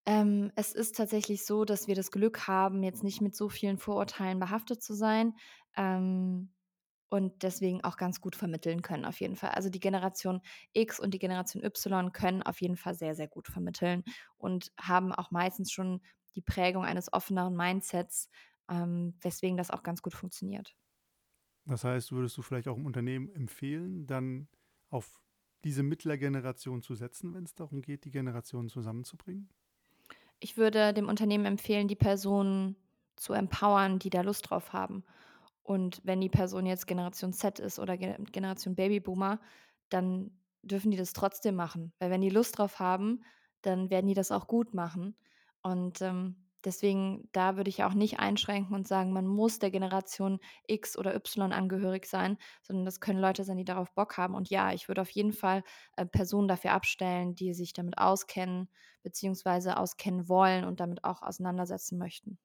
ähm, 0.07 0.53
es 0.57 0.73
ist 0.73 0.97
tatsächlich 0.97 1.45
so, 1.45 1.65
dass 1.65 1.87
wir 1.87 1.95
das 1.95 2.11
Glück 2.11 2.47
haben, 2.49 2.83
jetzt 2.83 3.05
nicht 3.05 3.21
mit 3.21 3.37
so 3.37 3.49
vielen 3.49 3.79
Vorurteilen 3.79 4.39
behaftet 4.41 4.83
zu 4.83 4.95
sein 4.95 5.35
ähm, 5.77 6.55
und 7.11 7.43
deswegen 7.43 7.85
auch 7.85 7.97
ganz 7.97 8.21
gut 8.21 8.37
vermitteln 8.37 8.83
können, 8.83 9.05
auf 9.05 9.21
jeden 9.21 9.37
Fall. 9.37 9.51
Also 9.51 9.71
die 9.71 9.81
Generation 9.81 10.41
X 10.73 11.01
und 11.01 11.13
die 11.15 11.19
Generation 11.19 11.63
Y 11.65 12.13
können 12.13 12.43
auf 12.43 12.61
jeden 12.61 12.77
Fall 12.77 12.95
sehr, 12.95 13.15
sehr 13.15 13.29
gut 13.29 13.49
vermitteln 13.49 14.05
und 14.39 14.73
haben 14.81 15.13
auch 15.13 15.31
meistens 15.31 15.73
schon 15.73 16.01
die 16.35 16.43
Prägung 16.43 16.85
eines 16.85 17.13
offeneren 17.13 17.57
Mindsets, 17.57 18.29
ähm, 18.69 19.15
weswegen 19.21 19.57
das 19.57 19.71
auch 19.71 19.83
ganz 19.83 20.03
gut 20.03 20.15
funktioniert. 20.15 20.77
Das 21.65 21.85
heißt, 21.85 22.13
würdest 22.13 22.37
du 22.37 22.43
vielleicht 22.43 22.69
auch 22.69 22.77
im 22.77 22.87
Unternehmen 22.87 23.31
empfehlen, 23.31 24.07
dann 24.07 24.49
auf 24.91 25.21
diese 25.65 25.83
Mittlergeneration 25.83 26.83
zu 26.83 26.95
setzen, 26.95 27.35
wenn 27.35 27.45
es 27.45 27.55
darum 27.55 27.83
geht, 27.83 28.05
die 28.05 28.11
Generationen 28.11 28.69
zusammenzubringen? 28.69 29.51
Ich 30.41 30.57
würde 30.57 30.93
dem 30.95 31.09
Unternehmen 31.09 31.45
empfehlen, 31.45 31.89
die 31.89 31.97
Personen 31.97 32.77
zu 33.17 33.33
empowern, 33.33 33.99
die 33.99 34.11
da 34.11 34.23
Lust 34.23 34.49
drauf 34.51 34.73
haben. 34.73 35.05
Und 35.63 36.01
wenn 36.05 36.21
die 36.21 36.29
Person 36.29 36.65
jetzt 36.65 36.87
Generation 36.87 37.33
Z 37.33 37.59
ist 37.59 37.79
oder 37.79 37.99
Generation 37.99 38.75
Babyboomer, 38.75 39.41
dann 39.89 40.31
dürfen 40.63 40.91
die 40.91 40.97
das 40.97 41.13
trotzdem 41.13 41.57
machen. 41.57 41.93
Weil 41.99 42.11
wenn 42.11 42.21
die 42.21 42.31
Lust 42.31 42.59
drauf 42.59 42.79
haben, 42.79 43.25
dann 43.63 43.91
werden 43.91 44.07
die 44.07 44.15
das 44.15 44.31
auch 44.31 44.47
gut 44.47 44.73
machen. 44.75 45.17
Und 45.63 46.01
ähm, 46.03 46.37
deswegen, 46.65 47.29
da 47.33 47.57
würde 47.57 47.71
ich 47.71 47.85
auch 47.85 47.95
nicht 47.95 48.19
einschränken 48.19 48.75
und 48.75 48.87
sagen, 48.89 49.13
man 49.13 49.27
muss 49.27 49.59
der 49.59 49.71
Generation 49.71 50.41
X 50.67 50.97
oder 50.97 51.15
Y 51.15 51.53
angehörig 51.53 52.07
sein, 52.07 52.39
sondern 52.63 52.85
das 52.85 53.01
können 53.01 53.21
Leute 53.21 53.45
sein, 53.45 53.57
die 53.57 53.65
darauf 53.65 53.93
Bock 53.95 54.17
haben. 54.17 54.35
Und 54.35 54.51
ja, 54.51 54.73
ich 54.73 54.89
würde 54.89 55.03
auf 55.03 55.11
jeden 55.11 55.33
Fall 55.33 55.63
äh, 55.97 56.07
Personen 56.07 56.49
dafür 56.49 56.73
abstellen, 56.73 57.35
die 57.35 57.55
sich 57.55 57.73
damit 57.73 57.99
auskennen, 57.99 58.69
beziehungsweise 59.03 59.77
auskennen 59.77 60.29
wollen 60.29 60.65
und 60.65 60.81
damit 60.81 61.05
auch 61.05 61.23
auseinandersetzen 61.23 61.99
möchten. 61.99 62.39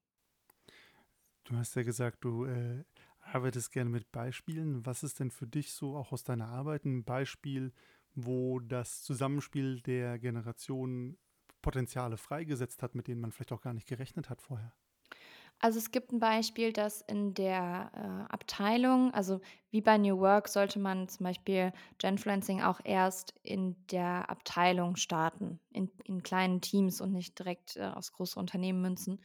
Du 1.44 1.56
hast 1.58 1.76
ja 1.76 1.84
gesagt, 1.84 2.24
du 2.24 2.46
äh, 2.46 2.84
arbeitest 3.20 3.72
gerne 3.72 3.90
mit 3.90 4.12
Beispielen. 4.12 4.86
Was 4.86 5.04
ist 5.04 5.20
denn 5.20 5.32
für 5.32 5.48
dich 5.48 5.74
so 5.74 5.96
auch 5.96 6.12
aus 6.12 6.24
deiner 6.24 6.48
Arbeit 6.48 6.86
ein 6.86 7.04
Beispiel, 7.04 7.74
wo 8.16 8.60
das 8.60 9.04
Zusammenspiel 9.04 9.82
der 9.82 10.20
Generationen 10.20 11.18
Potenziale 11.64 12.18
freigesetzt 12.18 12.84
hat, 12.84 12.94
mit 12.96 13.08
denen 13.08 13.22
man 13.22 13.32
vielleicht 13.32 13.54
auch 13.54 13.62
gar 13.62 13.74
nicht 13.74 13.88
gerechnet 13.88 14.30
hat 14.30 14.44
vorher? 14.44 14.76
Also 15.60 15.80
es 15.80 15.92
gibt 15.92 16.12
ein 16.12 16.20
Beispiel, 16.20 16.74
dass 16.74 17.02
in 17.02 17.34
der 17.34 17.92
äh, 17.96 18.34
Abteilung, 18.34 19.14
also 19.14 19.40
wie 19.70 19.82
bei 19.82 19.98
New 19.98 20.20
Work, 20.20 20.50
sollte 20.50 20.78
man 20.80 21.08
zum 21.08 21.24
Beispiel 21.26 21.72
Genfluencing 22.00 22.62
auch 22.62 22.82
erst 22.84 23.34
in 23.44 23.78
der 23.88 24.30
Abteilung 24.30 24.98
starten, 24.98 25.62
in, 25.72 25.90
in 26.04 26.22
kleinen 26.22 26.60
Teams 26.60 27.00
und 27.00 27.14
nicht 27.14 27.40
direkt 27.40 27.78
äh, 27.78 27.84
aufs 27.86 28.12
große 28.12 28.38
Unternehmen 28.38 28.82
münzen. 28.82 29.22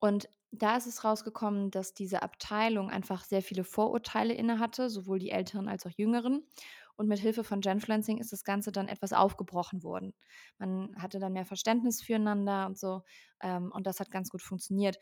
Und 0.00 0.28
da 0.50 0.76
ist 0.76 0.86
es 0.86 1.04
rausgekommen, 1.04 1.70
dass 1.70 1.94
diese 1.94 2.22
Abteilung 2.22 2.90
einfach 2.90 3.22
sehr 3.24 3.42
viele 3.42 3.62
Vorurteile 3.62 4.34
innehatte, 4.34 4.90
sowohl 4.90 5.20
die 5.20 5.30
Älteren 5.30 5.68
als 5.68 5.86
auch 5.86 5.92
Jüngeren. 5.96 6.44
Und 7.00 7.08
mit 7.08 7.18
Hilfe 7.18 7.44
von 7.44 7.62
Genfluencing 7.62 8.18
ist 8.18 8.30
das 8.30 8.44
Ganze 8.44 8.72
dann 8.72 8.86
etwas 8.86 9.14
aufgebrochen 9.14 9.82
worden. 9.82 10.12
Man 10.58 10.94
hatte 11.00 11.18
dann 11.18 11.32
mehr 11.32 11.46
Verständnis 11.46 12.02
füreinander 12.02 12.66
und 12.66 12.78
so. 12.78 13.00
Ähm, 13.40 13.72
und 13.72 13.86
das 13.86 14.00
hat 14.00 14.10
ganz 14.10 14.28
gut 14.28 14.42
funktioniert. 14.42 14.98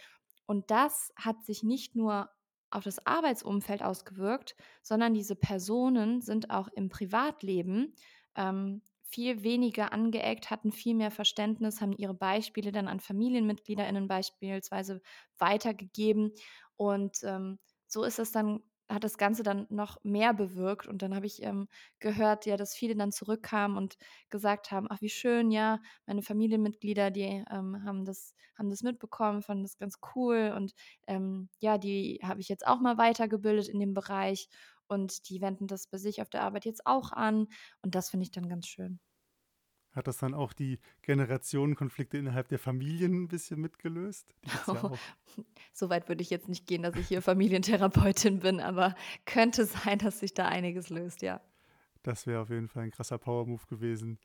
Und 0.46 0.70
das 0.70 1.12
hat 1.16 1.44
sich 1.44 1.64
nicht 1.64 1.96
nur 1.96 2.30
auf 2.70 2.84
das 2.84 3.04
Arbeitsumfeld 3.04 3.82
ausgewirkt, 3.82 4.54
sondern 4.80 5.12
diese 5.12 5.34
Personen 5.34 6.20
sind 6.20 6.50
auch 6.50 6.68
im 6.68 6.88
Privatleben 6.88 7.96
ähm, 8.36 8.80
viel 9.02 9.42
weniger 9.42 9.92
angeeckt, 9.92 10.50
hatten 10.50 10.70
viel 10.70 10.94
mehr 10.94 11.10
Verständnis, 11.10 11.80
haben 11.80 11.94
ihre 11.94 12.14
Beispiele 12.14 12.70
dann 12.70 12.86
an 12.86 13.00
FamilienmitgliederInnen 13.00 14.06
beispielsweise 14.06 15.02
weitergegeben. 15.36 16.30
Und 16.76 17.24
ähm, 17.24 17.58
so 17.88 18.04
ist 18.04 18.20
es 18.20 18.30
dann 18.30 18.62
hat 18.88 19.04
das 19.04 19.18
Ganze 19.18 19.42
dann 19.42 19.66
noch 19.70 19.98
mehr 20.02 20.32
bewirkt. 20.34 20.86
Und 20.86 21.02
dann 21.02 21.14
habe 21.14 21.26
ich 21.26 21.42
ähm, 21.42 21.68
gehört, 22.00 22.46
ja, 22.46 22.56
dass 22.56 22.74
viele 22.74 22.94
dann 22.96 23.12
zurückkamen 23.12 23.76
und 23.76 23.96
gesagt 24.30 24.70
haben, 24.70 24.86
ach, 24.90 25.00
wie 25.00 25.08
schön, 25.10 25.50
ja, 25.50 25.80
meine 26.06 26.22
Familienmitglieder, 26.22 27.10
die 27.10 27.44
ähm, 27.50 27.84
haben, 27.84 28.04
das, 28.04 28.34
haben 28.56 28.70
das 28.70 28.82
mitbekommen, 28.82 29.42
fanden 29.42 29.64
das 29.64 29.76
ganz 29.78 29.98
cool. 30.14 30.52
Und 30.56 30.72
ähm, 31.06 31.48
ja, 31.60 31.78
die 31.78 32.20
habe 32.22 32.40
ich 32.40 32.48
jetzt 32.48 32.66
auch 32.66 32.80
mal 32.80 32.98
weitergebildet 32.98 33.68
in 33.68 33.80
dem 33.80 33.94
Bereich. 33.94 34.48
Und 34.88 35.28
die 35.28 35.40
wenden 35.42 35.66
das 35.66 35.86
bei 35.86 35.98
sich 35.98 36.22
auf 36.22 36.30
der 36.30 36.42
Arbeit 36.42 36.64
jetzt 36.64 36.86
auch 36.86 37.12
an. 37.12 37.48
Und 37.82 37.94
das 37.94 38.10
finde 38.10 38.24
ich 38.24 38.30
dann 38.30 38.48
ganz 38.48 38.66
schön. 38.66 39.00
Hat 39.92 40.06
das 40.06 40.18
dann 40.18 40.34
auch 40.34 40.52
die 40.52 40.78
Generationenkonflikte 41.02 42.18
innerhalb 42.18 42.48
der 42.48 42.58
Familien 42.58 43.24
ein 43.24 43.28
bisschen 43.28 43.60
mitgelöst? 43.60 44.34
Ja 44.66 44.92
so 45.72 45.88
weit 45.88 46.08
würde 46.08 46.22
ich 46.22 46.30
jetzt 46.30 46.48
nicht 46.48 46.66
gehen, 46.66 46.82
dass 46.82 46.94
ich 46.96 47.08
hier 47.08 47.22
Familientherapeutin 47.22 48.40
bin, 48.40 48.60
aber 48.60 48.94
könnte 49.24 49.64
sein, 49.64 49.98
dass 49.98 50.20
sich 50.20 50.34
da 50.34 50.46
einiges 50.46 50.88
löst, 50.90 51.22
ja. 51.22 51.40
Das 52.02 52.26
wäre 52.26 52.42
auf 52.42 52.50
jeden 52.50 52.68
Fall 52.68 52.84
ein 52.84 52.90
krasser 52.90 53.18
Power-Move 53.18 53.66
gewesen. 53.66 54.18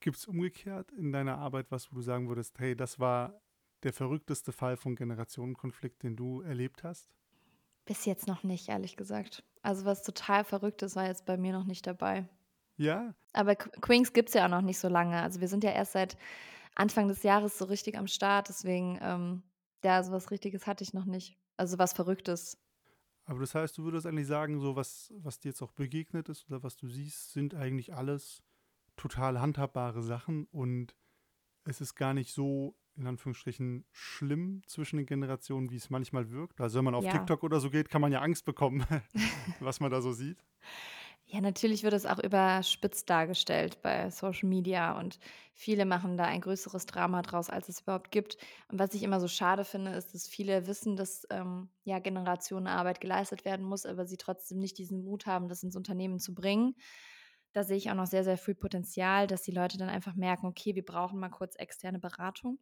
Gibt 0.00 0.16
es 0.16 0.26
umgekehrt 0.26 0.90
in 0.92 1.12
deiner 1.12 1.38
Arbeit 1.38 1.70
was, 1.70 1.90
wo 1.92 1.96
du 1.96 2.02
sagen 2.02 2.28
würdest, 2.28 2.58
hey, 2.58 2.74
das 2.74 2.98
war 2.98 3.40
der 3.82 3.92
verrückteste 3.92 4.52
Fall 4.52 4.76
von 4.76 4.96
Generationenkonflikt, 4.96 6.02
den 6.02 6.16
du 6.16 6.40
erlebt 6.40 6.84
hast? 6.84 7.10
Bis 7.84 8.04
jetzt 8.04 8.26
noch 8.26 8.42
nicht, 8.42 8.68
ehrlich 8.68 8.96
gesagt. 8.96 9.42
Also 9.62 9.84
was 9.84 10.02
total 10.02 10.44
Verrücktes 10.44 10.96
war 10.96 11.06
jetzt 11.06 11.26
bei 11.26 11.36
mir 11.36 11.52
noch 11.52 11.64
nicht 11.64 11.86
dabei. 11.86 12.28
Ja. 12.80 13.14
Aber 13.34 13.56
Queens 13.56 14.14
gibt 14.14 14.30
es 14.30 14.34
ja 14.34 14.46
auch 14.46 14.50
noch 14.50 14.62
nicht 14.62 14.78
so 14.78 14.88
lange. 14.88 15.20
Also 15.20 15.42
wir 15.42 15.48
sind 15.48 15.64
ja 15.64 15.70
erst 15.70 15.92
seit 15.92 16.16
Anfang 16.74 17.08
des 17.08 17.22
Jahres 17.22 17.58
so 17.58 17.66
richtig 17.66 17.98
am 17.98 18.06
Start. 18.06 18.48
Deswegen, 18.48 18.98
ähm, 19.02 19.42
ja, 19.84 20.02
so 20.02 20.12
was 20.12 20.30
Richtiges 20.30 20.66
hatte 20.66 20.82
ich 20.82 20.94
noch 20.94 21.04
nicht. 21.04 21.36
Also 21.58 21.78
was 21.78 21.92
Verrücktes. 21.92 22.58
Aber 23.26 23.40
das 23.40 23.54
heißt, 23.54 23.76
du 23.76 23.84
würdest 23.84 24.06
eigentlich 24.06 24.26
sagen, 24.26 24.60
so 24.60 24.76
was, 24.76 25.12
was 25.18 25.38
dir 25.38 25.50
jetzt 25.50 25.60
auch 25.60 25.72
begegnet 25.72 26.30
ist 26.30 26.48
oder 26.48 26.62
was 26.62 26.76
du 26.76 26.88
siehst, 26.88 27.32
sind 27.32 27.54
eigentlich 27.54 27.94
alles 27.94 28.42
total 28.96 29.40
handhabbare 29.40 30.02
Sachen 30.02 30.46
und 30.46 30.96
es 31.64 31.82
ist 31.82 31.94
gar 31.94 32.14
nicht 32.14 32.32
so, 32.32 32.78
in 32.96 33.06
Anführungsstrichen, 33.06 33.84
schlimm 33.92 34.62
zwischen 34.66 34.96
den 34.96 35.06
Generationen, 35.06 35.70
wie 35.70 35.76
es 35.76 35.90
manchmal 35.90 36.30
wirkt. 36.30 36.62
Also 36.62 36.78
wenn 36.78 36.86
man 36.86 36.94
auf 36.94 37.04
ja. 37.04 37.12
TikTok 37.12 37.42
oder 37.42 37.60
so 37.60 37.68
geht, 37.68 37.90
kann 37.90 38.00
man 38.00 38.10
ja 38.10 38.20
Angst 38.20 38.46
bekommen, 38.46 38.84
was 39.60 39.80
man 39.80 39.90
da 39.90 40.00
so 40.00 40.12
sieht. 40.12 40.42
Ja, 41.32 41.40
natürlich 41.40 41.84
wird 41.84 41.94
es 41.94 42.06
auch 42.06 42.18
überspitzt 42.18 43.08
dargestellt 43.08 43.82
bei 43.82 44.10
Social 44.10 44.48
Media 44.48 44.98
und 44.98 45.20
viele 45.54 45.84
machen 45.84 46.16
da 46.16 46.24
ein 46.24 46.40
größeres 46.40 46.86
Drama 46.86 47.22
draus, 47.22 47.48
als 47.50 47.68
es 47.68 47.82
überhaupt 47.82 48.10
gibt. 48.10 48.36
Und 48.68 48.80
was 48.80 48.94
ich 48.94 49.04
immer 49.04 49.20
so 49.20 49.28
schade 49.28 49.64
finde, 49.64 49.92
ist, 49.92 50.12
dass 50.12 50.26
viele 50.26 50.66
wissen, 50.66 50.96
dass 50.96 51.24
ähm, 51.30 51.68
ja 51.84 52.00
Generationenarbeit 52.00 53.00
geleistet 53.00 53.44
werden 53.44 53.64
muss, 53.64 53.86
aber 53.86 54.06
sie 54.06 54.16
trotzdem 54.16 54.58
nicht 54.58 54.76
diesen 54.76 55.04
Mut 55.04 55.26
haben, 55.26 55.46
das 55.46 55.62
ins 55.62 55.76
Unternehmen 55.76 56.18
zu 56.18 56.34
bringen. 56.34 56.74
Da 57.52 57.62
sehe 57.62 57.76
ich 57.76 57.90
auch 57.90 57.94
noch 57.94 58.06
sehr, 58.06 58.24
sehr 58.24 58.38
viel 58.38 58.56
Potenzial, 58.56 59.28
dass 59.28 59.42
die 59.42 59.52
Leute 59.52 59.78
dann 59.78 59.88
einfach 59.88 60.16
merken, 60.16 60.46
okay, 60.46 60.74
wir 60.74 60.84
brauchen 60.84 61.20
mal 61.20 61.30
kurz 61.30 61.54
externe 61.56 62.00
Beratung. 62.00 62.58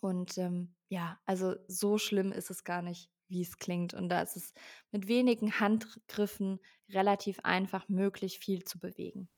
Und 0.00 0.38
ähm, 0.38 0.74
ja, 0.88 1.18
also 1.26 1.54
so 1.68 1.98
schlimm 1.98 2.32
ist 2.32 2.50
es 2.50 2.64
gar 2.64 2.82
nicht. 2.82 3.10
Wie 3.28 3.42
es 3.42 3.58
klingt. 3.58 3.94
Und 3.94 4.08
da 4.08 4.22
ist 4.22 4.36
es 4.36 4.54
mit 4.90 5.08
wenigen 5.08 5.60
Handgriffen 5.60 6.58
relativ 6.90 7.40
einfach 7.40 7.88
möglich, 7.88 8.38
viel 8.38 8.64
zu 8.64 8.78
bewegen. 8.78 9.28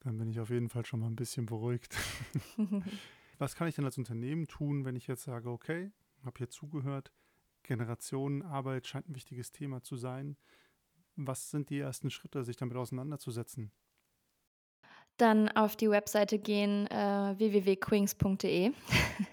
Dann 0.00 0.18
bin 0.18 0.28
ich 0.28 0.40
auf 0.40 0.50
jeden 0.50 0.68
Fall 0.68 0.84
schon 0.84 1.00
mal 1.00 1.06
ein 1.06 1.16
bisschen 1.16 1.46
beruhigt. 1.46 1.96
Was 3.38 3.54
kann 3.54 3.68
ich 3.68 3.74
denn 3.74 3.84
als 3.84 3.98
Unternehmen 3.98 4.46
tun, 4.46 4.84
wenn 4.84 4.96
ich 4.96 5.06
jetzt 5.06 5.24
sage, 5.24 5.50
okay, 5.50 5.92
habe 6.24 6.38
hier 6.38 6.48
zugehört, 6.48 7.12
Generationenarbeit 7.62 8.86
scheint 8.86 9.08
ein 9.08 9.14
wichtiges 9.14 9.52
Thema 9.52 9.82
zu 9.82 9.96
sein. 9.96 10.36
Was 11.16 11.50
sind 11.50 11.70
die 11.70 11.78
ersten 11.78 12.10
Schritte, 12.10 12.44
sich 12.44 12.56
damit 12.56 12.76
auseinanderzusetzen? 12.76 13.72
Dann 15.16 15.48
auf 15.48 15.76
die 15.76 15.90
Webseite 15.90 16.38
gehen 16.38 16.86
äh, 16.88 17.34
www.quings.de 17.38 18.72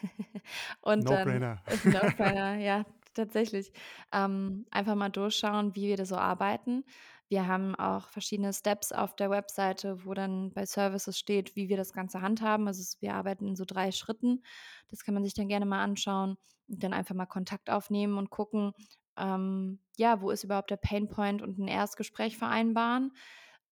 und 0.82 1.03
No-brainer. 1.03 1.61
No-brainer, 1.84 2.55
ja, 2.55 2.86
tatsächlich. 3.16 3.72
Ähm, 4.11 4.66
einfach 4.72 4.95
mal 4.95 5.09
durchschauen, 5.09 5.76
wie 5.76 5.88
wir 5.88 5.97
da 5.97 6.05
so 6.05 6.16
arbeiten. 6.16 6.84
Wir 7.30 7.47
haben 7.47 7.74
auch 7.76 8.09
verschiedene 8.09 8.53
Steps 8.53 8.91
auf 8.91 9.16
der 9.16 9.30
Webseite, 9.30 10.05
wo 10.05 10.14
dann 10.14 10.53
bei 10.53 10.66
Services 10.66 11.18
steht, 11.18 11.55
wie 11.55 11.70
wir 11.70 11.78
das 11.78 11.93
Ganze 11.93 12.22
handhaben. 12.22 12.68
Also 12.68 12.97
wir 12.99 13.16
arbeiten 13.16 13.47
in 13.47 13.55
so 13.55 13.66
drei 13.66 13.91
Schritten. 13.91 14.43
Das 14.89 15.03
kann 15.03 15.14
man 15.14 15.24
sich 15.24 15.34
dann 15.34 15.47
gerne 15.47 15.66
mal 15.66 15.84
anschauen 15.84 16.38
und 16.68 16.84
dann 16.84 16.93
einfach 16.93 17.16
mal 17.16 17.26
Kontakt 17.26 17.70
aufnehmen 17.70 18.18
und 18.18 18.30
gucken, 18.30 18.74
ähm, 19.18 19.80
ja, 19.97 20.22
wo 20.22 20.30
ist 20.32 20.43
überhaupt 20.43 20.70
der 20.70 20.78
Painpoint 20.78 21.41
und 21.41 21.57
ein 21.57 21.68
Erstgespräch 21.68 22.38
vereinbaren. 22.38 23.11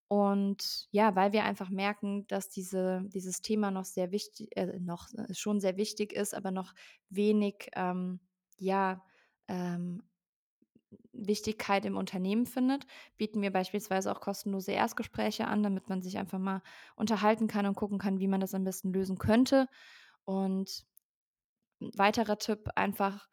Und 0.07 0.87
ja, 0.91 1.15
weil 1.15 1.31
wir 1.31 1.45
einfach 1.45 1.69
merken, 1.69 2.27
dass 2.27 2.49
diese, 2.49 3.01
dieses 3.05 3.41
Thema 3.41 3.71
noch 3.71 3.85
sehr 3.85 4.11
wichtig, 4.11 4.49
äh, 4.57 4.77
noch 4.79 5.07
äh, 5.13 5.33
schon 5.33 5.61
sehr 5.61 5.77
wichtig 5.77 6.11
ist, 6.11 6.33
aber 6.33 6.51
noch 6.51 6.73
wenig, 7.09 7.69
ähm, 7.75 8.19
ja, 8.57 9.01
ähm, 9.51 10.03
Wichtigkeit 11.13 11.85
im 11.85 11.97
Unternehmen 11.97 12.45
findet, 12.45 12.87
bieten 13.17 13.41
wir 13.41 13.51
beispielsweise 13.51 14.11
auch 14.11 14.21
kostenlose 14.21 14.71
Erstgespräche 14.71 15.47
an, 15.47 15.61
damit 15.61 15.89
man 15.89 16.01
sich 16.01 16.17
einfach 16.17 16.39
mal 16.39 16.61
unterhalten 16.95 17.47
kann 17.47 17.65
und 17.65 17.75
gucken 17.75 17.99
kann, 17.99 18.19
wie 18.19 18.27
man 18.27 18.39
das 18.41 18.53
am 18.53 18.63
besten 18.63 18.93
lösen 18.93 19.17
könnte. 19.17 19.67
Und 20.25 20.85
ein 21.81 21.91
weiterer 21.95 22.37
Tipp, 22.37 22.69
einfach 22.75 23.27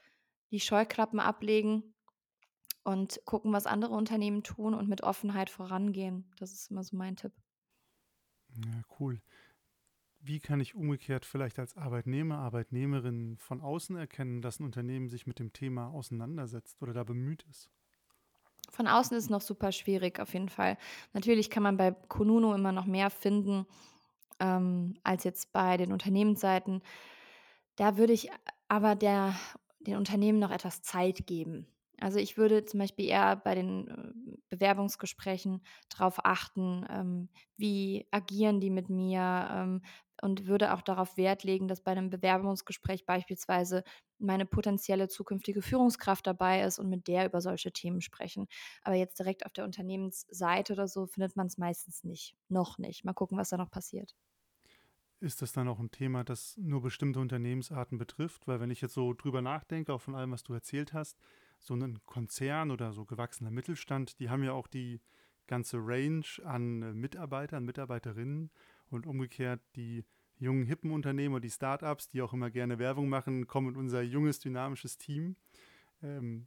die 0.51 0.61
Scheuklappen 0.61 1.21
ablegen 1.21 1.95
und 2.85 3.21
gucken, 3.25 3.53
was 3.53 3.67
andere 3.67 3.95
Unternehmen 3.95 4.43
tun 4.43 4.75
und 4.75 4.89
mit 4.89 5.03
Offenheit 5.03 5.51
vorangehen. 5.51 6.31
Das 6.39 6.53
ist 6.53 6.71
immer 6.71 6.83
so 6.83 6.97
mein 6.97 7.17
Tipp. 7.17 7.33
Ja, 8.55 8.83
cool. 8.99 9.21
Wie 10.29 10.41
kann 10.41 10.61
ich 10.61 10.75
umgekehrt 10.75 11.25
vielleicht 11.25 11.59
als 11.59 11.75
Arbeitnehmer, 11.79 12.37
Arbeitnehmerin 12.37 13.39
von 13.39 13.63
außen 13.63 13.97
erkennen, 13.97 14.43
dass 14.43 14.61
ein 14.61 14.65
Unternehmen 14.65 15.09
sich 15.09 15.27
mit 15.27 15.39
dem 15.39 15.55
Thema 15.55 15.89
auseinandersetzt 15.89 16.83
oder 16.83 16.93
da 16.93 17.03
bemüht 17.03 17.47
ist? 17.49 17.71
Von 18.71 18.89
außen 18.89 19.17
ist 19.17 19.25
es 19.25 19.31
noch 19.31 19.41
super 19.41 19.73
schwierig, 19.73 20.21
auf 20.21 20.35
jeden 20.35 20.51
Fall. 20.51 20.77
Natürlich 21.15 21.49
kann 21.49 21.63
man 21.63 21.79
bei 21.79 21.93
Konuno 21.93 22.55
immer 22.55 22.73
noch 22.73 22.85
mehr 22.85 23.09
finden 23.09 23.65
ähm, 24.39 24.99
als 25.03 25.25
jetzt 25.25 25.55
bei 25.55 25.79
den 25.79 25.93
Unternehmensseiten. 25.93 26.83
Da 27.77 27.97
würde 27.97 28.13
ich 28.13 28.29
aber 28.69 28.97
der, 28.97 29.35
den 29.81 29.97
Unternehmen 29.97 30.41
noch 30.41 30.51
etwas 30.51 30.83
Zeit 30.83 31.27
geben. 31.27 31.67
Also 32.01 32.19
ich 32.19 32.37
würde 32.37 32.65
zum 32.65 32.81
Beispiel 32.81 33.07
eher 33.07 33.37
bei 33.37 33.55
den 33.55 33.89
äh, 33.89 34.37
Bewerbungsgesprächen 34.51 35.63
darauf 35.89 36.25
achten, 36.25 36.87
ähm, 36.89 37.29
wie 37.57 38.07
agieren 38.13 38.61
die 38.61 38.71
mit 38.71 38.89
mir 38.89 39.49
ähm, 39.51 39.83
und 40.23 40.47
würde 40.47 40.75
auch 40.75 40.83
darauf 40.83 41.17
Wert 41.17 41.45
legen, 41.45 41.69
dass 41.69 41.83
bei 41.83 41.93
einem 41.93 42.11
Bewerbungsgespräch 42.11 43.07
beispielsweise 43.07 43.85
meine 44.19 44.47
potenzielle 44.47 45.09
zukünftige 45.09 45.63
Führungskraft 45.63 46.27
dabei 46.27 46.63
ist 46.63 46.79
und 46.79 46.89
mit 46.89 47.07
der 47.09 47.27
über 47.27 47.41
solche 47.41 47.73
Themen 47.73 48.01
sprechen. 48.01 48.47
Aber 48.83 48.97
jetzt 48.97 49.19
direkt 49.19 49.47
auf 49.47 49.53
der 49.53 49.65
Unternehmensseite 49.65 50.73
oder 50.73 50.89
so 50.89 51.07
findet 51.07 51.37
man 51.37 51.47
es 51.47 51.59
meistens 51.59 52.05
nicht. 52.05 52.35
Noch 52.49 52.79
nicht. 52.79 53.05
Mal 53.05 53.13
gucken, 53.15 53.39
was 53.39 53.51
da 53.51 53.57
noch 53.57 53.71
passiert. 53.71 54.15
Ist 55.21 55.43
das 55.43 55.53
dann 55.53 55.67
auch 55.69 55.81
ein 55.81 55.91
Thema, 55.91 56.23
das 56.25 56.57
nur 56.57 56.81
bestimmte 56.81 57.19
Unternehmensarten 57.19 57.99
betrifft? 57.99 58.47
Weil 58.47 58.61
wenn 58.61 58.71
ich 58.71 58.81
jetzt 58.81 58.95
so 58.95 59.13
drüber 59.15 59.43
nachdenke, 59.43 59.93
auch 59.93 60.01
von 60.01 60.15
allem, 60.15 60.31
was 60.31 60.45
du 60.45 60.55
erzählt 60.55 60.93
hast, 60.93 61.19
so 61.59 61.75
ein 61.75 61.99
Konzern 62.07 62.71
oder 62.71 62.93
so 62.93 63.05
gewachsener 63.05 63.51
Mittelstand, 63.51 64.19
die 64.21 64.31
haben 64.31 64.43
ja 64.43 64.53
auch 64.53 64.67
die 64.67 65.01
ganze 65.47 65.79
Range 65.79 66.27
an 66.45 66.83
äh, 66.83 66.93
Mitarbeitern, 66.93 67.65
Mitarbeiterinnen 67.65 68.51
und 68.91 69.07
umgekehrt 69.07 69.61
die 69.77 70.05
jungen, 70.39 70.65
hippen 70.65 70.93
Unternehmen 70.93 71.35
und 71.35 71.43
die 71.43 71.51
Startups, 71.51 72.09
die 72.09 72.23
auch 72.23 72.33
immer 72.33 72.51
gerne 72.51 72.79
Werbung 72.79 73.09
machen, 73.09 73.47
kommen 73.47 73.71
in 73.71 73.77
unser 73.77 74.03
junges, 74.03 74.39
dynamisches 74.39 74.99
Team. 74.99 75.37
Ähm, 76.03 76.47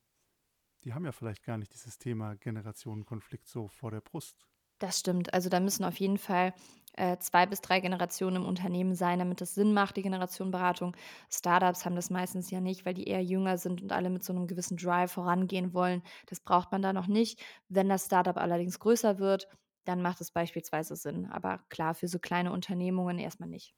die 0.83 0.93
haben 0.93 1.05
ja 1.05 1.11
vielleicht 1.11 1.43
gar 1.43 1.57
nicht 1.57 1.73
dieses 1.73 1.97
Thema 1.97 2.35
Generationenkonflikt 2.35 3.47
so 3.47 3.67
vor 3.67 3.91
der 3.91 4.01
Brust. 4.01 4.47
Das 4.79 4.99
stimmt. 4.99 5.33
Also 5.33 5.49
da 5.49 5.59
müssen 5.59 5.83
auf 5.83 5.97
jeden 5.97 6.17
Fall 6.17 6.53
äh, 6.93 7.17
zwei 7.19 7.45
bis 7.45 7.61
drei 7.61 7.79
Generationen 7.79 8.37
im 8.37 8.45
Unternehmen 8.45 8.95
sein, 8.95 9.19
damit 9.19 9.41
es 9.41 9.55
Sinn 9.55 9.73
macht, 9.73 9.97
die 9.97 10.01
Generationenberatung. 10.01 10.95
Startups 11.29 11.85
haben 11.85 11.95
das 11.95 12.09
meistens 12.09 12.51
ja 12.51 12.59
nicht, 12.61 12.85
weil 12.85 12.93
die 12.93 13.05
eher 13.07 13.23
jünger 13.23 13.57
sind 13.57 13.81
und 13.81 13.91
alle 13.91 14.09
mit 14.09 14.23
so 14.23 14.33
einem 14.33 14.47
gewissen 14.47 14.77
Drive 14.77 15.11
vorangehen 15.13 15.73
wollen. 15.73 16.03
Das 16.27 16.39
braucht 16.41 16.71
man 16.71 16.81
da 16.81 16.93
noch 16.93 17.07
nicht. 17.07 17.41
Wenn 17.69 17.89
das 17.89 18.05
Startup 18.05 18.37
allerdings 18.37 18.79
größer 18.79 19.19
wird, 19.19 19.47
dann 19.85 20.01
macht 20.01 20.21
es 20.21 20.31
beispielsweise 20.31 20.95
Sinn. 20.95 21.25
Aber 21.27 21.59
klar, 21.69 21.93
für 21.95 22.07
so 22.07 22.19
kleine 22.19 22.51
Unternehmungen 22.51 23.19
erstmal 23.19 23.49
nicht. 23.49 23.73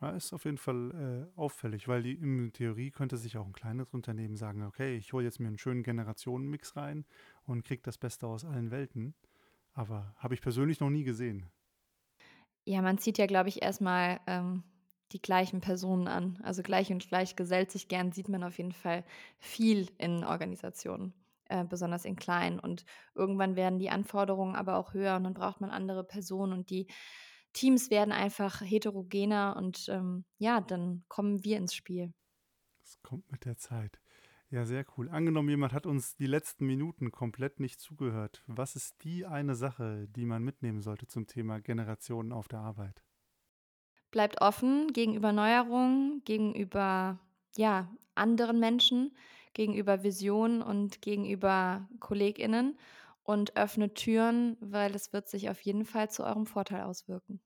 Ja, 0.00 0.10
ist 0.10 0.32
auf 0.34 0.44
jeden 0.44 0.58
Fall 0.58 1.30
äh, 1.34 1.38
auffällig, 1.38 1.88
weil 1.88 2.02
die, 2.02 2.12
in 2.14 2.52
Theorie 2.52 2.90
könnte 2.90 3.16
sich 3.16 3.36
auch 3.38 3.46
ein 3.46 3.52
kleines 3.52 3.94
Unternehmen 3.94 4.36
sagen, 4.36 4.62
okay, 4.62 4.96
ich 4.96 5.12
hole 5.12 5.24
jetzt 5.24 5.40
mir 5.40 5.48
einen 5.48 5.58
schönen 5.58 5.82
Generationenmix 5.82 6.76
rein 6.76 7.06
und 7.44 7.64
kriege 7.64 7.82
das 7.82 7.96
Beste 7.96 8.26
aus 8.26 8.44
allen 8.44 8.70
Welten. 8.70 9.14
Aber 9.72 10.14
habe 10.18 10.34
ich 10.34 10.42
persönlich 10.42 10.80
noch 10.80 10.90
nie 10.90 11.04
gesehen. 11.04 11.50
Ja, 12.66 12.82
man 12.82 12.98
zieht 12.98 13.18
ja, 13.18 13.26
glaube 13.26 13.48
ich, 13.48 13.62
erstmal 13.62 14.20
ähm, 14.26 14.64
die 15.12 15.22
gleichen 15.22 15.60
Personen 15.60 16.08
an. 16.08 16.40
Also 16.42 16.62
gleich 16.62 16.90
und 16.90 17.06
gleich 17.08 17.36
gesellt 17.36 17.70
sich 17.70 17.88
gern, 17.88 18.10
sieht 18.12 18.28
man 18.28 18.42
auf 18.42 18.58
jeden 18.58 18.72
Fall 18.72 19.04
viel 19.38 19.88
in 19.98 20.24
Organisationen, 20.24 21.14
äh, 21.44 21.64
besonders 21.64 22.04
in 22.04 22.16
kleinen. 22.16 22.58
Und 22.58 22.84
irgendwann 23.14 23.54
werden 23.56 23.78
die 23.78 23.90
Anforderungen 23.90 24.56
aber 24.56 24.76
auch 24.76 24.94
höher 24.94 25.16
und 25.16 25.24
dann 25.24 25.34
braucht 25.34 25.60
man 25.60 25.70
andere 25.70 26.02
Personen 26.04 26.52
und 26.52 26.70
die 26.70 26.88
Teams 27.52 27.88
werden 27.90 28.12
einfach 28.12 28.60
heterogener 28.62 29.54
und 29.56 29.88
ähm, 29.88 30.24
ja, 30.38 30.60
dann 30.60 31.04
kommen 31.08 31.44
wir 31.44 31.56
ins 31.58 31.74
Spiel. 31.74 32.12
Das 32.80 33.02
kommt 33.02 33.30
mit 33.30 33.44
der 33.44 33.58
Zeit. 33.58 34.00
Ja, 34.50 34.64
sehr 34.64 34.84
cool. 34.96 35.08
Angenommen, 35.08 35.48
jemand 35.50 35.72
hat 35.72 35.86
uns 35.86 36.16
die 36.16 36.26
letzten 36.26 36.66
Minuten 36.66 37.10
komplett 37.12 37.60
nicht 37.60 37.80
zugehört. 37.80 38.42
Was 38.48 38.74
ist 38.76 39.02
die 39.04 39.24
eine 39.26 39.54
Sache, 39.54 40.08
die 40.08 40.24
man 40.24 40.42
mitnehmen 40.42 40.82
sollte 40.82 41.06
zum 41.06 41.26
Thema 41.28 41.60
Generationen 41.60 42.32
auf 42.32 42.48
der 42.48 42.60
Arbeit? 42.60 43.02
Bleibt 44.10 44.40
offen 44.40 44.92
gegenüber 44.92 45.32
Neuerungen, 45.32 46.22
gegenüber 46.24 47.20
ja, 47.56 47.88
anderen 48.16 48.58
Menschen, 48.58 49.16
gegenüber 49.52 50.02
Visionen 50.02 50.60
und 50.62 51.02
gegenüber 51.02 51.88
KollegInnen 52.00 52.78
und 53.22 53.56
öffnet 53.56 53.94
Türen, 53.96 54.56
weil 54.60 54.94
es 54.94 55.12
wird 55.12 55.28
sich 55.28 55.50
auf 55.50 55.60
jeden 55.60 55.84
Fall 55.84 56.10
zu 56.10 56.24
eurem 56.24 56.46
Vorteil 56.46 56.82
auswirken. 56.82 57.40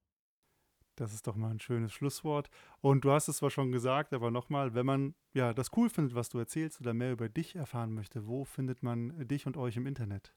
Das 1.01 1.15
ist 1.15 1.27
doch 1.27 1.35
mal 1.35 1.51
ein 1.51 1.61
schönes 1.61 1.95
Schlusswort. 1.95 2.51
Und 2.83 3.07
du 3.07 3.11
hast 3.11 3.29
es 3.29 3.39
zwar 3.39 3.49
schon 3.49 3.73
gesagt, 3.73 4.13
aber 4.13 4.31
nochmal, 4.31 4.75
wenn 4.75 4.85
man 4.85 5.15
ja 5.33 5.55
das 5.55 5.71
cool 5.75 5.89
findet, 5.89 6.15
was 6.15 6.29
du 6.29 6.39
erzählst 6.39 6.79
oder 6.79 6.93
mehr 6.93 7.13
über 7.13 7.31
dich 7.31 7.57
erfahren 7.57 7.95
möchte, 7.95 8.27
wo 8.27 8.45
findet 8.45 8.83
man 8.83 9.27
dich 9.27 9.47
und 9.47 9.57
euch 9.57 9.79
im 9.79 9.87
Internet? 9.87 10.35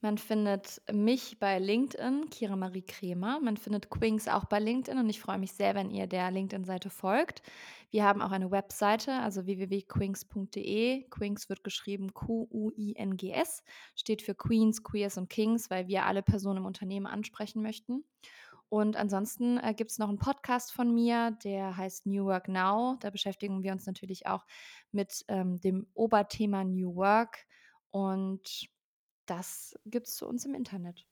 Man 0.00 0.16
findet 0.16 0.80
mich 0.92 1.40
bei 1.40 1.58
LinkedIn, 1.58 2.30
Kira 2.30 2.54
Marie 2.54 2.82
Kremer. 2.82 3.40
Man 3.40 3.56
findet 3.56 3.90
Quings 3.90 4.28
auch 4.28 4.44
bei 4.44 4.60
LinkedIn 4.60 5.00
und 5.00 5.10
ich 5.10 5.20
freue 5.20 5.38
mich 5.38 5.50
sehr, 5.50 5.74
wenn 5.74 5.90
ihr 5.90 6.06
der 6.06 6.30
LinkedIn-Seite 6.30 6.90
folgt. 6.90 7.42
Wir 7.90 8.04
haben 8.04 8.22
auch 8.22 8.30
eine 8.30 8.52
Webseite, 8.52 9.14
also 9.14 9.46
www.quings.de. 9.46 11.08
Quings 11.10 11.48
wird 11.48 11.64
geschrieben 11.64 12.14
Q-U-I-N-G-S, 12.14 13.64
steht 13.96 14.22
für 14.22 14.36
Queens, 14.36 14.84
Queers 14.84 15.18
und 15.18 15.28
Kings, 15.28 15.68
weil 15.70 15.88
wir 15.88 16.06
alle 16.06 16.22
Personen 16.22 16.58
im 16.58 16.66
Unternehmen 16.66 17.06
ansprechen 17.06 17.62
möchten. 17.62 18.04
Und 18.68 18.96
ansonsten 18.96 19.58
äh, 19.58 19.72
gibt 19.74 19.90
es 19.90 19.98
noch 19.98 20.08
einen 20.08 20.18
Podcast 20.18 20.72
von 20.72 20.94
mir, 20.94 21.30
der 21.42 21.76
heißt 21.76 22.06
New 22.06 22.26
Work 22.26 22.48
Now. 22.48 22.96
Da 23.00 23.10
beschäftigen 23.10 23.62
wir 23.62 23.72
uns 23.72 23.86
natürlich 23.86 24.26
auch 24.26 24.44
mit 24.92 25.24
ähm, 25.28 25.58
dem 25.60 25.86
Oberthema 25.94 26.64
New 26.64 26.94
Work. 26.94 27.46
Und 27.90 28.68
das 29.26 29.78
gibt 29.86 30.08
es 30.08 30.16
zu 30.16 30.26
uns 30.26 30.44
im 30.44 30.54
Internet. 30.54 31.06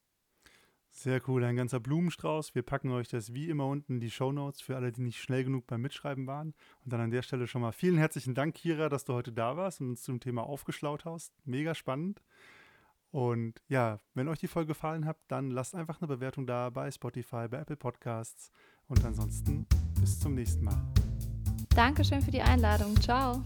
Sehr 0.90 1.20
cool, 1.28 1.44
ein 1.44 1.56
ganzer 1.56 1.78
Blumenstrauß. 1.78 2.54
Wir 2.54 2.62
packen 2.62 2.90
euch 2.90 3.08
das 3.08 3.34
wie 3.34 3.50
immer 3.50 3.66
unten 3.66 3.94
in 3.94 4.00
die 4.00 4.10
Show 4.10 4.32
Notes 4.32 4.62
für 4.62 4.76
alle, 4.76 4.92
die 4.92 5.02
nicht 5.02 5.20
schnell 5.20 5.44
genug 5.44 5.66
beim 5.66 5.82
Mitschreiben 5.82 6.26
waren. 6.26 6.54
Und 6.84 6.92
dann 6.92 7.02
an 7.02 7.10
der 7.10 7.20
Stelle 7.20 7.46
schon 7.46 7.60
mal 7.60 7.72
vielen 7.72 7.98
herzlichen 7.98 8.34
Dank, 8.34 8.54
Kira, 8.54 8.88
dass 8.88 9.04
du 9.04 9.12
heute 9.12 9.30
da 9.30 9.58
warst 9.58 9.82
und 9.82 9.90
uns 9.90 10.02
zum 10.02 10.20
Thema 10.20 10.44
aufgeschlaut 10.44 11.04
hast. 11.04 11.34
Mega 11.44 11.74
spannend. 11.74 12.22
Und 13.16 13.62
ja, 13.68 14.00
wenn 14.12 14.28
euch 14.28 14.40
die 14.40 14.46
Folge 14.46 14.68
gefallen 14.74 15.06
hat, 15.06 15.16
dann 15.28 15.50
lasst 15.50 15.74
einfach 15.74 16.02
eine 16.02 16.06
Bewertung 16.06 16.46
da 16.46 16.68
bei 16.68 16.90
Spotify, 16.90 17.48
bei 17.48 17.60
Apple 17.60 17.76
Podcasts. 17.76 18.50
Und 18.88 19.02
ansonsten 19.06 19.66
bis 19.98 20.20
zum 20.20 20.34
nächsten 20.34 20.64
Mal. 20.64 20.76
Dankeschön 21.74 22.20
für 22.20 22.30
die 22.30 22.42
Einladung. 22.42 22.94
Ciao. 23.00 23.42